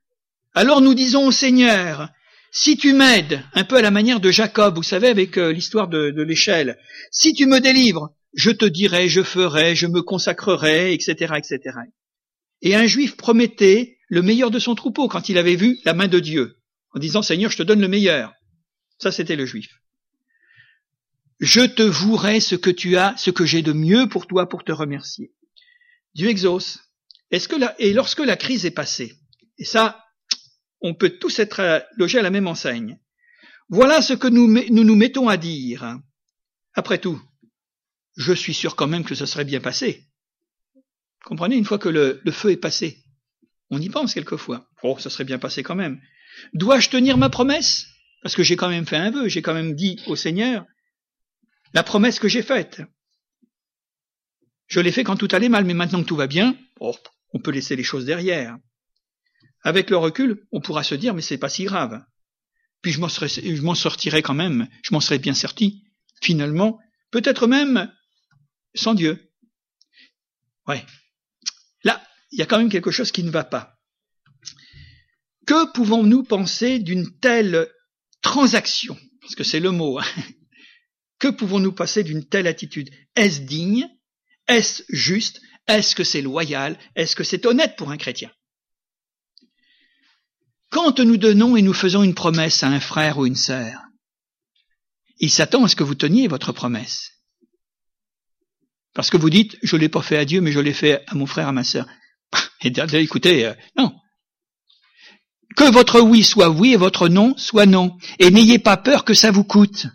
alors 0.55 0.81
nous 0.81 0.93
disons 0.93 1.29
au 1.29 1.31
Seigneur, 1.31 2.11
si 2.51 2.77
tu 2.77 2.93
m'aides, 2.93 3.43
un 3.55 3.63
peu 3.63 3.77
à 3.77 3.83
la 3.83 3.93
manière 3.93 4.19
de 4.19 4.33
Jacob, 4.33 4.75
vous 4.75 4.83
savez, 4.83 5.07
avec 5.07 5.39
euh, 5.39 5.53
l'histoire 5.53 5.87
de, 5.87 6.11
de 6.11 6.23
l'échelle, 6.23 6.79
si 7.13 7.33
tu 7.33 7.47
me 7.47 7.61
délivres, 7.61 8.11
je 8.35 8.51
te 8.51 8.65
dirai, 8.65 9.09
je 9.09 9.23
ferai, 9.23 9.77
je 9.77 9.87
me 9.87 10.03
consacrerai, 10.03 10.93
etc., 10.93 11.35
etc. 11.37 11.79
Et 12.61 12.75
un 12.75 12.87
juif 12.87 13.17
promettait 13.17 13.99
le 14.09 14.21
meilleur 14.21 14.51
de 14.51 14.59
son 14.59 14.75
troupeau 14.75 15.07
quand 15.07 15.29
il 15.29 15.39
avait 15.39 15.57
vu 15.57 15.79
la 15.85 15.95
main 15.95 16.09
de 16.09 16.19
Dieu, 16.19 16.57
en 16.93 16.99
disant 16.99 17.23
Seigneur, 17.23 17.53
je 17.53 17.59
te 17.59 17.63
donne 17.63 17.81
le 17.81 17.89
meilleur. 17.89 18.33
Ça, 18.99 19.13
c'était 19.13 19.37
le 19.37 19.47
juif. 19.47 19.69
Je 21.41 21.63
te 21.63 21.83
vouerai 21.83 22.41
ce 22.41 22.55
que 22.55 22.71
tu 22.71 22.97
as, 22.97 23.17
ce 23.17 23.31
que 23.31 23.45
j'ai 23.45 23.63
de 23.63 23.73
mieux 23.73 24.09
pour 24.09 24.27
toi 24.27 24.49
pour 24.49 24.65
te 24.65 24.73
remercier. 24.73 25.33
Dieu 26.15 26.29
exauce. 26.29 26.79
Est-ce 27.31 27.49
que 27.49 27.57
et 27.79 27.93
lorsque 27.93 28.21
la 28.21 28.37
crise 28.37 28.67
est 28.67 28.71
passée, 28.71 29.15
et 29.59 29.65
ça, 29.65 30.05
on 30.81 30.95
peut 30.95 31.11
tous 31.11 31.39
être 31.39 31.87
logés 31.97 32.19
à 32.19 32.23
la 32.23 32.31
même 32.31 32.49
enseigne. 32.49 32.99
Voilà 33.69 34.03
ce 34.03 34.13
que 34.13 34.27
nous 34.27 34.49
nous, 34.49 34.85
nous 34.85 34.97
mettons 34.97 35.29
à 35.29 35.37
dire. 35.37 35.99
Après 36.75 36.99
tout, 36.99 37.21
je 38.17 38.33
suis 38.33 38.55
sûr 38.55 38.77
quand 38.77 38.87
même 38.87 39.05
que 39.05 39.15
ça 39.15 39.27
serait 39.27 39.45
bien 39.45 39.61
passé. 39.61 40.09
Comprenez, 41.25 41.57
une 41.57 41.65
fois 41.65 41.79
que 41.79 41.89
le, 41.89 42.21
feu 42.33 42.51
est 42.51 42.57
passé, 42.57 42.99
on 43.71 43.81
y 43.81 43.89
pense 43.89 44.15
quelquefois. 44.15 44.69
Oh, 44.83 44.99
ça 44.99 45.09
serait 45.09 45.25
bien 45.25 45.39
passé 45.39 45.63
quand 45.63 45.77
même. 45.77 46.01
Dois-je 46.53 46.91
tenir 46.91 47.17
ma 47.17 47.31
promesse? 47.31 47.87
Parce 48.23 48.35
que 48.35 48.43
j'ai 48.43 48.57
quand 48.57 48.69
même 48.69 48.87
fait 48.87 48.97
un 48.97 49.11
vœu, 49.11 49.29
j'ai 49.29 49.43
quand 49.43 49.55
même 49.55 49.75
dit 49.75 50.01
au 50.07 50.17
Seigneur 50.17 50.67
la 51.73 51.83
promesse 51.83 52.19
que 52.19 52.29
j'ai 52.29 52.43
faite. 52.43 52.83
Je 54.67 54.81
l'ai 54.81 54.93
fait 54.93 55.05
quand 55.05 55.17
tout 55.17 55.29
allait 55.33 55.49
mal, 55.49 55.65
mais 55.65 55.75
maintenant 55.75 56.03
que 56.03 56.09
tout 56.09 56.17
va 56.17 56.27
bien, 56.27 56.57
oh, 56.81 56.97
on 57.33 57.41
peut 57.41 57.51
laisser 57.51 57.77
les 57.77 57.85
choses 57.85 58.05
derrière. 58.05 58.57
Avec 59.63 59.91
le 59.91 59.97
recul, 59.97 60.47
on 60.51 60.61
pourra 60.61 60.83
se 60.83 60.95
dire 60.95 61.15
mais 61.15 61.23
c'est 61.23 61.39
pas 61.39 61.49
si 61.49 61.65
grave. 61.65 62.03
Puis 62.81 62.91
je 62.91 63.01
m'en, 63.01 63.75
sortirai 63.75 64.23
quand 64.23 64.35
même, 64.35 64.69
je 64.83 64.93
m'en 64.93 65.01
serais 65.01 65.19
bien 65.19 65.35
sorti. 65.35 65.85
Finalement, 66.21 66.81
peut-être 67.11 67.47
même 67.47 67.93
sans 68.75 68.95
Dieu. 68.95 69.31
Ouais. 70.67 70.85
Là, 71.85 72.03
il 72.33 72.39
y 72.39 72.43
a 72.43 72.47
quand 72.47 72.59
même 72.59 72.71
quelque 72.71 72.91
chose 72.91 73.13
qui 73.13 73.23
ne 73.23 73.31
va 73.31 73.45
pas. 73.45 73.79
Que 75.47 75.73
pouvons-nous 75.73 76.25
penser 76.25 76.81
d'une 76.81 77.19
telle 77.19 77.69
transaction? 78.21 78.99
Parce 79.21 79.37
que 79.37 79.45
c'est 79.45 79.61
le 79.61 79.71
mot. 79.71 80.01
Hein. 80.01 80.05
Que 81.23 81.29
pouvons-nous 81.29 81.71
passer 81.71 82.03
d'une 82.03 82.25
telle 82.25 82.49
attitude? 82.49 82.91
Est-ce 83.15 83.43
digne? 83.43 83.89
Est-ce 84.49 84.83
juste? 84.89 85.41
Est-ce 85.69 85.95
que 85.95 86.03
c'est 86.03 86.21
loyal? 86.21 86.77
Est-ce 86.97 87.15
que 87.15 87.23
c'est 87.23 87.47
honnête 87.47 87.77
pour 87.77 87.93
un 87.93 87.97
chrétien? 87.97 88.33
Quand 90.71 90.99
nous 90.99 91.17
donnons 91.17 91.57
et 91.57 91.63
nous 91.63 91.75
faisons 91.75 92.03
une 92.03 92.17
promesse 92.17 92.65
à 92.65 92.69
un 92.69 92.81
frère 92.81 93.19
ou 93.19 93.27
une 93.27 93.37
sœur, 93.37 93.81
il 95.21 95.31
s'attend 95.31 95.63
à 95.63 95.69
ce 95.69 95.77
que 95.77 95.85
vous 95.85 95.95
teniez 95.95 96.27
votre 96.27 96.51
promesse. 96.51 97.13
Parce 98.93 99.09
que 99.09 99.17
vous 99.17 99.31
dites, 99.31 99.57
je 99.63 99.77
l'ai 99.77 99.89
pas 99.89 100.03
fait 100.03 100.17
à 100.17 100.25
Dieu, 100.25 100.41
mais 100.41 100.51
je 100.51 100.59
l'ai 100.59 100.75
fait 100.75 101.05
à 101.07 101.15
mon 101.15 101.27
frère, 101.27 101.47
à 101.47 101.53
ma 101.53 101.63
sœur. 101.63 101.87
Et 102.65 102.73
écoutez, 102.99 103.47
euh, 103.47 103.55
non. 103.77 103.95
Que 105.57 105.71
votre 105.71 106.01
oui 106.01 106.25
soit 106.25 106.51
oui 106.51 106.73
et 106.73 106.77
votre 106.77 107.09
non 107.09 107.37
soit 107.37 107.67
non. 107.67 107.97
Et 108.19 108.33
n'ayez 108.33 108.59
pas 108.59 108.77
peur 108.77 109.05
que 109.05 109.15
ça 109.15 109.31
vous 109.31 109.45
coûte. 109.45 109.87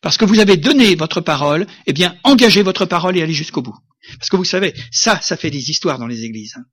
Parce 0.00 0.16
que 0.16 0.24
vous 0.24 0.38
avez 0.40 0.56
donné 0.56 0.94
votre 0.94 1.20
parole, 1.20 1.66
eh 1.86 1.92
bien, 1.92 2.16
engagez 2.24 2.62
votre 2.62 2.86
parole 2.86 3.16
et 3.16 3.22
allez 3.22 3.34
jusqu'au 3.34 3.62
bout. 3.62 3.76
Parce 4.18 4.30
que 4.30 4.36
vous 4.36 4.44
savez, 4.44 4.74
ça, 4.90 5.20
ça 5.20 5.36
fait 5.36 5.50
des 5.50 5.70
histoires 5.70 5.98
dans 5.98 6.06
les 6.06 6.24
églises. 6.24 6.54
Hein. 6.56 6.64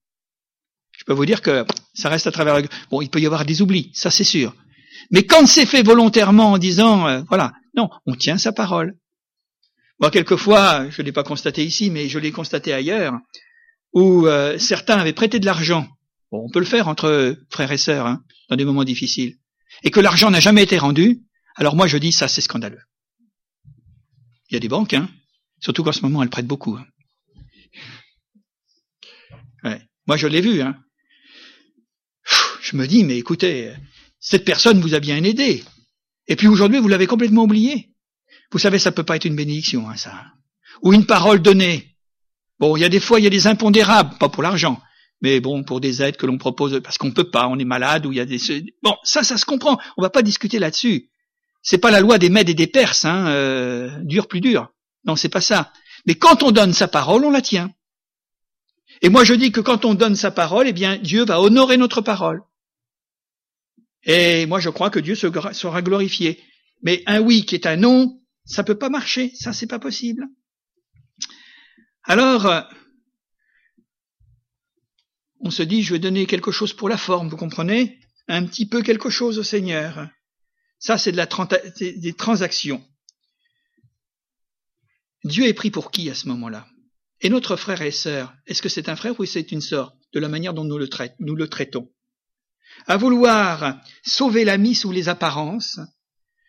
Je 0.97 1.03
peux 1.03 1.13
vous 1.13 1.25
dire 1.25 1.41
que 1.41 1.65
ça 1.93 2.09
reste 2.09 2.27
à 2.27 2.31
travers... 2.31 2.61
Bon, 2.89 3.01
il 3.01 3.09
peut 3.09 3.19
y 3.19 3.25
avoir 3.25 3.45
des 3.45 3.61
oublis, 3.61 3.91
ça 3.93 4.09
c'est 4.09 4.23
sûr. 4.23 4.55
Mais 5.11 5.23
quand 5.23 5.45
c'est 5.45 5.65
fait 5.65 5.83
volontairement 5.83 6.53
en 6.53 6.57
disant, 6.57 7.07
euh, 7.07 7.21
voilà, 7.27 7.53
non, 7.75 7.89
on 8.05 8.15
tient 8.15 8.37
sa 8.37 8.51
parole. 8.51 8.97
Moi, 9.99 10.11
quelquefois, 10.11 10.89
je 10.89 11.01
ne 11.01 11.05
l'ai 11.05 11.11
pas 11.11 11.23
constaté 11.23 11.65
ici, 11.65 11.89
mais 11.89 12.07
je 12.07 12.19
l'ai 12.19 12.31
constaté 12.31 12.73
ailleurs, 12.73 13.13
où 13.93 14.27
euh, 14.27 14.57
certains 14.57 14.97
avaient 14.97 15.13
prêté 15.13 15.39
de 15.39 15.45
l'argent. 15.45 15.87
Bon, 16.31 16.43
on 16.45 16.49
peut 16.49 16.59
le 16.59 16.65
faire 16.65 16.87
entre 16.87 17.35
frères 17.49 17.71
et 17.71 17.77
sœurs, 17.77 18.05
hein, 18.05 18.23
dans 18.49 18.55
des 18.55 18.65
moments 18.65 18.83
difficiles. 18.83 19.37
Et 19.83 19.91
que 19.91 19.99
l'argent 19.99 20.29
n'a 20.29 20.39
jamais 20.39 20.63
été 20.63 20.77
rendu, 20.77 21.21
alors 21.55 21.75
moi 21.75 21.87
je 21.87 21.97
dis 21.97 22.11
ça 22.11 22.27
c'est 22.27 22.41
scandaleux. 22.41 22.81
Il 24.49 24.53
y 24.53 24.57
a 24.57 24.59
des 24.59 24.69
banques, 24.69 24.93
hein, 24.93 25.09
surtout 25.59 25.83
qu'en 25.83 25.91
ce 25.91 26.01
moment 26.01 26.23
elles 26.23 26.29
prêtent 26.29 26.47
beaucoup. 26.47 26.77
Hein. 26.77 26.85
Moi 30.07 30.17
je 30.17 30.27
l'ai 30.27 30.41
vu. 30.41 30.61
Hein. 30.61 30.77
Je 32.61 32.75
me 32.75 32.87
dis, 32.87 33.03
mais 33.03 33.17
écoutez, 33.17 33.73
cette 34.19 34.45
personne 34.45 34.81
vous 34.81 34.93
a 34.93 34.99
bien 34.99 35.23
aidé. 35.23 35.63
Et 36.27 36.35
puis 36.35 36.47
aujourd'hui, 36.47 36.79
vous 36.79 36.87
l'avez 36.87 37.07
complètement 37.07 37.43
oublié. 37.43 37.93
Vous 38.51 38.59
savez, 38.59 38.79
ça 38.79 38.91
peut 38.91 39.03
pas 39.03 39.15
être 39.15 39.25
une 39.25 39.35
bénédiction, 39.35 39.89
hein, 39.89 39.95
ça. 39.95 40.25
Ou 40.81 40.93
une 40.93 41.05
parole 41.05 41.41
donnée. 41.41 41.95
Bon, 42.59 42.75
il 42.75 42.81
y 42.81 42.85
a 42.85 42.89
des 42.89 42.99
fois, 42.99 43.19
il 43.19 43.23
y 43.23 43.27
a 43.27 43.31
des 43.31 43.47
impondérables, 43.47 44.17
pas 44.17 44.29
pour 44.29 44.43
l'argent, 44.43 44.81
mais 45.21 45.39
bon, 45.39 45.63
pour 45.63 45.79
des 45.79 46.01
aides 46.01 46.17
que 46.17 46.25
l'on 46.25 46.37
propose, 46.37 46.81
parce 46.81 46.97
qu'on 46.97 47.11
peut 47.11 47.29
pas, 47.29 47.47
on 47.47 47.59
est 47.59 47.65
malade, 47.65 48.05
ou 48.05 48.11
il 48.11 48.17
y 48.17 48.21
a 48.21 48.25
des... 48.25 48.39
Bon, 48.83 48.95
ça, 49.03 49.23
ça 49.23 49.37
se 49.37 49.45
comprend. 49.45 49.79
On 49.97 50.01
va 50.01 50.09
pas 50.09 50.21
discuter 50.21 50.59
là-dessus. 50.59 51.09
C'est 51.69 51.79
pas 51.79 51.91
la 51.91 51.99
loi 51.99 52.17
des 52.17 52.29
Mèdes 52.29 52.47
et 52.47 52.53
des 52.53 52.67
Perses, 52.67 53.03
hein, 53.03 53.27
euh, 53.27 53.89
dur 54.03 54.29
plus 54.29 54.39
dur. 54.39 54.73
Non, 55.03 55.17
c'est 55.17 55.27
pas 55.27 55.41
ça. 55.41 55.73
Mais 56.05 56.15
quand 56.15 56.41
on 56.41 56.51
donne 56.51 56.71
sa 56.71 56.87
parole, 56.87 57.25
on 57.25 57.29
la 57.29 57.41
tient. 57.41 57.73
Et 59.01 59.09
moi, 59.09 59.25
je 59.25 59.33
dis 59.33 59.51
que 59.51 59.59
quand 59.59 59.83
on 59.83 59.93
donne 59.93 60.15
sa 60.15 60.31
parole, 60.31 60.69
eh 60.69 60.71
bien, 60.71 60.95
Dieu 60.95 61.25
va 61.25 61.41
honorer 61.41 61.75
notre 61.75 61.99
parole. 61.99 62.41
Et 64.03 64.45
moi, 64.45 64.61
je 64.61 64.69
crois 64.69 64.89
que 64.89 64.99
Dieu 64.99 65.15
sera 65.15 65.81
glorifié. 65.81 66.41
Mais 66.83 67.03
un 67.05 67.19
oui 67.19 67.45
qui 67.45 67.55
est 67.55 67.65
un 67.65 67.75
non, 67.75 68.17
ça 68.45 68.63
peut 68.63 68.79
pas 68.79 68.87
marcher, 68.87 69.33
ça 69.35 69.51
c'est 69.51 69.67
pas 69.67 69.77
possible. 69.77 70.25
Alors, 72.05 72.45
euh, 72.45 72.61
on 75.41 75.49
se 75.49 75.63
dit, 75.63 75.83
je 75.83 75.91
vais 75.91 75.99
donner 75.99 76.27
quelque 76.27 76.51
chose 76.51 76.71
pour 76.71 76.87
la 76.87 76.97
forme, 76.97 77.27
vous 77.27 77.35
comprenez? 77.35 77.99
Un 78.29 78.45
petit 78.45 78.69
peu 78.69 78.81
quelque 78.81 79.09
chose 79.09 79.37
au 79.37 79.43
Seigneur. 79.43 80.07
Ça, 80.79 80.97
c'est 80.97 81.11
des 81.11 82.13
transactions. 82.13 82.83
Dieu 85.23 85.45
est 85.45 85.53
pris 85.53 85.71
pour 85.71 85.91
qui 85.91 86.09
à 86.09 86.15
ce 86.15 86.27
moment-là? 86.27 86.67
Et 87.21 87.29
notre 87.29 87.55
frère 87.55 87.81
et 87.81 87.91
sœur, 87.91 88.33
est-ce 88.45 88.61
que 88.61 88.69
c'est 88.69 88.89
un 88.89 88.95
frère 88.95 89.19
ou 89.19 89.25
c'est 89.25 89.51
une 89.51 89.61
sœur 89.61 89.95
De 90.13 90.19
la 90.19 90.29
manière 90.29 90.53
dont 90.53 90.63
nous 90.63 90.77
le, 90.77 90.87
nous 91.19 91.35
le 91.35 91.47
traitons? 91.47 91.89
À 92.85 92.97
vouloir 92.97 93.79
sauver 94.05 94.45
l'ami 94.45 94.75
sous 94.75 94.91
les 94.91 95.09
apparences, 95.09 95.79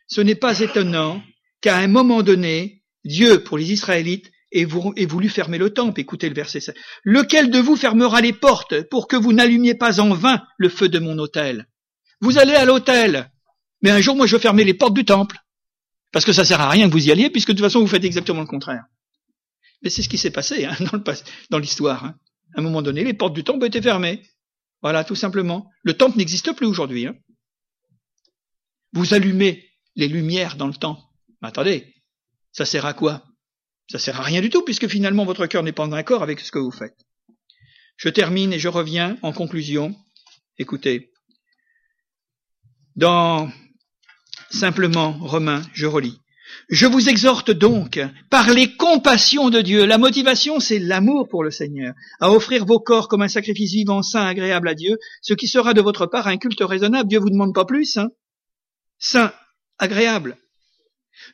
ce 0.06 0.20
n'est 0.20 0.34
pas 0.34 0.60
étonnant 0.60 1.22
qu'à 1.60 1.78
un 1.78 1.88
moment 1.88 2.22
donné, 2.22 2.84
Dieu, 3.04 3.42
pour 3.42 3.56
les 3.56 3.72
Israélites, 3.72 4.30
ait 4.52 4.64
voulu 4.64 5.28
fermer 5.28 5.58
le 5.58 5.72
temple. 5.72 6.00
Écoutez 6.00 6.28
le 6.28 6.34
verset 6.34 6.60
7. 6.60 6.76
Lequel 7.02 7.50
de 7.50 7.58
vous 7.58 7.76
fermera 7.76 8.20
les 8.20 8.32
portes 8.32 8.82
pour 8.88 9.08
que 9.08 9.16
vous 9.16 9.32
n'allumiez 9.32 9.74
pas 9.74 10.00
en 10.00 10.14
vain 10.14 10.42
le 10.58 10.68
feu 10.68 10.88
de 10.88 10.98
mon 10.98 11.18
autel? 11.18 11.66
Vous 12.20 12.38
allez 12.38 12.54
à 12.54 12.64
l'autel, 12.64 13.30
mais 13.82 13.90
un 13.90 14.00
jour, 14.00 14.16
moi, 14.16 14.26
je 14.26 14.36
vais 14.36 14.42
fermer 14.42 14.64
les 14.64 14.74
portes 14.74 14.94
du 14.94 15.04
temple. 15.04 15.36
Parce 16.12 16.24
que 16.24 16.32
ça 16.32 16.44
sert 16.44 16.60
à 16.60 16.70
rien 16.70 16.88
que 16.88 16.92
vous 16.92 17.06
y 17.06 17.12
alliez, 17.12 17.30
puisque 17.30 17.48
de 17.48 17.54
toute 17.54 17.64
façon, 17.64 17.80
vous 17.80 17.86
faites 17.86 18.04
exactement 18.04 18.40
le 18.40 18.46
contraire. 18.46 18.84
Mais 19.82 19.90
c'est 19.90 20.02
ce 20.02 20.08
qui 20.08 20.18
s'est 20.18 20.30
passé 20.30 20.64
hein, 20.64 20.76
dans 21.50 21.58
l'histoire. 21.58 22.04
Hein. 22.04 22.14
À 22.54 22.60
un 22.60 22.62
moment 22.62 22.82
donné, 22.82 23.04
les 23.04 23.14
portes 23.14 23.34
du 23.34 23.44
temple 23.44 23.66
étaient 23.66 23.82
fermées. 23.82 24.22
Voilà, 24.82 25.04
tout 25.04 25.14
simplement. 25.14 25.70
Le 25.82 25.94
temple 25.94 26.18
n'existe 26.18 26.52
plus 26.52 26.66
aujourd'hui. 26.66 27.06
Hein. 27.06 27.14
Vous 28.92 29.12
allumez 29.12 29.68
les 29.96 30.08
lumières 30.08 30.56
dans 30.56 30.66
le 30.66 30.74
temple. 30.74 31.02
Mais 31.42 31.48
attendez, 31.48 31.94
ça 32.52 32.64
sert 32.64 32.86
à 32.86 32.94
quoi? 32.94 33.24
Ça 33.90 33.98
sert 33.98 34.20
à 34.20 34.22
rien 34.22 34.40
du 34.40 34.50
tout, 34.50 34.62
puisque 34.62 34.88
finalement 34.88 35.24
votre 35.24 35.46
cœur 35.46 35.62
n'est 35.62 35.72
pas 35.72 35.86
d'accord 35.88 36.22
avec 36.22 36.40
ce 36.40 36.50
que 36.50 36.58
vous 36.58 36.70
faites. 36.70 36.96
Je 37.96 38.08
termine 38.08 38.52
et 38.52 38.58
je 38.58 38.68
reviens 38.68 39.18
en 39.22 39.32
conclusion. 39.32 39.94
Écoutez, 40.58 41.12
dans 42.96 43.50
simplement 44.50 45.16
Romains, 45.20 45.62
je 45.72 45.86
relis. 45.86 46.20
Je 46.70 46.86
vous 46.86 47.08
exhorte 47.08 47.50
donc, 47.50 48.00
par 48.30 48.50
les 48.50 48.76
compassions 48.76 49.50
de 49.50 49.60
Dieu, 49.60 49.84
la 49.84 49.98
motivation 49.98 50.60
c'est 50.60 50.78
l'amour 50.78 51.28
pour 51.28 51.42
le 51.42 51.50
Seigneur, 51.50 51.94
à 52.20 52.30
offrir 52.30 52.64
vos 52.64 52.80
corps 52.80 53.08
comme 53.08 53.22
un 53.22 53.28
sacrifice 53.28 53.72
vivant, 53.72 54.02
saint, 54.02 54.26
agréable 54.26 54.68
à 54.68 54.74
Dieu, 54.74 54.98
ce 55.22 55.34
qui 55.34 55.48
sera 55.48 55.74
de 55.74 55.80
votre 55.80 56.06
part 56.06 56.26
un 56.26 56.36
culte 56.36 56.60
raisonnable. 56.60 57.08
Dieu 57.08 57.18
vous 57.18 57.30
demande 57.30 57.54
pas 57.54 57.64
plus, 57.64 57.96
hein. 57.96 58.08
Saint, 58.98 59.32
agréable, 59.78 60.36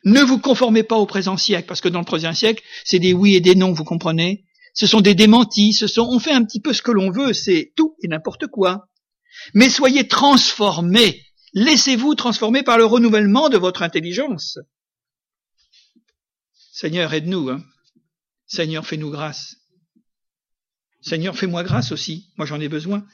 Ne 0.03 0.21
vous 0.21 0.39
conformez 0.39 0.83
pas 0.83 0.97
au 0.97 1.05
présent 1.05 1.37
siècle, 1.37 1.67
parce 1.67 1.81
que 1.81 1.89
dans 1.89 1.99
le 1.99 2.05
présent 2.05 2.33
siècle, 2.33 2.63
c'est 2.83 2.99
des 2.99 3.13
oui 3.13 3.35
et 3.35 3.41
des 3.41 3.55
non, 3.55 3.73
vous 3.73 3.83
comprenez 3.83 4.45
Ce 4.73 4.87
sont 4.87 5.01
des 5.01 5.15
démentis, 5.15 5.73
ce 5.73 5.87
sont, 5.87 6.07
on 6.09 6.19
fait 6.19 6.31
un 6.31 6.43
petit 6.43 6.61
peu 6.61 6.73
ce 6.73 6.81
que 6.81 6.91
l'on 6.91 7.11
veut, 7.11 7.33
c'est 7.33 7.71
tout 7.75 7.95
et 8.03 8.07
n'importe 8.07 8.47
quoi. 8.47 8.87
Mais 9.53 9.69
soyez 9.69 10.07
transformés, 10.07 11.21
laissez-vous 11.55 12.13
transformer 12.13 12.61
par 12.61 12.77
le 12.77 12.85
renouvellement 12.85 13.49
de 13.49 13.57
votre 13.57 13.81
intelligence. 13.81 14.59
Seigneur, 16.71 17.13
aide-nous. 17.13 17.49
Hein. 17.49 17.63
Seigneur, 18.45 18.85
fais-nous 18.85 19.09
grâce. 19.09 19.55
Seigneur, 21.01 21.35
fais-moi 21.35 21.63
grâce 21.63 21.91
aussi. 21.91 22.29
Moi, 22.37 22.45
j'en 22.45 22.59
ai 22.59 22.67
besoin. 22.67 23.07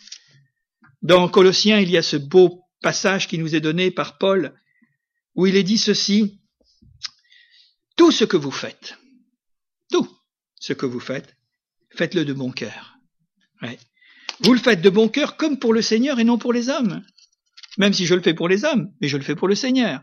Dans 1.01 1.29
Colossiens, 1.29 1.79
il 1.79 1.89
y 1.89 1.97
a 1.97 2.01
ce 2.01 2.17
beau 2.17 2.63
passage 2.81 3.27
qui 3.27 3.37
nous 3.37 3.55
est 3.55 3.61
donné 3.61 3.91
par 3.91 4.17
Paul, 4.17 4.59
où 5.35 5.45
il 5.45 5.55
est 5.55 5.63
dit 5.63 5.77
ceci. 5.77 6.41
Tout 7.95 8.11
ce 8.11 8.25
que 8.25 8.37
vous 8.37 8.51
faites, 8.51 8.97
tout 9.91 10.09
ce 10.59 10.73
que 10.73 10.87
vous 10.87 10.99
faites, 10.99 11.35
faites-le 11.91 12.25
de 12.25 12.33
bon 12.33 12.51
cœur. 12.51 12.97
Vous 14.39 14.53
le 14.53 14.59
faites 14.59 14.81
de 14.81 14.89
bon 14.89 15.07
cœur 15.07 15.37
comme 15.37 15.59
pour 15.59 15.73
le 15.73 15.83
Seigneur 15.83 16.19
et 16.19 16.23
non 16.23 16.39
pour 16.39 16.53
les 16.53 16.69
hommes. 16.69 17.03
Même 17.77 17.93
si 17.93 18.05
je 18.05 18.15
le 18.15 18.21
fais 18.21 18.33
pour 18.33 18.49
les 18.49 18.65
hommes, 18.65 18.91
mais 18.99 19.07
je 19.07 19.17
le 19.17 19.23
fais 19.23 19.35
pour 19.35 19.47
le 19.47 19.55
Seigneur. 19.55 20.01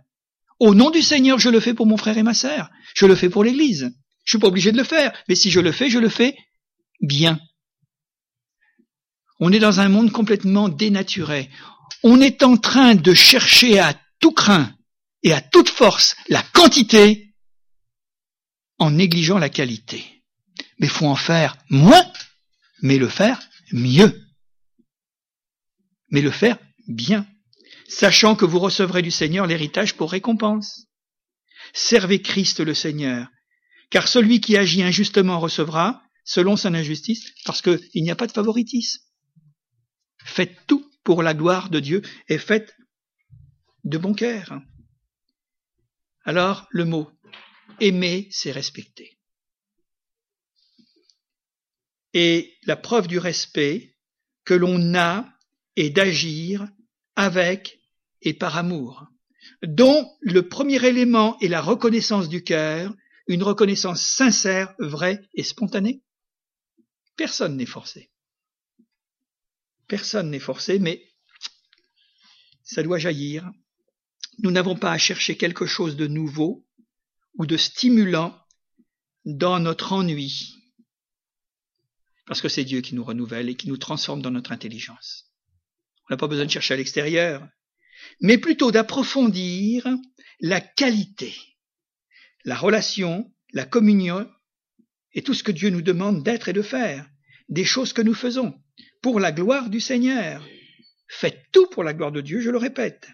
Au 0.58 0.74
nom 0.74 0.90
du 0.90 1.02
Seigneur, 1.02 1.38
je 1.38 1.50
le 1.50 1.60
fais 1.60 1.74
pour 1.74 1.86
mon 1.86 1.96
frère 1.96 2.18
et 2.18 2.22
ma 2.22 2.34
sœur. 2.34 2.70
Je 2.94 3.06
le 3.06 3.14
fais 3.14 3.28
pour 3.28 3.44
l'Église. 3.44 3.92
Je 4.24 4.32
suis 4.32 4.38
pas 4.38 4.48
obligé 4.48 4.72
de 4.72 4.76
le 4.76 4.84
faire, 4.84 5.12
mais 5.28 5.34
si 5.34 5.50
je 5.50 5.60
le 5.60 5.72
fais, 5.72 5.88
je 5.88 5.98
le 5.98 6.08
fais 6.08 6.36
bien. 7.00 7.40
On 9.40 9.52
est 9.52 9.60
dans 9.60 9.80
un 9.80 9.88
monde 9.88 10.10
complètement 10.10 10.68
dénaturé. 10.68 11.48
On 12.02 12.20
est 12.20 12.42
en 12.42 12.56
train 12.56 12.94
de 12.94 13.14
chercher 13.14 13.78
à 13.78 13.94
tout 14.20 14.32
craint 14.32 14.74
et 15.22 15.32
à 15.32 15.40
toute 15.40 15.68
force 15.68 16.16
la 16.28 16.42
quantité 16.42 17.34
en 18.78 18.90
négligeant 18.90 19.38
la 19.38 19.48
qualité. 19.48 20.04
Mais 20.78 20.88
faut 20.88 21.06
en 21.06 21.16
faire 21.16 21.56
moins, 21.70 22.04
mais 22.82 22.98
le 22.98 23.08
faire 23.08 23.40
mieux. 23.72 24.20
Mais 26.10 26.20
le 26.20 26.30
faire 26.30 26.58
bien, 26.86 27.26
sachant 27.88 28.36
que 28.36 28.44
vous 28.44 28.58
recevrez 28.58 29.02
du 29.02 29.10
Seigneur 29.10 29.46
l'héritage 29.46 29.96
pour 29.96 30.12
récompense. 30.12 30.86
Servez 31.72 32.22
Christ 32.22 32.60
le 32.60 32.74
Seigneur, 32.74 33.28
car 33.90 34.06
celui 34.06 34.40
qui 34.40 34.56
agit 34.56 34.82
injustement 34.82 35.40
recevra, 35.40 36.02
selon 36.24 36.56
son 36.56 36.74
injustice, 36.74 37.32
parce 37.44 37.62
qu'il 37.62 37.80
n'y 37.94 38.10
a 38.10 38.16
pas 38.16 38.26
de 38.26 38.32
favoritisme. 38.32 39.02
Faites 40.24 40.66
tout 40.66 40.88
pour 41.02 41.22
la 41.22 41.34
gloire 41.34 41.70
de 41.70 41.80
Dieu 41.80 42.02
et 42.28 42.38
faites 42.38 42.76
de 43.84 43.96
bon 43.96 44.12
cœur. 44.12 44.60
Alors, 46.24 46.66
le 46.70 46.84
mot 46.84 47.10
aimer, 47.80 48.28
c'est 48.30 48.52
respecter. 48.52 49.18
Et 52.12 52.54
la 52.64 52.76
preuve 52.76 53.06
du 53.06 53.18
respect 53.18 53.96
que 54.44 54.54
l'on 54.54 54.94
a 54.94 55.26
est 55.76 55.90
d'agir 55.90 56.66
avec 57.16 57.77
et 58.22 58.34
par 58.34 58.56
amour, 58.56 59.06
dont 59.62 60.10
le 60.20 60.48
premier 60.48 60.84
élément 60.84 61.38
est 61.40 61.48
la 61.48 61.60
reconnaissance 61.60 62.28
du 62.28 62.42
cœur, 62.42 62.94
une 63.26 63.42
reconnaissance 63.42 64.02
sincère, 64.02 64.74
vraie 64.78 65.28
et 65.34 65.42
spontanée. 65.42 66.02
Personne 67.16 67.56
n'est 67.56 67.66
forcé. 67.66 68.10
Personne 69.86 70.30
n'est 70.30 70.38
forcé, 70.38 70.78
mais 70.78 71.02
ça 72.62 72.82
doit 72.82 72.98
jaillir. 72.98 73.50
Nous 74.40 74.50
n'avons 74.50 74.76
pas 74.76 74.92
à 74.92 74.98
chercher 74.98 75.36
quelque 75.36 75.66
chose 75.66 75.96
de 75.96 76.06
nouveau 76.06 76.66
ou 77.38 77.46
de 77.46 77.56
stimulant 77.56 78.38
dans 79.24 79.58
notre 79.58 79.92
ennui, 79.92 80.54
parce 82.26 82.40
que 82.40 82.48
c'est 82.48 82.64
Dieu 82.64 82.80
qui 82.80 82.94
nous 82.94 83.04
renouvelle 83.04 83.48
et 83.48 83.56
qui 83.56 83.68
nous 83.68 83.76
transforme 83.76 84.22
dans 84.22 84.30
notre 84.30 84.52
intelligence. 84.52 85.32
On 86.04 86.14
n'a 86.14 86.16
pas 86.16 86.28
besoin 86.28 86.46
de 86.46 86.50
chercher 86.50 86.74
à 86.74 86.76
l'extérieur, 86.76 87.46
mais 88.20 88.38
plutôt 88.38 88.70
d'approfondir 88.70 89.86
la 90.40 90.60
qualité, 90.60 91.34
la 92.44 92.56
relation, 92.56 93.32
la 93.52 93.64
communion 93.64 94.28
et 95.12 95.22
tout 95.22 95.34
ce 95.34 95.42
que 95.42 95.52
Dieu 95.52 95.70
nous 95.70 95.82
demande 95.82 96.22
d'être 96.22 96.48
et 96.48 96.52
de 96.52 96.62
faire, 96.62 97.08
des 97.48 97.64
choses 97.64 97.92
que 97.92 98.02
nous 98.02 98.14
faisons 98.14 98.54
pour 99.02 99.20
la 99.20 99.32
gloire 99.32 99.70
du 99.70 99.80
Seigneur. 99.80 100.46
Faites 101.08 101.46
tout 101.52 101.66
pour 101.68 101.82
la 101.82 101.94
gloire 101.94 102.12
de 102.12 102.20
Dieu, 102.20 102.40
je 102.40 102.50
le 102.50 102.58
répète. 102.58 103.08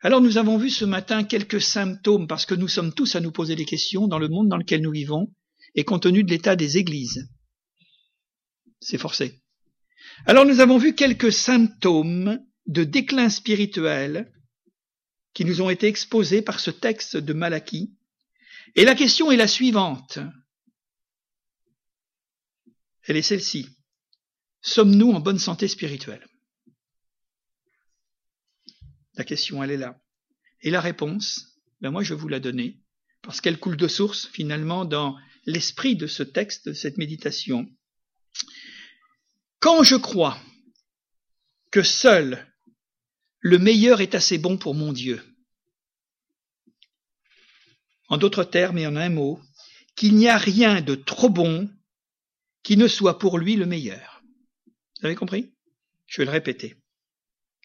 Alors 0.00 0.20
nous 0.20 0.38
avons 0.38 0.56
vu 0.56 0.70
ce 0.70 0.84
matin 0.84 1.24
quelques 1.24 1.60
symptômes, 1.60 2.26
parce 2.26 2.46
que 2.46 2.54
nous 2.54 2.68
sommes 2.68 2.92
tous 2.92 3.16
à 3.16 3.20
nous 3.20 3.32
poser 3.32 3.56
des 3.56 3.64
questions 3.64 4.08
dans 4.08 4.18
le 4.18 4.28
monde 4.28 4.48
dans 4.48 4.56
lequel 4.56 4.82
nous 4.82 4.92
vivons, 4.92 5.32
et 5.74 5.84
compte 5.84 6.04
tenu 6.04 6.22
de 6.22 6.30
l'état 6.30 6.56
des 6.56 6.78
églises. 6.78 7.28
C'est 8.80 8.98
forcé. 8.98 9.42
Alors 10.24 10.46
nous 10.46 10.60
avons 10.60 10.78
vu 10.78 10.94
quelques 10.94 11.32
symptômes 11.32 12.38
de 12.66 12.84
déclin 12.84 13.28
spirituel 13.28 14.32
qui 15.34 15.44
nous 15.44 15.60
ont 15.60 15.70
été 15.70 15.86
exposés 15.86 16.42
par 16.42 16.60
ce 16.60 16.70
texte 16.70 17.16
de 17.16 17.32
Malachie. 17.32 17.94
Et 18.74 18.84
la 18.84 18.94
question 18.94 19.30
est 19.30 19.36
la 19.36 19.48
suivante. 19.48 20.18
Elle 23.04 23.16
est 23.16 23.22
celle-ci. 23.22 23.68
Sommes-nous 24.62 25.12
en 25.12 25.20
bonne 25.20 25.38
santé 25.38 25.68
spirituelle? 25.68 26.26
La 29.14 29.24
question, 29.24 29.62
elle 29.62 29.70
est 29.70 29.76
là. 29.76 30.00
Et 30.62 30.70
la 30.70 30.80
réponse, 30.80 31.60
ben 31.80 31.90
moi 31.90 32.02
je 32.02 32.14
vous 32.14 32.28
la 32.28 32.40
donner, 32.40 32.80
parce 33.22 33.40
qu'elle 33.40 33.58
coule 33.58 33.76
de 33.76 33.88
source 33.88 34.26
finalement 34.26 34.84
dans 34.84 35.16
l'esprit 35.44 35.96
de 35.96 36.06
ce 36.06 36.22
texte, 36.22 36.68
de 36.68 36.72
cette 36.72 36.98
méditation. 36.98 37.70
Quand 39.60 39.82
je 39.82 39.96
crois 39.96 40.40
que 41.70 41.82
seul 41.82 42.52
le 43.40 43.58
meilleur 43.58 44.00
est 44.00 44.14
assez 44.14 44.38
bon 44.38 44.58
pour 44.58 44.74
mon 44.74 44.92
Dieu, 44.92 45.22
en 48.08 48.18
d'autres 48.18 48.44
termes 48.44 48.78
et 48.78 48.86
en 48.86 48.96
un 48.96 49.08
mot, 49.08 49.40
qu'il 49.94 50.16
n'y 50.16 50.28
a 50.28 50.38
rien 50.38 50.80
de 50.80 50.94
trop 50.94 51.28
bon 51.28 51.70
qui 52.62 52.76
ne 52.76 52.88
soit 52.88 53.18
pour 53.18 53.38
lui 53.38 53.56
le 53.56 53.66
meilleur. 53.66 54.22
Vous 54.98 55.06
avez 55.06 55.14
compris? 55.14 55.52
Je 56.06 56.20
vais 56.20 56.26
le 56.26 56.32
répéter. 56.32 56.76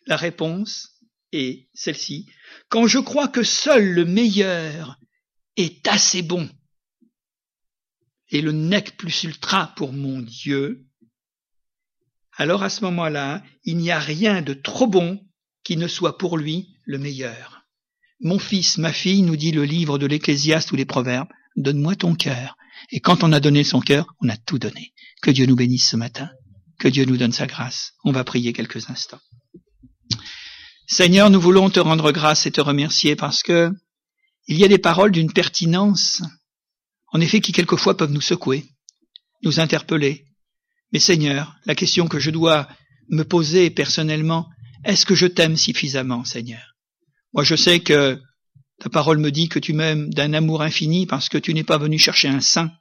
La 0.07 0.17
réponse 0.17 0.99
est 1.31 1.69
celle-ci. 1.73 2.29
Quand 2.69 2.87
je 2.87 2.99
crois 2.99 3.27
que 3.27 3.43
seul 3.43 3.93
le 3.93 4.05
meilleur 4.05 4.99
est 5.57 5.87
assez 5.87 6.21
bon 6.21 6.49
et 8.29 8.41
le 8.41 8.51
nec 8.51 8.97
plus 8.97 9.23
ultra 9.23 9.73
pour 9.75 9.93
mon 9.93 10.21
Dieu, 10.21 10.87
alors 12.33 12.63
à 12.63 12.69
ce 12.69 12.83
moment-là, 12.85 13.43
il 13.63 13.77
n'y 13.77 13.91
a 13.91 13.99
rien 13.99 14.41
de 14.41 14.53
trop 14.53 14.87
bon 14.87 15.23
qui 15.63 15.77
ne 15.77 15.87
soit 15.87 16.17
pour 16.17 16.37
lui 16.37 16.75
le 16.85 16.97
meilleur. 16.97 17.63
Mon 18.19 18.39
fils, 18.39 18.77
ma 18.77 18.93
fille, 18.93 19.23
nous 19.23 19.35
dit 19.35 19.51
le 19.51 19.63
livre 19.63 19.97
de 19.97 20.05
l'Ecclésiaste 20.05 20.71
ou 20.71 20.75
les 20.75 20.85
Proverbes, 20.85 21.29
donne-moi 21.55 21.95
ton 21.95 22.15
cœur. 22.15 22.55
Et 22.91 22.99
quand 22.99 23.23
on 23.23 23.31
a 23.31 23.39
donné 23.39 23.63
son 23.63 23.79
cœur, 23.79 24.05
on 24.21 24.29
a 24.29 24.37
tout 24.37 24.59
donné. 24.59 24.93
Que 25.21 25.31
Dieu 25.31 25.45
nous 25.45 25.55
bénisse 25.55 25.89
ce 25.89 25.95
matin. 25.95 26.29
Que 26.79 26.87
Dieu 26.87 27.05
nous 27.05 27.17
donne 27.17 27.31
sa 27.31 27.47
grâce. 27.47 27.93
On 28.03 28.11
va 28.11 28.23
prier 28.23 28.53
quelques 28.53 28.89
instants. 28.89 29.21
Seigneur, 30.87 31.29
nous 31.29 31.39
voulons 31.39 31.69
te 31.69 31.79
rendre 31.79 32.11
grâce 32.11 32.45
et 32.45 32.51
te 32.51 32.61
remercier 32.61 33.15
parce 33.15 33.43
que 33.43 33.71
il 34.47 34.57
y 34.57 34.63
a 34.63 34.67
des 34.67 34.79
paroles 34.79 35.11
d'une 35.11 35.31
pertinence, 35.31 36.21
en 37.13 37.21
effet, 37.21 37.39
qui 37.39 37.51
quelquefois 37.51 37.95
peuvent 37.95 38.11
nous 38.11 38.21
secouer, 38.21 38.65
nous 39.43 39.59
interpeller. 39.59 40.25
Mais 40.91 40.99
Seigneur, 40.99 41.55
la 41.65 41.75
question 41.75 42.07
que 42.07 42.19
je 42.19 42.31
dois 42.31 42.67
me 43.09 43.23
poser 43.23 43.69
personnellement, 43.69 44.49
est-ce 44.83 45.05
que 45.05 45.15
je 45.15 45.27
t'aime 45.27 45.57
suffisamment, 45.57 46.25
Seigneur? 46.25 46.75
Moi, 47.33 47.43
je 47.43 47.55
sais 47.55 47.79
que 47.79 48.21
ta 48.79 48.89
parole 48.89 49.19
me 49.19 49.31
dit 49.31 49.47
que 49.47 49.59
tu 49.59 49.73
m'aimes 49.73 50.13
d'un 50.13 50.33
amour 50.33 50.61
infini 50.61 51.05
parce 51.05 51.29
que 51.29 51.37
tu 51.37 51.53
n'es 51.53 51.63
pas 51.63 51.77
venu 51.77 51.97
chercher 51.99 52.27
un 52.27 52.41
saint, 52.41 52.71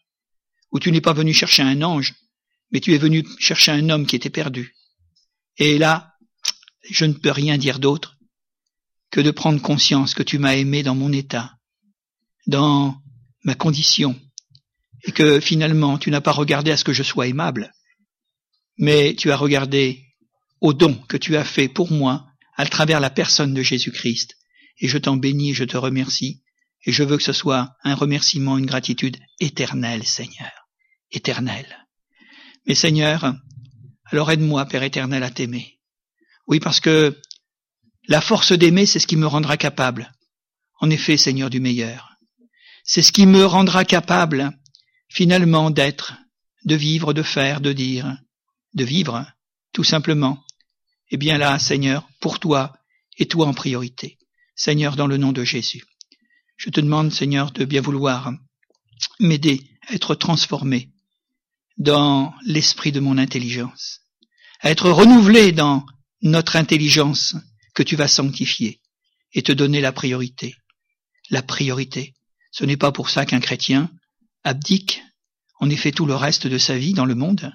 ou 0.72 0.78
tu 0.78 0.90
n'es 0.92 1.00
pas 1.00 1.12
venu 1.12 1.34
chercher 1.34 1.62
un 1.62 1.82
ange, 1.82 2.14
mais 2.70 2.80
tu 2.80 2.94
es 2.94 2.98
venu 2.98 3.26
chercher 3.38 3.72
un 3.72 3.90
homme 3.90 4.06
qui 4.06 4.16
était 4.16 4.30
perdu. 4.30 4.74
Et 5.58 5.78
là, 5.78 6.14
je 6.88 7.04
ne 7.04 7.12
peux 7.12 7.30
rien 7.30 7.58
dire 7.58 7.78
d'autre 7.78 8.16
que 9.10 9.20
de 9.20 9.30
prendre 9.30 9.60
conscience 9.60 10.14
que 10.14 10.22
tu 10.22 10.38
m'as 10.38 10.56
aimé 10.56 10.82
dans 10.82 10.94
mon 10.94 11.12
état, 11.12 11.52
dans 12.46 12.96
ma 13.44 13.54
condition, 13.54 14.18
et 15.04 15.12
que 15.12 15.40
finalement 15.40 15.98
tu 15.98 16.10
n'as 16.10 16.20
pas 16.20 16.32
regardé 16.32 16.70
à 16.70 16.76
ce 16.76 16.84
que 16.84 16.92
je 16.92 17.02
sois 17.02 17.26
aimable, 17.26 17.72
mais 18.78 19.14
tu 19.14 19.30
as 19.30 19.36
regardé 19.36 20.09
au 20.60 20.72
don 20.72 20.94
que 21.08 21.16
tu 21.16 21.36
as 21.36 21.44
fait 21.44 21.68
pour 21.68 21.90
moi 21.90 22.26
à 22.56 22.66
travers 22.66 23.00
la 23.00 23.10
personne 23.10 23.54
de 23.54 23.62
Jésus-Christ. 23.62 24.36
Et 24.78 24.88
je 24.88 24.98
t'en 24.98 25.16
bénis, 25.16 25.54
je 25.54 25.64
te 25.64 25.76
remercie, 25.76 26.42
et 26.84 26.92
je 26.92 27.02
veux 27.02 27.16
que 27.16 27.22
ce 27.22 27.32
soit 27.32 27.76
un 27.84 27.94
remerciement, 27.94 28.58
une 28.58 28.66
gratitude 28.66 29.18
éternelle, 29.38 30.04
Seigneur, 30.04 30.68
éternelle. 31.10 31.86
Mais 32.66 32.74
Seigneur, 32.74 33.34
alors 34.06 34.30
aide-moi, 34.30 34.66
Père 34.66 34.82
éternel, 34.82 35.22
à 35.22 35.30
t'aimer. 35.30 35.78
Oui, 36.46 36.60
parce 36.60 36.80
que 36.80 37.20
la 38.08 38.20
force 38.20 38.52
d'aimer, 38.52 38.86
c'est 38.86 38.98
ce 38.98 39.06
qui 39.06 39.16
me 39.16 39.26
rendra 39.26 39.56
capable, 39.56 40.12
en 40.80 40.90
effet, 40.90 41.16
Seigneur 41.16 41.50
du 41.50 41.60
meilleur. 41.60 42.16
C'est 42.84 43.02
ce 43.02 43.12
qui 43.12 43.26
me 43.26 43.44
rendra 43.44 43.84
capable, 43.84 44.50
finalement, 45.08 45.70
d'être, 45.70 46.14
de 46.64 46.74
vivre, 46.74 47.12
de 47.12 47.22
faire, 47.22 47.60
de 47.60 47.72
dire, 47.72 48.16
de 48.74 48.84
vivre, 48.84 49.26
tout 49.72 49.84
simplement. 49.84 50.42
Eh 51.10 51.16
bien 51.16 51.38
là, 51.38 51.58
Seigneur, 51.58 52.08
pour 52.20 52.38
toi, 52.38 52.72
et 53.18 53.26
toi 53.26 53.46
en 53.46 53.54
priorité. 53.54 54.18
Seigneur, 54.54 54.96
dans 54.96 55.06
le 55.06 55.16
nom 55.16 55.32
de 55.32 55.44
Jésus. 55.44 55.84
Je 56.56 56.70
te 56.70 56.80
demande, 56.80 57.12
Seigneur, 57.12 57.50
de 57.50 57.64
bien 57.64 57.80
vouloir 57.80 58.32
m'aider 59.18 59.62
à 59.88 59.94
être 59.94 60.14
transformé 60.14 60.90
dans 61.78 62.34
l'esprit 62.44 62.92
de 62.92 63.00
mon 63.00 63.18
intelligence, 63.18 64.00
à 64.60 64.70
être 64.70 64.90
renouvelé 64.90 65.52
dans 65.52 65.84
notre 66.22 66.56
intelligence 66.56 67.36
que 67.74 67.82
tu 67.82 67.96
vas 67.96 68.08
sanctifier 68.08 68.80
et 69.32 69.42
te 69.42 69.52
donner 69.52 69.80
la 69.80 69.92
priorité. 69.92 70.54
La 71.30 71.42
priorité. 71.42 72.14
Ce 72.52 72.64
n'est 72.64 72.76
pas 72.76 72.92
pour 72.92 73.08
ça 73.08 73.24
qu'un 73.24 73.40
chrétien 73.40 73.90
abdique 74.44 75.02
en 75.60 75.70
effet 75.70 75.92
tout 75.92 76.06
le 76.06 76.16
reste 76.16 76.46
de 76.46 76.58
sa 76.58 76.76
vie 76.76 76.94
dans 76.94 77.04
le 77.04 77.14
monde, 77.14 77.52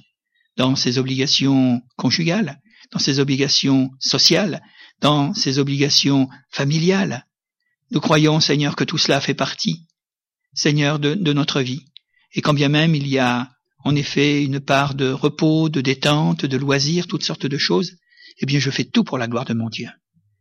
dans 0.57 0.75
ses 0.75 0.97
obligations 0.97 1.81
conjugales, 1.97 2.59
dans 2.91 2.99
ses 2.99 3.19
obligations 3.19 3.91
sociales, 3.99 4.61
dans 5.01 5.33
ses 5.33 5.59
obligations 5.59 6.29
familiales. 6.49 7.25
Nous 7.91 7.99
croyons, 7.99 8.39
Seigneur, 8.39 8.75
que 8.75 8.83
tout 8.83 8.97
cela 8.97 9.21
fait 9.21 9.33
partie, 9.33 9.87
Seigneur, 10.53 10.99
de, 10.99 11.33
notre 11.33 11.61
vie. 11.61 11.85
Et 12.33 12.41
quand 12.41 12.53
bien 12.53 12.69
même 12.69 12.95
il 12.95 13.07
y 13.07 13.19
a 13.19 13.51
en 13.83 13.95
effet 13.95 14.43
une 14.43 14.59
part 14.59 14.95
de 14.95 15.11
repos, 15.11 15.69
de 15.69 15.81
détente, 15.81 16.45
de 16.45 16.57
loisirs, 16.57 17.07
toutes 17.07 17.23
sortes 17.23 17.45
de 17.45 17.57
choses, 17.57 17.97
eh 18.39 18.45
bien 18.45 18.59
je 18.59 18.71
fais 18.71 18.83
tout 18.83 19.03
pour 19.03 19.17
la 19.17 19.27
gloire 19.27 19.45
de 19.45 19.53
mon 19.53 19.69
Dieu. 19.69 19.89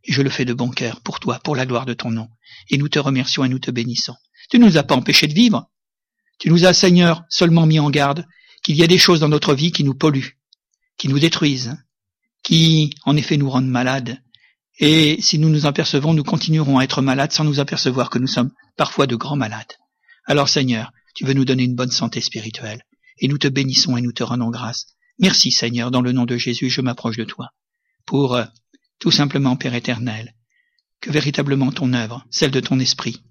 Et 0.05 0.13
je 0.13 0.23
le 0.23 0.31
fais 0.31 0.45
de 0.45 0.55
bon 0.55 0.71
cœur, 0.71 1.01
pour 1.03 1.21
toi, 1.21 1.39
pour 1.41 1.57
la 1.57 1.67
gloire 1.67 1.87
de 1.87 1.95
ton 1.95 2.11
nom. 2.11 2.29
Et 2.71 2.79
nous 2.79 2.89
te 2.89 2.99
remercions 2.99 3.45
et 3.45 3.49
nous 3.49 3.59
te 3.59 3.71
bénissons. 3.71 4.17
Tu 4.51 4.59
ne 4.59 4.67
nous 4.67 4.77
as 4.77 4.83
pas 4.83 4.97
empêchés 4.97 5.27
de 5.27 5.35
vivre. 5.35 5.71
Tu 6.39 6.51
nous 6.51 6.65
as, 6.65 6.75
Seigneur, 6.75 7.25
seulement 7.29 7.67
mis 7.67 7.79
en 7.79 7.91
garde 7.91 8.27
qu'il 8.63 8.77
y 8.77 8.83
a 8.83 8.87
des 8.87 8.99
choses 8.99 9.21
dans 9.21 9.29
notre 9.29 9.55
vie 9.55 9.73
qui 9.73 9.85
nous 9.85 9.95
polluent, 9.95 10.39
qui 10.99 11.09
nous 11.09 11.19
détruisent, 11.19 11.77
qui, 12.45 12.95
en 13.05 13.17
effet, 13.17 13.37
nous 13.37 13.51
rendent 13.51 13.67
malades. 13.67 14.23
Et 14.79 15.21
si 15.21 15.39
nous 15.39 15.49
nous 15.49 15.67
apercevons, 15.67 16.15
nous 16.15 16.23
continuerons 16.23 16.79
à 16.79 16.85
être 16.85 17.03
malades 17.03 17.33
sans 17.33 17.45
nous 17.45 17.59
apercevoir 17.59 18.11
que 18.11 18.19
nous 18.19 18.29
sommes 18.29 18.53
parfois 18.77 19.09
de 19.09 19.17
grands 19.17 19.37
malades. 19.37 19.73
Alors, 20.27 20.49
Seigneur, 20.49 20.93
tu 21.15 21.25
veux 21.25 21.33
nous 21.33 21.45
donner 21.45 21.65
une 21.65 21.75
bonne 21.75 21.91
santé 21.91 22.21
spirituelle. 22.21 22.83
Et 23.19 23.29
nous 23.29 23.39
te 23.39 23.49
bénissons 23.49 23.97
et 23.97 24.03
nous 24.03 24.13
te 24.13 24.23
rendons 24.23 24.51
grâce. 24.51 24.87
Merci, 25.19 25.53
Seigneur, 25.53 25.91
dans 25.91 26.03
le 26.03 26.13
nom 26.13 26.25
de 26.25 26.37
Jésus, 26.37 26.71
je 26.71 26.81
m'approche 26.81 27.17
de 27.17 27.25
toi. 27.25 27.51
Pour 28.05 28.35
euh, 28.35 28.45
tout 28.99 29.13
simplement, 29.13 29.57
Père 29.57 29.75
éternel, 29.75 30.35
que 31.01 31.11
véritablement 31.11 31.71
ton 31.71 31.93
œuvre, 31.93 32.27
celle 32.31 32.51
de 32.51 32.61
ton 32.61 32.81
esprit, 32.81 33.23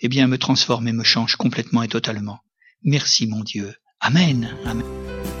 eh 0.00 0.08
bien, 0.08 0.26
me 0.26 0.38
transforme 0.38 0.88
et 0.88 0.92
me 0.92 1.04
change 1.04 1.36
complètement 1.36 1.82
et 1.82 1.88
totalement. 1.88 2.40
Merci, 2.82 3.26
mon 3.26 3.42
Dieu. 3.42 3.74
Amen. 4.00 4.54
Amen. 4.64 5.39